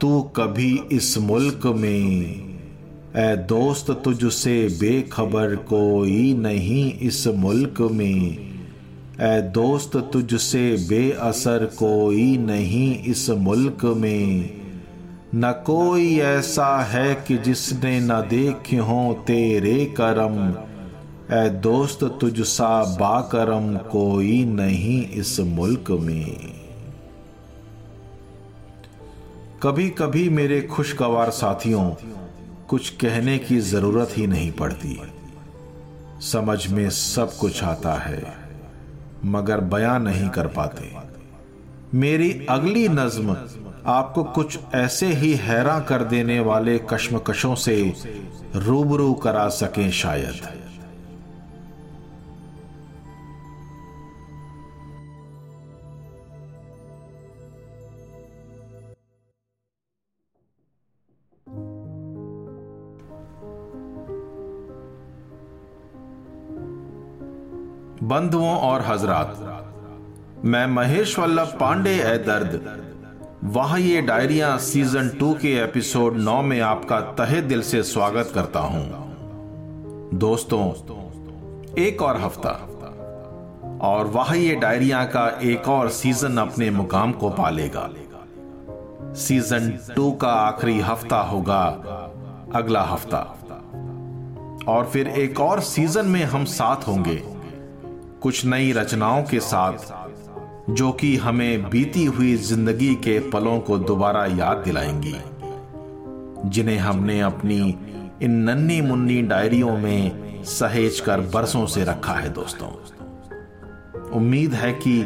तू 0.01 0.21
कभी 0.21 0.79
इस 0.91 1.17
मुल्क 1.17 1.65
में। 1.65 2.21
ए 3.15 3.35
दोस्त, 3.35 3.91
तुझसे 3.91 4.67
बेखबर 4.79 5.55
कोई 5.55 6.33
नहीं 6.33 6.93
इस 6.93 7.27
मुल्क 7.27 7.81
में। 7.81 8.37
ए 9.21 9.41
दोस्त, 9.41 9.97
तुझसे 9.97 10.85
बेअसर 10.89 11.65
कोई 11.65 12.37
नहीं 12.37 13.03
इस 13.03 13.29
मुल्क 13.29 13.85
में। 13.85 14.64
न 15.35 15.51
कोई 15.65 16.19
ऐसा 16.19 16.83
है 16.83 17.15
कि 17.15 17.37
जिसने 17.37 17.99
न 17.99 18.21
देखे 18.29 18.77
हो 18.77 19.23
तेरे 19.27 19.85
करम। 19.85 20.37
ए 21.35 21.49
दोस्त, 21.49 22.03
तुझसा 22.21 22.83
बाकरम 22.99 23.77
कोई 23.77 24.45
नहीं 24.45 25.09
इस 25.09 25.39
मुल्क 25.39 25.91
में। 25.91 26.53
कभी 29.63 29.89
कभी 29.89 30.29
मेरे 30.29 30.61
खुशगवार 30.61 31.29
साथियों, 31.29 31.89
कुछ 32.69 32.89
कहने 32.89 33.37
की 33.37 33.59
ज़रूरत 33.59 34.09
ही 34.17 34.27
नहीं 34.27 34.51
पड़ती। 34.51 34.99
समझ 36.21 36.67
में 36.67 36.89
सब 36.89 37.37
कुछ 37.37 37.63
आता 37.63 37.93
है, 37.93 38.23
मगर 39.25 39.59
बयां 39.59 39.99
नहीं 39.99 40.29
कर 40.29 40.47
पाते। 40.47 40.91
मेरी 41.93 42.31
अगली 42.49 42.87
नज्म 42.87 43.37
आपको 43.87 44.23
कुछ 44.23 44.57
ऐसे 44.73 45.07
ही 45.07 45.33
हैरान 45.35 45.83
कर 45.83 46.03
देने 46.03 46.39
वाले 46.39 46.77
कश्मकशों 46.89 47.55
से 47.55 47.93
रूबरू 48.55 49.13
करा 49.13 49.47
सकें 49.47 49.91
शायद। 49.91 50.41
बंधुओं 68.03 68.57
और 68.57 68.81
हजरात, 68.81 69.37
मैं 70.45 70.65
महेश 70.67 71.17
वल्लभ 71.19 71.57
पांडे 71.59 71.93
ए 71.99 72.17
दर्द 72.17 72.59
वहाँ 73.43 73.79
ये 73.79 74.01
डायरिया 74.01 74.57
सीज़न 74.57 75.09
टू 75.09 75.33
के 75.33 75.63
एपिसोड 75.63 76.17
नौ 76.17 76.41
में 76.41 76.61
आपका 76.61 76.99
तहे 76.99 77.41
दिल 77.41 77.61
से 77.61 77.83
स्वागत 77.83 78.31
करता 78.35 78.59
हूँ। 78.59 78.83
दोस्तों, 80.13 80.69
एक 81.79 82.01
और 82.01 82.21
हफ़्ता। 82.21 82.49
और 83.81 84.07
वह 84.07 84.33
ये 84.37 84.55
डायरिया 84.55 85.03
का 85.03 85.39
एक 85.43 85.67
और 85.67 85.89
सीज़न 85.89 86.37
अपने 86.37 86.69
मुकाम 86.69 87.11
को 87.11 87.29
पालेगा। 87.29 87.89
सीज़न 89.13 89.79
टू 89.95 90.11
का 90.11 90.31
आखिरी 90.31 90.79
हफ़्ता 90.79 91.17
होगा 91.17 91.63
अगला 92.55 92.81
हफ़्ता। 92.81 93.19
और 94.67 94.85
फिर 94.93 95.07
एक 95.07 95.39
और 95.39 95.59
सीज़न 95.59 96.05
में 96.05 96.23
हम 96.23 96.45
साथ 96.45 96.87
होंगे। 96.87 97.23
कुछ 98.21 98.45
नई 98.45 98.71
रचनाओं 98.71 99.23
के 99.23 99.39
साथ 99.39 100.04
जो 100.69 100.91
कि 100.91 101.15
हमें 101.17 101.69
बीती 101.69 102.05
हुई 102.05 102.35
ज़िंदगी 102.35 102.95
के 102.95 103.19
पलों 103.19 103.59
को 103.59 103.77
दोबारा 103.77 104.25
याद 104.25 104.57
दिलाएँगी। 104.57 105.15
जिन्हें 106.49 106.77
हमने 106.77 107.21
अपनी 107.21 107.77
इन 108.21 108.31
नन्नी 108.31 108.81
मुन्नी 108.81 109.21
डायरियों 109.21 109.77
में 109.77 110.43
सहेज 110.43 110.99
कर 110.99 111.21
बरसों 111.21 111.65
से 111.65 111.83
रखा 111.83 112.13
है 112.13 112.29
दोस्तों। 112.29 112.67
उम्मीद 114.11 114.53
है 114.53 114.73
कि 114.73 115.01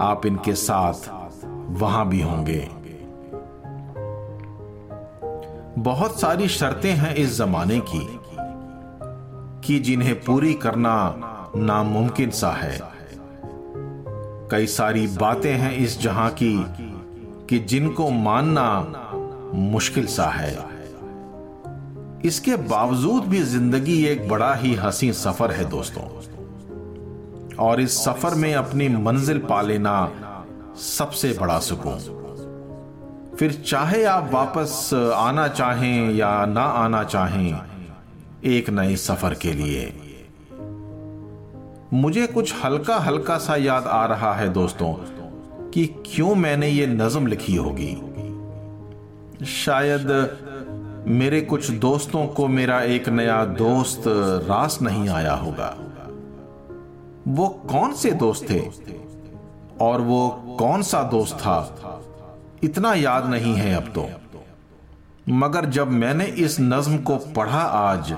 आप 0.00 0.26
इनके 0.26 0.54
साथ 0.54 1.10
वहाँ 1.70 2.08
भी 2.08 2.22
होंगे। 2.22 2.68
बहुत 5.78 6.20
सारी 6.20 6.48
शर्तें 6.48 6.92
हैं 6.92 7.14
इस 7.14 7.38
जमाने 7.38 7.80
की, 7.80 8.06
कि 9.64 9.78
जिन्हें 9.78 10.20
पूरी 10.20 10.54
करना 10.54 10.94
नामुमकिन 11.56 12.30
सा 12.30 12.50
है। 12.50 12.97
कई 14.50 14.66
सारी 14.66 15.06
बातें 15.06 15.52
हैं 15.52 15.76
इस 15.78 16.00
जहाँ 16.00 16.30
की, 16.30 16.54
कि 17.48 17.58
जिनको 17.58 18.10
मानना 18.10 18.70
मुश्किल 19.54 20.06
सा 20.06 20.26
है। 20.26 20.56
इसके 22.24 22.56
बावजूद 22.56 23.24
भी 23.24 23.42
ज़िंदगी 23.42 24.04
एक 24.06 24.28
बड़ा 24.28 24.54
ही 24.54 24.74
हसी 24.74 25.12
सफ़र 25.12 25.50
है 25.50 25.64
दोस्तों। 25.64 26.02
और 27.56 27.80
इस 27.80 27.98
सफ़र 28.04 28.34
में 28.34 28.54
अपनी 28.54 28.88
मंजिल 28.88 29.38
पा 29.38 29.60
लेना 29.62 29.94
सबसे 30.78 31.32
बड़ा 31.32 31.58
सुकून। 31.58 32.16
फिर 33.38 33.52
चाहे 33.66 34.04
आप 34.04 34.30
वापस 34.32 34.90
आना 35.14 35.48
चाहें 35.48 36.12
या 36.14 36.44
ना 36.46 36.62
आना 36.62 37.04
चाहें, 37.04 37.60
एक 38.44 38.70
नए 38.70 38.96
सफ़र 38.96 39.34
के 39.34 39.52
लिए। 39.52 39.86
मुझे 41.92 42.26
कुछ 42.26 42.54
हल्का 42.64 42.96
हल्का 42.96 43.38
सा 43.38 43.56
याद 43.56 43.84
आ 43.86 44.06
रहा 44.06 44.34
है 44.34 44.48
दोस्तों, 44.48 44.92
कि 45.70 45.86
क्यों 45.86 46.34
मैंने 46.34 46.68
ये 46.68 46.86
नज़म 46.86 47.26
लिखी 47.26 47.56
होगी। 47.56 47.94
शायद 49.46 50.06
मेरे 51.06 51.40
कुछ 51.40 51.70
दोस्तों 51.70 52.26
को 52.26 52.48
मेरा 52.48 52.80
एक 52.80 53.08
नया 53.08 53.44
दोस्त 53.44 54.02
रास 54.48 54.78
नहीं 54.82 55.08
आया 55.08 55.34
होगा। 55.34 55.76
वो 57.28 57.48
कौन 57.48 57.92
से 57.92 58.10
दोस्त 58.10 58.50
थे? 58.50 58.60
और 59.80 60.00
वो 60.00 60.28
कौन 60.58 60.82
सा 60.82 61.02
दोस्त 61.02 61.36
था? 61.36 61.58
इतना 62.62 62.94
याद 62.94 63.26
नहीं 63.26 63.54
है 63.54 63.74
अब 63.74 63.82
तो। 63.82 64.08
मगर 65.28 65.64
जब 65.64 65.90
मैंने 65.90 66.24
इस 66.24 66.56
नज्म 66.60 66.98
को 66.98 67.16
पढ़ा 67.16 67.62
आज 67.62 68.16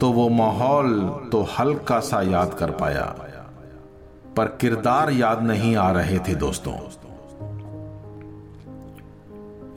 तो 0.00 0.12
वो 0.12 0.28
माहौल 0.28 1.00
तो 1.32 1.48
हल्का 1.58 2.00
सा 2.00 2.22
याद 2.22 2.54
कर 2.54 2.70
पाया। 2.70 3.04
पर 4.36 4.44
किरदार 4.44 5.10
याद 5.10 5.42
नहीं 5.42 5.76
आ 5.76 5.92
रहे 5.92 6.18
थे 6.18 6.34
दोस्तों। 6.34 6.74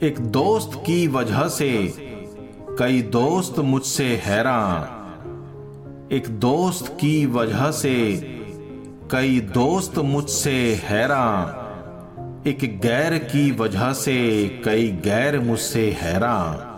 एक 0.02 0.20
दोस्त 0.20 0.70
की 0.86 1.08
वजह 1.08 1.48
से 1.48 1.94
कई 2.78 3.02
दोस्त 3.02 3.58
मुझसे 3.58 4.16
हैरान। 4.16 4.98
एक 6.12 6.28
दोस्त 6.28 6.96
की 7.00 7.26
वजह 7.26 7.70
से 7.70 7.94
कई 9.10 9.40
दोस्त 9.40 9.98
मुझसे 9.98 10.74
हैरान। 10.74 11.62
एक 12.46 12.80
गैर 12.80 13.18
की 13.18 13.50
वजह 13.50 13.92
से 13.92 14.48
कई 14.64 14.88
गैर 14.88 15.40
मुझसे 15.40 15.98
हैरान। 16.00 16.71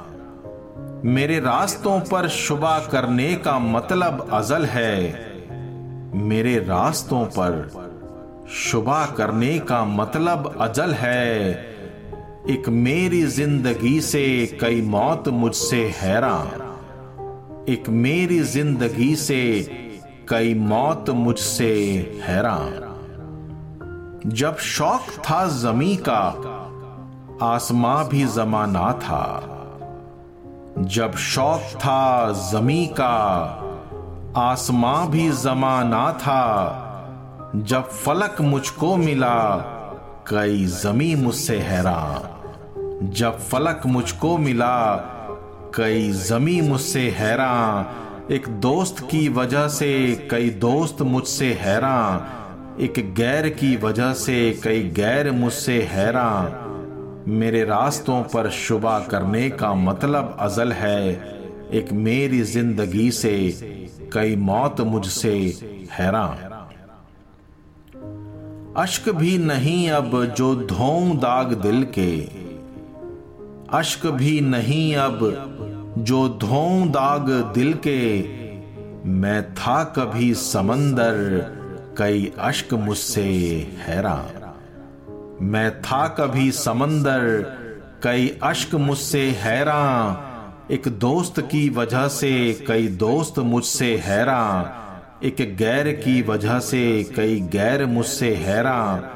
मेरे 1.04 1.38
रास्तों 1.38 2.00
पर 2.00 2.28
शुबा 2.28 2.78
करने 2.78 3.34
का 3.34 3.58
मतलब 3.58 4.28
अजल 4.32 4.64
है। 4.64 5.02
मेरे 6.14 6.58
रास्तों 6.58 7.24
पर 7.26 7.70
शुबा 8.50 9.06
करने 9.06 9.58
का 9.58 9.84
मतलब 9.84 10.56
अजल 10.60 10.92
है। 10.92 11.50
एक 12.50 12.68
मेरी 12.68 13.22
ज़िंदगी 13.22 14.00
से 14.00 14.58
कई 14.60 14.82
मौत 14.82 15.28
मुझसे 15.28 15.94
हैरान। 15.96 17.66
एक 17.68 17.88
मेरी 17.88 18.40
ज़िंदगी 18.40 19.16
से 19.16 19.42
कई 20.28 20.54
मौत 20.54 21.10
मुझसे 21.10 21.74
हैरान। 22.22 22.80
जब 24.26 24.56
शौक 24.56 25.10
था 25.20 25.46
जमी 25.48 25.96
का, 26.08 26.22
आसमां 27.42 28.04
भी 28.04 28.24
जमाना 28.24 28.92
था। 28.92 29.53
जब 30.78 31.16
शौक 31.16 31.60
था 31.60 32.32
जमी 32.32 32.86
का, 32.86 33.14
आसमां 34.36 35.06
भी 35.06 35.30
जमाना 35.30 36.12
था। 36.12 36.80
जब 37.56 37.88
फलक 37.90 38.36
मुझको 38.40 38.96
मिला, 38.96 39.56
कई 40.26 40.64
जमी 40.64 41.14
मुझसे 41.14 41.58
हैरान। 41.58 43.10
जब 43.10 43.40
फलक 43.40 43.82
मुझको 43.86 44.38
मिला, 44.38 44.96
कई 45.74 46.12
जमी 46.12 46.60
मुझसे 46.60 47.10
हैरान। 47.10 47.86
एक 48.32 48.48
दोस्त 48.48 49.00
की 49.10 49.28
वजह 49.28 49.68
से 49.68 50.14
कई 50.30 50.50
दोस्त 50.50 51.02
मुझसे 51.02 51.58
हैरान। 51.62 52.26
एक 52.80 53.14
गैर 53.14 53.48
की 53.48 53.76
वजह 53.76 54.12
से 54.12 54.60
कई 54.64 54.82
गैर 54.82 55.30
मुझसे 55.30 55.82
हैरान। 55.82 56.63
मेरे 57.28 57.64
रास्तों 57.64 58.22
पर 58.22 58.50
शुबा 58.50 58.98
करने 59.00 59.50
का 59.50 59.74
मतलब 59.74 60.36
अजल 60.40 60.72
है। 60.72 61.10
एक 61.72 61.92
मेरी 61.92 62.40
ज़िंदगी 62.42 63.10
से 63.10 63.32
कई 64.12 64.36
मौत 64.36 64.80
मुझसे 64.80 65.36
हैरान। 65.92 66.52
अश्क 68.76 69.08
भी 69.08 69.38
नहीं 69.38 69.90
अब 69.90 70.34
जो 70.36 70.54
धोम 70.66 71.16
दाग 71.18 71.52
दिल 71.52 71.86
के। 71.98 72.10
अश्क 73.78 74.06
भी 74.06 74.40
नहीं 74.40 74.96
अब 74.96 75.18
जो 75.98 76.28
धों 76.28 76.88
दाग 76.88 77.30
दिल 77.54 77.74
के। 77.86 78.22
मैं 79.10 79.42
था 79.54 79.82
कभी 79.84 80.34
समंदर, 80.34 81.14
कई 81.98 82.32
अश्क 82.38 82.74
मुझसे 82.74 83.22
हैरान। 83.78 84.43
मैं 85.42 85.82
था 85.82 86.08
कभी 86.08 86.50
समंदर, 86.52 87.42
कई 88.02 88.28
अश्क 88.42 88.74
मुझसे 88.74 89.30
हैरान 89.30 90.72
एक 90.72 90.88
दोस्त 90.88 91.40
की 91.40 91.68
वजह 91.68 92.08
से 92.08 92.64
कई 92.68 92.88
दोस्त 92.88 93.38
मुझसे 93.38 93.96
हैरान 93.96 95.26
एक 95.26 95.56
गैर 95.56 95.92
की 95.92 96.22
वजह 96.22 96.58
से 96.58 97.04
कई 97.16 97.40
गैर 97.40 97.86
मुझसे 97.86 98.34
हैरान 98.34 99.10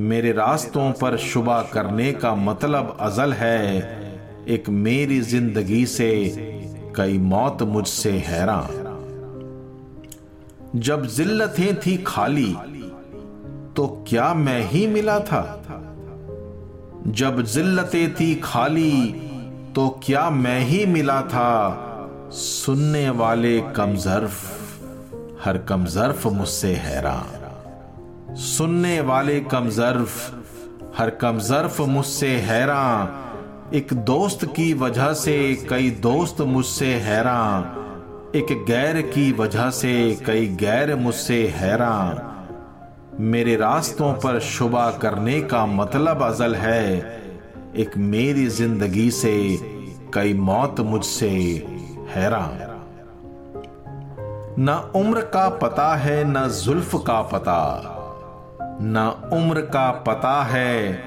मेरे 0.00 0.32
रास्तों 0.32 0.92
पर 0.92 1.16
शुबा 1.16 1.62
करने 1.62 2.12
का 2.12 2.34
मतलब 2.34 2.96
अजल 3.00 3.32
है। 3.32 3.78
एक 4.48 4.68
मेरी 4.68 5.20
ज़िंदगी 5.20 5.86
से 5.86 6.10
कई 6.96 7.18
मौत 7.18 7.62
मुझसे 7.62 8.12
हैरान 8.12 8.78
जब 10.76 11.06
जिल्लतें 11.06 11.80
थी 11.80 11.96
खाली 11.96 12.54
तो 13.80 14.04
क्या 14.08 14.34
मैं 14.34 14.70
ही 14.70 14.86
मिला 14.86 15.20
था? 15.20 15.62
जब 17.06 17.42
जिल्लतें 17.42 18.14
थी 18.14 18.34
खाली 18.34 19.06
तो 19.74 20.00
क्या 20.04 20.30
मैं 20.30 20.60
ही 20.60 20.86
मिला 20.86 21.22
था? 21.22 21.76
सुनने 22.32 23.10
वाले 23.10 23.60
कमजर्फ, 23.60 24.58
हर 25.44 25.58
कमजर्फ 25.58 26.26
मुझसे 26.26 26.74
हैरान। 26.74 28.36
सुनने 28.36 29.00
वाले 29.00 29.40
कमजर्फ, 29.40 30.34
हर 30.98 31.10
कमजर्फ 31.10 31.80
मुझसे 31.80 32.28
हैरान। 32.28 33.30
एक 33.74 33.92
दोस्त 33.92 34.46
की 34.46 34.74
वजह 34.74 35.12
से 35.12 35.66
कई 35.70 35.90
दोस्त 35.90 36.40
मुझसे 36.40 36.94
हैरान। 36.94 37.62
एक 38.36 38.64
गैर 38.64 39.02
की 39.02 39.32
वजह 39.32 39.70
से 39.70 40.18
कई 40.26 40.46
गैर 40.46 40.96
मुझसे 40.96 41.48
हैरान। 41.48 42.29
मेरे 43.20 43.56
रास्तों 43.56 44.12
पर 44.12 44.40
शुबा 44.40 44.90
करने 44.90 45.40
का 45.40 45.66
मतलब 45.66 46.22
अजल 46.22 46.54
है। 46.54 47.00
एक 47.76 47.96
मेरी 47.96 48.46
ज़िंदगी 48.46 49.10
से 49.10 49.58
कई 50.14 50.34
मौत 50.34 50.80
मुझसे 50.80 51.30
हैरान। 52.10 52.58
न 54.58 54.92
उम्र 54.96 55.20
का 55.20 55.48
पता 55.48 55.94
है, 55.94 56.24
न 56.24 56.48
जुल्फ 56.48 56.94
का 56.94 57.22
पता। 57.22 57.60
न 58.82 59.30
उम्र 59.32 59.60
का 59.60 59.90
पता 59.90 60.42
है, 60.42 61.02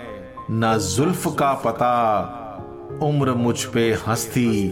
न 0.51 0.78
जुल्फ 0.78 1.28
का 1.28 1.53
पता। 1.53 1.95
उम्र 3.03 3.34
मुझ 3.34 3.64
पे 3.64 3.93
हंसती, 4.07 4.72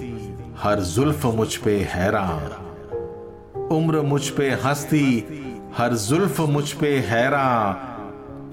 हर 0.57 0.79
जुल्फ 0.79 1.25
मुझ 1.25 1.55
पे 1.55 1.79
हैरान। 1.79 2.67
उम्र 3.71 4.01
मुझ 4.01 4.29
पे 4.29 4.49
हंसती 4.49 5.37
हर 5.77 5.93
जुल्फ 5.93 6.39
मुझ 6.41 6.71
पे 6.71 6.99
हैरा। 6.99 7.47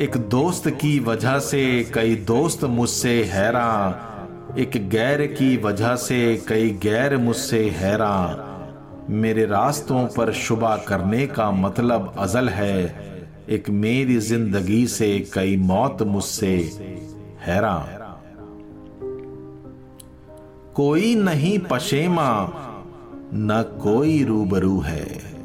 एक 0.01 0.17
दोस्त 0.17 0.69
की 0.69 0.99
वजह 1.01 1.39
से 1.39 1.91
कई 1.95 2.17
दोस्त 2.17 2.65
मुझसे 2.65 3.25
हैरा। 3.25 3.69
एक 4.59 4.89
गैर 4.89 5.27
की 5.27 5.57
वजह 5.57 5.95
से 5.97 6.37
कई 6.49 6.71
गैर 6.71 7.17
मुझसे 7.17 7.71
हैरा। 7.71 8.15
मेरे 9.11 9.47
रास्तों 9.47 10.07
पर 10.07 10.33
शुबा 10.33 10.77
करने 10.77 11.27
का 11.27 11.51
मतलब 11.51 12.15
अजल 12.19 12.49
है। 12.49 12.77
एक 13.49 13.71
मेरी 13.71 14.19
ज़िंदगी 14.19 14.87
से 14.87 15.27
कई 15.35 15.57
मौत 15.57 16.03
मुझसे 16.03 16.57
हैरा। 17.41 17.77
कोई 20.75 21.15
नहीं 21.15 21.59
पशेमा, 21.59 22.31
न 23.35 23.79
कोई 23.83 24.25
रूबरू 24.25 24.81
है। 24.81 25.38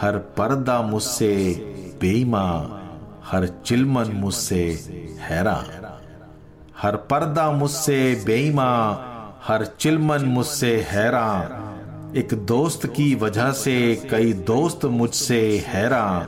हर 0.00 0.16
पर्दा 0.16 0.82
मुझसे 0.82 1.54
बेईमा, 2.00 2.80
हर 3.24 3.46
चिलमन 3.46 4.04
मुझसे 4.14 4.84
हैरा। 5.20 5.64
हर 6.82 6.96
पर्दा 6.96 7.50
मुझसे 7.50 8.22
बेईमा, 8.26 8.90
हर 9.42 9.66
चिलमन 9.80 10.22
मुझसे 10.22 10.80
हैरा। 10.80 11.52
एक 12.16 12.28
दोस्त 12.34 12.86
की 12.86 13.14
वजह 13.14 13.50
से 13.50 14.08
कई 14.10 14.32
दोस्त 14.32 14.84
मुझसे 14.84 15.64
हैरा। 15.66 16.26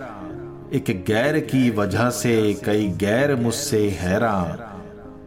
एक 0.72 1.04
गैर 1.06 1.38
की 1.38 1.70
वजह 1.70 2.10
से 2.10 2.54
कई 2.54 2.88
गैर 2.88 3.36
मुझसे 3.36 3.90
हैरा। 3.90 4.67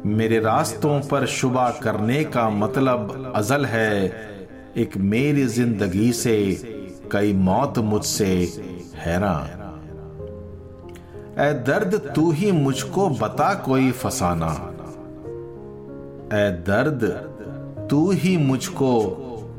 मेरे 0.05 0.39
रास्तों 0.39 0.99
पर 1.01 1.25
शुबा 1.25 1.69
करने 1.83 2.23
का 2.23 2.49
मतलब 2.49 3.33
अजल 3.35 3.65
है, 3.65 4.05
एक 4.77 4.97
मेरी 4.97 5.45
ज़िंदगी 5.45 6.11
से 6.13 6.37
कई 7.11 7.33
मौत 7.33 7.77
मुझसे 7.79 8.33
हैरान। 8.95 9.59
ए 11.39 11.53
दर्द 11.67 11.95
तू 12.15 12.31
ही 12.31 12.51
मुझको 12.51 13.09
बता 13.09 13.53
कोई 13.53 13.91
फसाना। 13.91 14.51
ए 16.33 16.49
दर्द 16.67 17.03
तू 17.89 18.11
ही 18.11 18.35
मुझको 18.37 18.93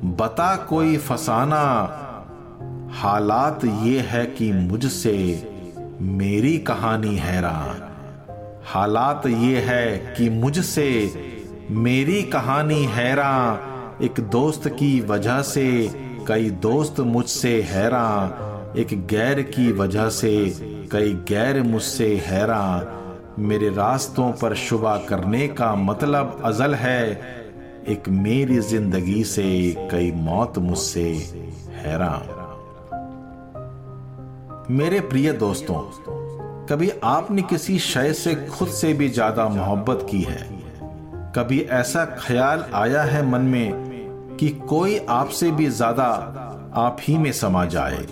बता 0.05 0.55
कोई 0.57 0.97
फसाना। 0.97 1.63
हालात 2.93 3.65
ये 3.65 4.01
है 4.01 4.27
कि 4.27 4.53
मुझसे 4.53 5.17
मेरी 6.01 6.59
कहानी 6.59 7.17
हैरान। 7.17 7.82
हालात 8.65 9.27
ये 9.27 9.61
है 9.61 10.15
कि 10.17 10.29
मुझसे 10.31 10.91
मेरी 11.71 12.23
कहानी 12.23 12.85
हैरा 12.85 13.33
एक 14.03 14.21
दोस्त 14.21 14.69
की 14.69 15.01
वजह 15.01 15.43
से, 15.43 15.91
कई 16.29 16.51
दोस्त 16.51 17.01
मुझसे 17.01 17.63
हैरा 17.63 18.75
एक 18.79 19.07
गैर 19.07 19.43
की 19.43 19.73
वजह 19.73 20.09
से, 20.09 20.35
कई 20.93 21.13
गैर 21.29 21.63
मुझसे 21.63 22.17
हैरा 22.27 22.63
मेरे 23.39 23.69
रास्तों 23.69 24.33
पर 24.33 24.55
शुबा 24.55 24.97
करने 24.97 25.49
का 25.49 25.75
मतलब 25.75 26.41
अजल 26.45 26.75
है, 26.75 27.13
एक 27.89 28.09
मेरी 28.09 28.59
ज़िंदगी 28.59 29.25
से 29.25 29.75
कई 29.91 30.13
मौत 30.13 30.59
मुझसे 30.59 31.09
हैरान। 31.75 32.39
मेरे 34.71 35.01
प्रिय 35.01 35.33
दोस्तों 35.33 35.81
कभी 36.69 36.91
आपने 37.05 37.43
किसी 37.43 37.79
शय 37.79 38.13
से 38.13 38.35
खुद 38.35 38.69
से 38.69 38.93
भी 38.93 39.09
ज़्यादा 39.09 39.49
मोहब्बत 39.49 40.07
की 40.11 40.21
है? 40.21 40.49
कभी 41.37 41.61
ऐसा 41.61 42.05
ख्याल 42.05 42.65
आया 42.75 43.03
है 43.03 43.27
मन 43.27 43.41
में 43.41 43.73
कि 44.41 44.49
कोई 44.49 44.99
आपसे 44.99 45.51
भी 45.51 45.69
ज़्यादा 45.71 46.05
आप 46.75 46.97
ही 47.01 47.19
में 47.19 47.33
समा 47.33 47.65
जाए? 47.65 48.07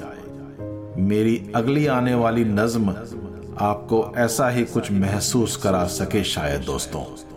मेरी 0.99 1.53
अगली 1.55 1.87
आने 1.87 2.15
वाली 2.15 2.45
नज्म 2.45 2.91
आपको 3.61 4.15
ऐसा 4.17 4.49
ही 4.49 4.65
कुछ 4.65 4.93
महसूस 4.93 5.57
करा 5.57 5.85
सके 5.85 6.25
शायद, 6.25 6.61
दोस्तों। 6.61 7.30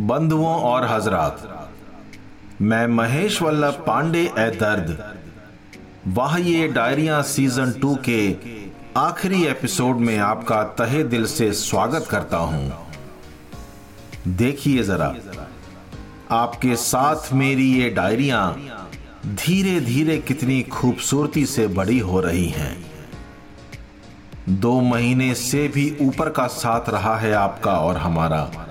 बंधुओं 0.00 0.54
और 0.62 0.84
हजरात, 0.84 1.70
मैं 2.62 2.86
महेश 2.86 3.40
वल्लभ 3.42 3.74
पांडे 3.86 4.20
ए 4.38 4.50
दर्द 4.50 4.98
वाह 6.06 6.36
ये 6.36 6.66
डायरिया 6.68 7.20
सीज़न 7.22 7.72
टू 7.72 7.94
के 8.08 8.36
आखिरी 8.96 9.42
एपिसोड 9.44 9.96
में 9.96 10.18
आपका 10.18 10.62
तहे 10.62 11.02
दिल 11.04 11.26
से 11.26 11.52
स्वागत 11.52 12.06
करता 12.10 12.36
हूँ। 12.36 12.72
देखिए 14.28 14.82
जरा, 14.82 15.14
आपके 16.30 16.76
साथ 16.76 17.32
मेरी 17.32 17.72
ये 17.72 17.90
डायरिया 17.90 18.44
धीरे 19.26 19.80
धीरे 19.80 20.18
कितनी 20.18 20.62
खूबसूरती 20.62 21.46
से 21.46 21.66
बड़ी 21.66 21.98
हो 21.98 22.20
रही 22.20 22.48
हैं। 22.48 22.76
दो 24.50 24.80
महीने 24.80 25.34
से 25.34 25.66
भी 25.68 25.96
ऊपर 26.00 26.30
का 26.30 26.46
साथ 26.46 26.90
रहा 26.90 27.16
है 27.16 27.32
आपका 27.32 27.78
और 27.78 27.96
हमारा। 27.96 28.65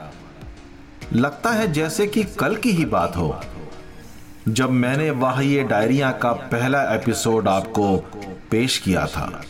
लगता 1.13 1.49
है 1.49 1.71
जैसे 1.71 2.07
कि 2.07 2.23
कल 2.39 2.55
की 2.55 2.71
ही 2.71 2.85
बात 2.85 3.15
हो। 3.17 3.39
जब 4.47 4.69
मैंने 4.69 5.09
वह 5.09 5.41
ये 5.41 5.63
डायरिया 5.63 6.11
का 6.11 6.31
पहला 6.31 6.81
एपिसोड 6.93 7.47
आपको 7.47 7.97
पेश 8.51 8.77
किया 8.77 9.05
था। 9.07 9.41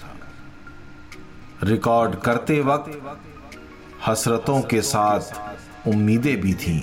रिकॉर्ड 1.64 2.16
करते 2.16 2.60
वक्त 2.62 3.02
हसरतों 4.08 4.62
के 4.62 4.82
साथ 4.82 5.88
उम्मीदें 5.88 6.40
भी 6.42 6.54
थीं। 6.54 6.82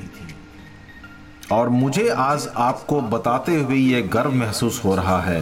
और 1.53 1.68
मुझे 1.68 2.09
आज 2.09 2.49
आपको 2.57 3.01
बताते 3.01 3.57
हुए 3.57 3.77
यह 3.77 4.07
गर्व 4.07 4.33
महसूस 4.33 4.85
हो 4.85 4.95
रहा 4.95 5.20
है 5.20 5.41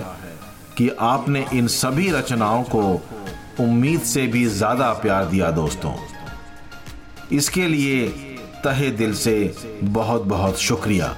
कि 0.78 0.89
आपने 1.01 1.47
इन 1.53 1.66
सभी 1.66 2.11
रचनाओं 2.11 2.62
को 2.62 2.83
उम्मीद 3.61 4.01
से 4.01 4.26
भी 4.26 4.45
ज़्यादा 4.47 4.93
प्यार 4.93 5.24
दिया 5.24 5.51
दोस्तों। 5.51 5.95
इसके 7.33 7.66
लिए 7.66 8.30
तहे 8.65 8.91
दिल 8.91 9.15
से 9.15 9.55
बहुत 9.83 10.23
बहुत 10.23 10.59
शुक्रिया। 10.59 11.15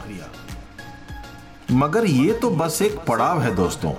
मगर 1.72 2.06
ये 2.06 2.32
तो 2.32 2.50
बस 2.50 2.82
एक 2.82 2.98
पड़ाव 2.98 3.42
है 3.42 3.54
दोस्तों। 3.54 3.92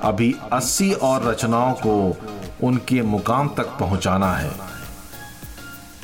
अभी 0.00 0.34
80 0.52 0.92
और 0.92 1.24
रचनाओं 1.24 1.72
को 1.86 2.16
उनके 2.62 3.02
मुकाम 3.02 3.48
तक 3.48 3.76
पहुंचाना 3.80 4.32
है। 4.36 4.50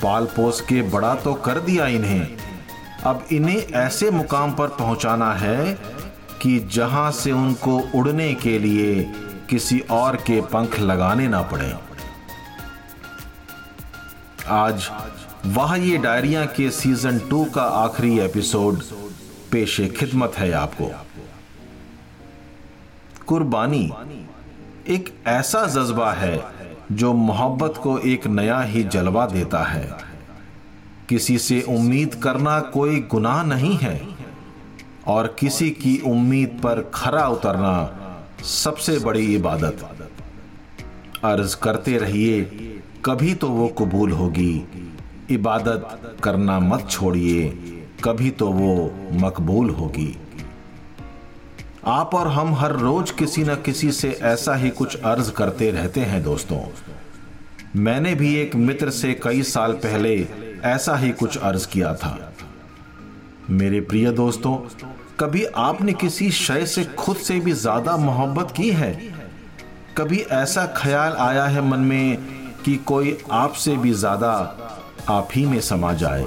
पाल 0.03 0.25
पोस 0.27 0.61
के 0.61 0.83
बड़ा 0.83 1.15
तो 1.15 1.35
कर 1.35 1.59
दिया 1.61 1.87
इन्हें। 1.87 2.37
अब 3.05 3.27
इन्हें 3.33 3.57
ऐसे 3.57 4.11
मुकाम 4.11 4.53
पर 4.53 4.69
पहुंचाना 4.69 5.33
है 5.35 5.73
कि 6.43 6.59
जहाँ 6.73 7.11
से 7.13 7.33
उनको 7.33 7.79
उड़ने 7.95 8.35
के 8.35 8.59
लिए 8.59 9.05
किसी 9.51 9.79
और 9.91 10.17
के 10.17 10.41
पंख 10.41 10.79
लगाने 10.79 11.29
ना 11.29 11.43
पड़े। 11.43 11.75
आज 14.49 14.91
वह, 15.47 15.77
ये 15.77 15.99
डायरिया 15.99 16.45
के 16.45 16.71
सीज़न 16.71 17.19
टू 17.19 17.45
का 17.45 17.63
आखिरी 17.63 18.19
एपिसोड 18.19 18.83
पेशे 19.53 19.89
खिदमत 19.89 20.33
है 20.37 20.53
आपको। 20.53 20.91
कुर्बानी 23.27 23.93
एक 24.89 25.15
ऐसा 25.27 25.67
जज्बा 25.67 26.13
है 26.13 26.45
जो 26.93 27.13
मोहब्बत 27.13 27.75
को 27.83 27.99
एक 27.99 28.27
नया 28.27 28.61
ही 28.61 28.85
जलवा 28.85 29.27
देता 29.27 29.65
है। 29.65 29.99
किसी 31.09 31.39
से 31.39 31.61
उम्मीद 31.61 32.15
करना 32.15 32.61
कोई 32.61 33.01
गुनाह 33.01 33.43
नहीं 33.43 33.77
है 33.77 34.09
और 35.07 35.37
किसी 35.39 35.71
की 35.71 35.99
उम्मीद 35.99 36.49
पर 36.63 36.91
खरा 36.95 37.29
उतरना 37.29 37.99
सबसे 38.45 38.99
बड़ी 38.99 39.35
इबादत। 39.35 40.09
अर्ज़ 41.25 41.57
करते 41.57 41.99
रहिए, 41.99 42.43
कभी 43.05 43.35
तो 43.35 43.49
वो 43.49 43.69
कबूल 43.69 44.13
होगी। 44.13 44.69
इबादत 45.35 46.17
करना 46.25 46.59
मत 46.61 46.87
छोड़िए, 46.91 47.49
कभी 48.05 48.31
तो 48.31 48.47
वो 48.49 48.93
मकबूल 49.21 49.71
होगी। 49.71 50.17
आप 51.87 52.15
और 52.15 52.29
हम 52.29 52.55
हर 52.55 52.73
रोज 52.73 53.11
किसी 53.11 53.43
न 53.45 53.55
किसी 53.57 53.91
से 53.93 54.11
ऐसा 54.23 54.55
ही 54.55 54.71
कुछ 54.71 54.97
अर्ज़ 54.97 55.31
करते 55.33 55.71
रहते 55.71 56.01
हैं, 56.01 56.23
दोस्तों। 56.23 56.61
मैंने 57.77 58.15
भी 58.15 58.35
एक 58.37 58.55
मित्र 58.57 58.91
से 58.91 59.13
कई 59.15 59.43
साल 59.43 59.73
पहले 59.83 60.15
ऐसा 60.65 60.97
ही 60.97 61.11
कुछ 61.13 61.39
अर्ज़ 61.39 61.67
किया 61.69 61.95
था। 61.95 62.33
मेरे 63.51 63.81
प्रिय 63.81 64.11
दोस्तों, 64.13 64.57
कभी 65.21 65.45
आपने 65.45 65.93
किसी 65.93 66.31
शय 66.31 66.67
से 66.67 66.85
खुद 66.99 67.17
से 67.19 67.39
भी 67.41 67.53
ज़्यादा 67.53 67.97
मोहब्बत 67.97 68.53
की 68.57 68.71
है? 68.71 68.93
कभी 69.99 70.19
ऐसा 70.33 70.65
ख्याल 70.77 71.13
आया 71.21 71.45
है 71.45 71.69
मन 71.69 71.81
में 71.81 72.17
कि 72.65 72.77
कोई 72.87 73.17
आपसे 73.33 73.77
भी 73.77 73.93
ज़्यादा 73.93 74.62
आप 75.11 75.29
ही 75.35 75.45
में 75.47 75.61
समा 75.61 75.93
जाए। 75.93 76.25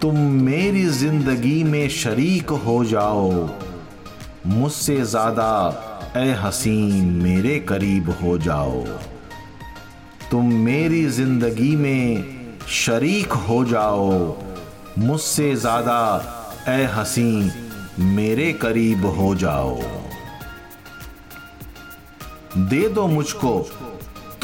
तुम 0.00 0.18
मेरी 0.42 0.84
ज़िंदगी 0.86 1.62
में 1.64 1.88
शरीक 1.88 2.50
हो 2.66 2.84
जाओ। 2.84 3.30
मुझसे 4.46 5.00
ज़्यादा 5.02 6.12
ए 6.16 6.30
हसीन 6.40 7.04
मेरे 7.22 7.58
करीब 7.60 8.10
हो 8.22 8.36
जाओ। 8.38 8.84
तुम 10.30 10.52
मेरी 10.54 11.04
ज़िंदगी 11.10 11.74
में 11.76 12.24
शरीक 12.74 13.32
हो 13.48 13.64
जाओ। 13.64 14.10
मुझसे 14.98 15.54
ज़्यादा 15.56 16.00
ए 16.68 16.84
हसीन 16.94 17.50
मेरे 18.14 18.52
करीब 18.52 19.06
हो 19.18 19.34
जाओ। 19.34 19.76
दे 22.58 22.88
दो 22.88 23.06
मुझको 23.06 23.58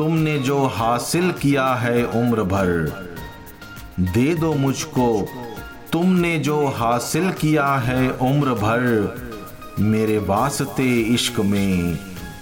तुमने 0.00 0.38
जो 0.38 0.66
हासिल 0.66 1.30
किया 1.32 1.64
है 1.74 2.04
उम्र 2.04 2.42
भर, 2.42 2.68
दे 4.00 4.34
दो 4.34 4.52
मुझको। 4.52 5.26
तुमने 5.92 6.38
जो 6.38 6.66
हासिल 6.66 7.30
किया 7.30 7.66
है 7.78 8.10
उम्र 8.10 8.54
भर, 8.54 9.74
मेरे 9.80 10.18
वास्ते 10.18 10.86
इश्क 11.14 11.40
में 11.40 11.96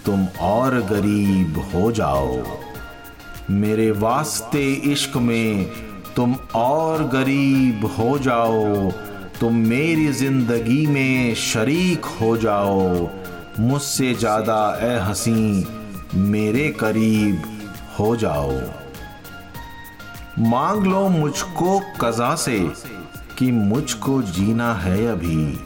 तुम 0.06 0.26
और 0.40 0.74
गरीब 0.80 1.58
हो 1.74 1.90
जाओ। 1.92 2.42
मेरे 3.50 3.90
वास्ते 3.90 4.72
इश्क 4.72 5.16
में 5.16 5.64
तुम 6.16 6.34
और 6.54 7.02
गरीब 7.04 7.84
हो 7.98 8.18
जाओ। 8.18 8.90
तुम 9.40 9.56
मेरी 9.56 10.06
ज़िंदगी 10.12 10.86
में 10.86 11.34
शरीक 11.34 12.04
हो 12.20 12.36
जाओ। 12.36 13.08
मुझसे 13.60 14.14
ज़्यादा 14.14 14.60
ए 14.82 14.98
हसी 15.00 15.66
मेरे 16.14 16.68
करीब 16.68 17.42
हो 17.98 18.16
जाओ। 18.16 18.60
मांग 20.38 20.84
लो 20.86 21.08
मुझको 21.08 21.80
कजा 22.00 22.34
से 22.34 22.70
कि 23.38 23.52
मुझको 23.52 24.22
जीना 24.22 24.74
है 24.74 25.06
अभी। 25.06 25.60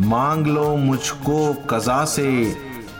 मांग 0.00 0.46
लो 0.46 0.76
मुझको 0.76 1.54
कजा 1.54 2.04
से 2.04 2.56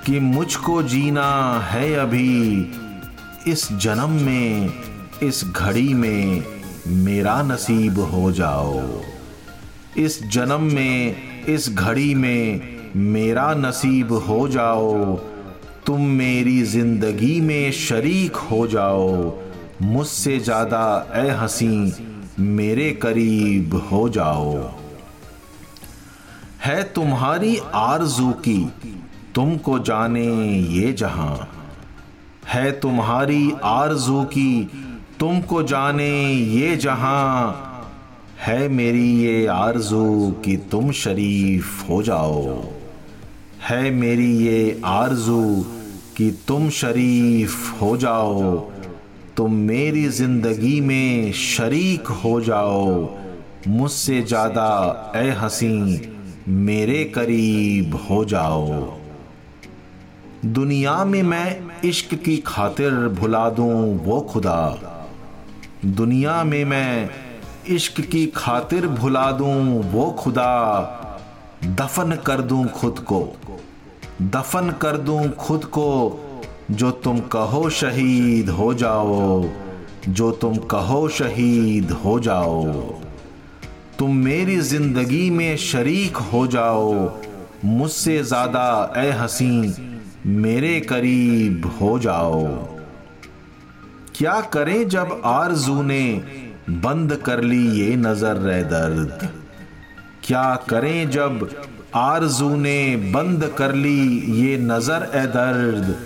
कि 0.07 0.20
मुझको 0.20 0.82
जीना 0.82 1.61
है 1.61 1.95
अभी। 1.95 2.70
इस 3.47 3.72
जन्म 3.72 4.11
में, 4.11 4.72
इस 5.22 5.45
घड़ी 5.45 5.95
में 5.95 6.45
मेरा 6.87 7.43
नसीब 7.43 7.99
हो 7.99 8.32
जाओ। 8.32 9.01
इस 9.97 10.22
जन्म 10.22 10.61
में, 10.61 11.16
इस 11.45 11.70
घड़ी 11.70 12.14
में 12.14 12.61
मेरा 12.97 13.55
नसीब 13.55 14.12
हो 14.12 14.49
जाओ। 14.49 15.20
तुम 15.87 16.01
मेरी 16.01 16.62
ज़िंदगी 16.62 17.41
में 17.41 17.72
शरीक 17.72 18.37
हो 18.37 18.66
जाओ। 18.66 19.34
मुझसे 19.82 20.39
ज़्यादा 20.39 21.12
ए 21.16 21.28
हसी, 21.30 21.93
मेरे 22.41 22.91
करीब 22.93 23.74
हो 23.93 24.09
जाओ। 24.09 24.55
है 26.64 26.82
तुम्हारी 26.82 27.57
आरज़ू 27.74 28.30
की, 28.30 28.72
तुमको 29.34 29.78
जाने 29.78 30.26
ये 30.72 30.93
जहाँ। 30.93 31.49
है 32.49 32.72
तुम्हारी 32.80 33.53
आरज़ू 33.64 34.24
की, 34.24 34.70
तुमको 35.20 35.62
जाने 35.62 36.11
ये 36.32 36.76
जहाँ। 36.76 37.62
है 38.41 38.68
मेरी 38.68 39.09
ये 39.22 39.47
आरज़ू 39.47 40.30
कि 40.45 40.57
तुम 40.70 40.91
शरीफ 40.93 41.89
हो 41.91 42.03
जाओ। 42.03 42.62
है 43.62 43.91
मेरी 43.91 44.30
ये 44.39 44.80
आरज़ू 44.84 45.64
कि 46.17 46.31
तुम 46.49 46.69
शरीफ 46.71 47.81
हो 47.83 47.97
जाओ, 47.97 48.57
तुम 49.37 49.55
मेरी 49.55 50.07
ज़िंदगी 50.09 50.81
में 50.81 51.33
शरीक 51.33 52.07
हो 52.17 52.41
जाओ। 52.41 53.09
मुझसे 53.69 54.21
ज़्यादा 54.23 55.12
ए 55.17 55.31
हसी 55.31 56.01
मेरे 56.49 57.05
करीब 57.05 57.95
हो 58.11 58.25
जाओ। 58.25 58.99
दुनिया 60.47 61.05
में 61.05 61.23
मैं 61.23 61.57
इश्क 61.85 62.14
की 62.14 62.37
खातिर 62.47 62.91
भुला 62.91 63.49
दूँ 63.51 63.99
वो 64.05 64.21
खुदा। 64.21 64.59
दुनिया 65.87 66.43
में 66.45 66.64
मैं 66.64 67.11
इश्क 67.71 68.01
की 68.01 68.27
खातिर 68.27 68.87
भुला 68.89 69.31
दूँ 69.33 69.83
वो 69.93 70.11
खुदा। 70.19 70.53
दफन 71.67 72.19
कर 72.27 72.41
दूँ 72.43 72.67
खुद 72.71 72.99
को। 72.99 73.21
दफन 74.23 74.71
कर 74.83 74.97
दूँ 74.97 75.29
खुद 75.31 75.64
को, 75.64 76.21
जो 76.71 76.91
तुम 76.91 77.19
कहो 77.33 77.69
शहीद 77.71 78.49
हो 78.51 78.73
जाओ, 78.75 79.45
जो 80.09 80.31
तुम 80.33 80.57
कहो 80.71 81.09
शहीद 81.09 81.91
हो 82.05 82.19
जाओ। 82.21 82.62
तुम 83.99 84.17
मेरी 84.17 84.57
ज़िंदगी 84.61 85.29
में 85.31 85.57
शरीक 85.57 86.17
हो 86.17 86.47
जाओ, 86.47 87.12
मुझसे 87.64 88.23
ज़्यादा 88.23 88.93
ए 88.97 89.11
हसी 89.11 89.75
मेरे 90.27 90.81
करीब 90.81 91.67
हो 91.81 91.99
जाओ। 91.99 92.45
क्या 94.17 94.41
करें 94.53 94.89
जब 94.89 95.21
आरज़ू 95.25 95.83
ने 95.83 96.03
बंद 96.71 97.17
कर 97.17 97.43
ली 97.43 97.67
ये 97.81 97.97
नज़र 97.97 98.37
रे 98.39 98.62
दर्द? 98.64 99.29
क्या 100.25 100.55
करें 100.69 101.11
जब 101.11 101.49
आरज़ू 101.95 102.57
ने 102.57 102.97
बंद 102.97 103.55
कर 103.59 103.74
ली 103.74 104.18
ये 104.43 104.59
नज़र, 104.59 105.11
ए 105.14 105.26
दर्द। 105.26 105.97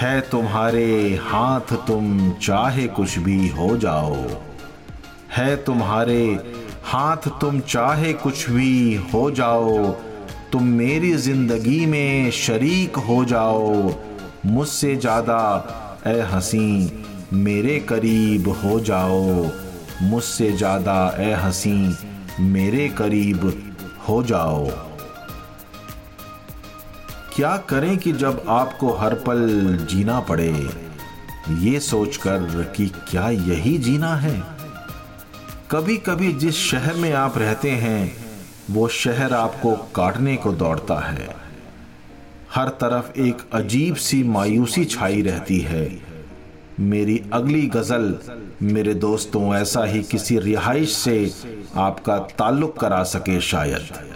है 0.00 0.20
तुम्हारे 0.20 1.20
हाथ, 1.22 1.74
तुम 1.86 2.32
चाहे 2.32 2.86
कुछ 2.86 3.18
भी 3.18 3.48
हो 3.48 3.76
जाओ। 3.76 4.16
है 5.36 5.56
तुम्हारे 5.56 6.38
हाथ, 6.84 7.16
तुम 7.16 7.60
चाहे 7.60 8.12
कुछ 8.12 8.50
भी 8.50 8.94
हो 8.94 9.30
जाओ। 9.30 9.90
तुम 10.52 10.64
मेरी 10.64 11.12
ज़िंदगी 11.12 11.86
में 11.86 12.30
शरीक 12.30 12.96
हो 12.96 13.24
जाओ। 13.24 13.94
मुझसे 14.46 14.96
ज़्यादा, 14.96 15.42
ए 16.06 16.20
हसी, 16.20 16.92
मेरे 17.32 17.80
करीब 17.80 18.48
हो 18.48 18.80
जाओ। 18.80 19.50
मुझसे 20.02 20.52
ज़्यादा, 20.52 21.16
ए 21.18 21.32
हसी, 21.32 21.96
मेरे 22.40 22.88
करीब 22.88 23.71
हो 24.08 24.22
जाओ। 24.22 24.70
क्या 27.36 27.56
करें 27.56 27.98
कि 27.98 28.12
जब 28.12 28.44
आपको 28.48 28.92
हर 28.92 29.14
पल 29.14 29.48
जीना 29.90 30.20
पड़े, 30.20 30.70
ये 31.50 31.80
सोचकर 31.80 32.72
कि 32.76 32.88
क्या 32.88 33.30
यही 33.30 33.78
जीना 33.78 34.16
है? 34.16 34.42
कभी 35.70 35.96
कभी 35.96 36.32
जिस 36.32 36.56
शहर 36.56 36.94
में 36.94 37.12
आप 37.12 37.38
रहते 37.38 37.70
हैं, 37.70 38.16
वो 38.70 38.88
शहर 38.88 39.34
आपको 39.34 39.76
काटने 39.76 40.36
को 40.36 40.52
दौड़ता 40.52 41.10
है। 41.10 41.36
हर 42.54 42.68
तरफ़ 42.68 43.18
एक 43.18 43.50
अजीब 43.52 43.96
सी 43.96 44.22
मायूसी 44.22 44.84
छाई 44.84 45.22
रहती 45.22 45.58
है। 45.58 46.11
मेरी 46.82 47.20
अगली 47.32 47.66
गज़ल 47.66 48.14
मेरे 48.62 48.94
दोस्तों, 48.94 49.54
ऐसा 49.54 49.84
ही 49.84 50.02
किसी 50.02 50.38
रिहाइश 50.38 50.92
से 50.92 51.30
आपका 51.76 52.18
ताल्लुक 52.38 52.78
करा 52.78 53.02
सके 53.04 53.40
शायद। 53.40 54.11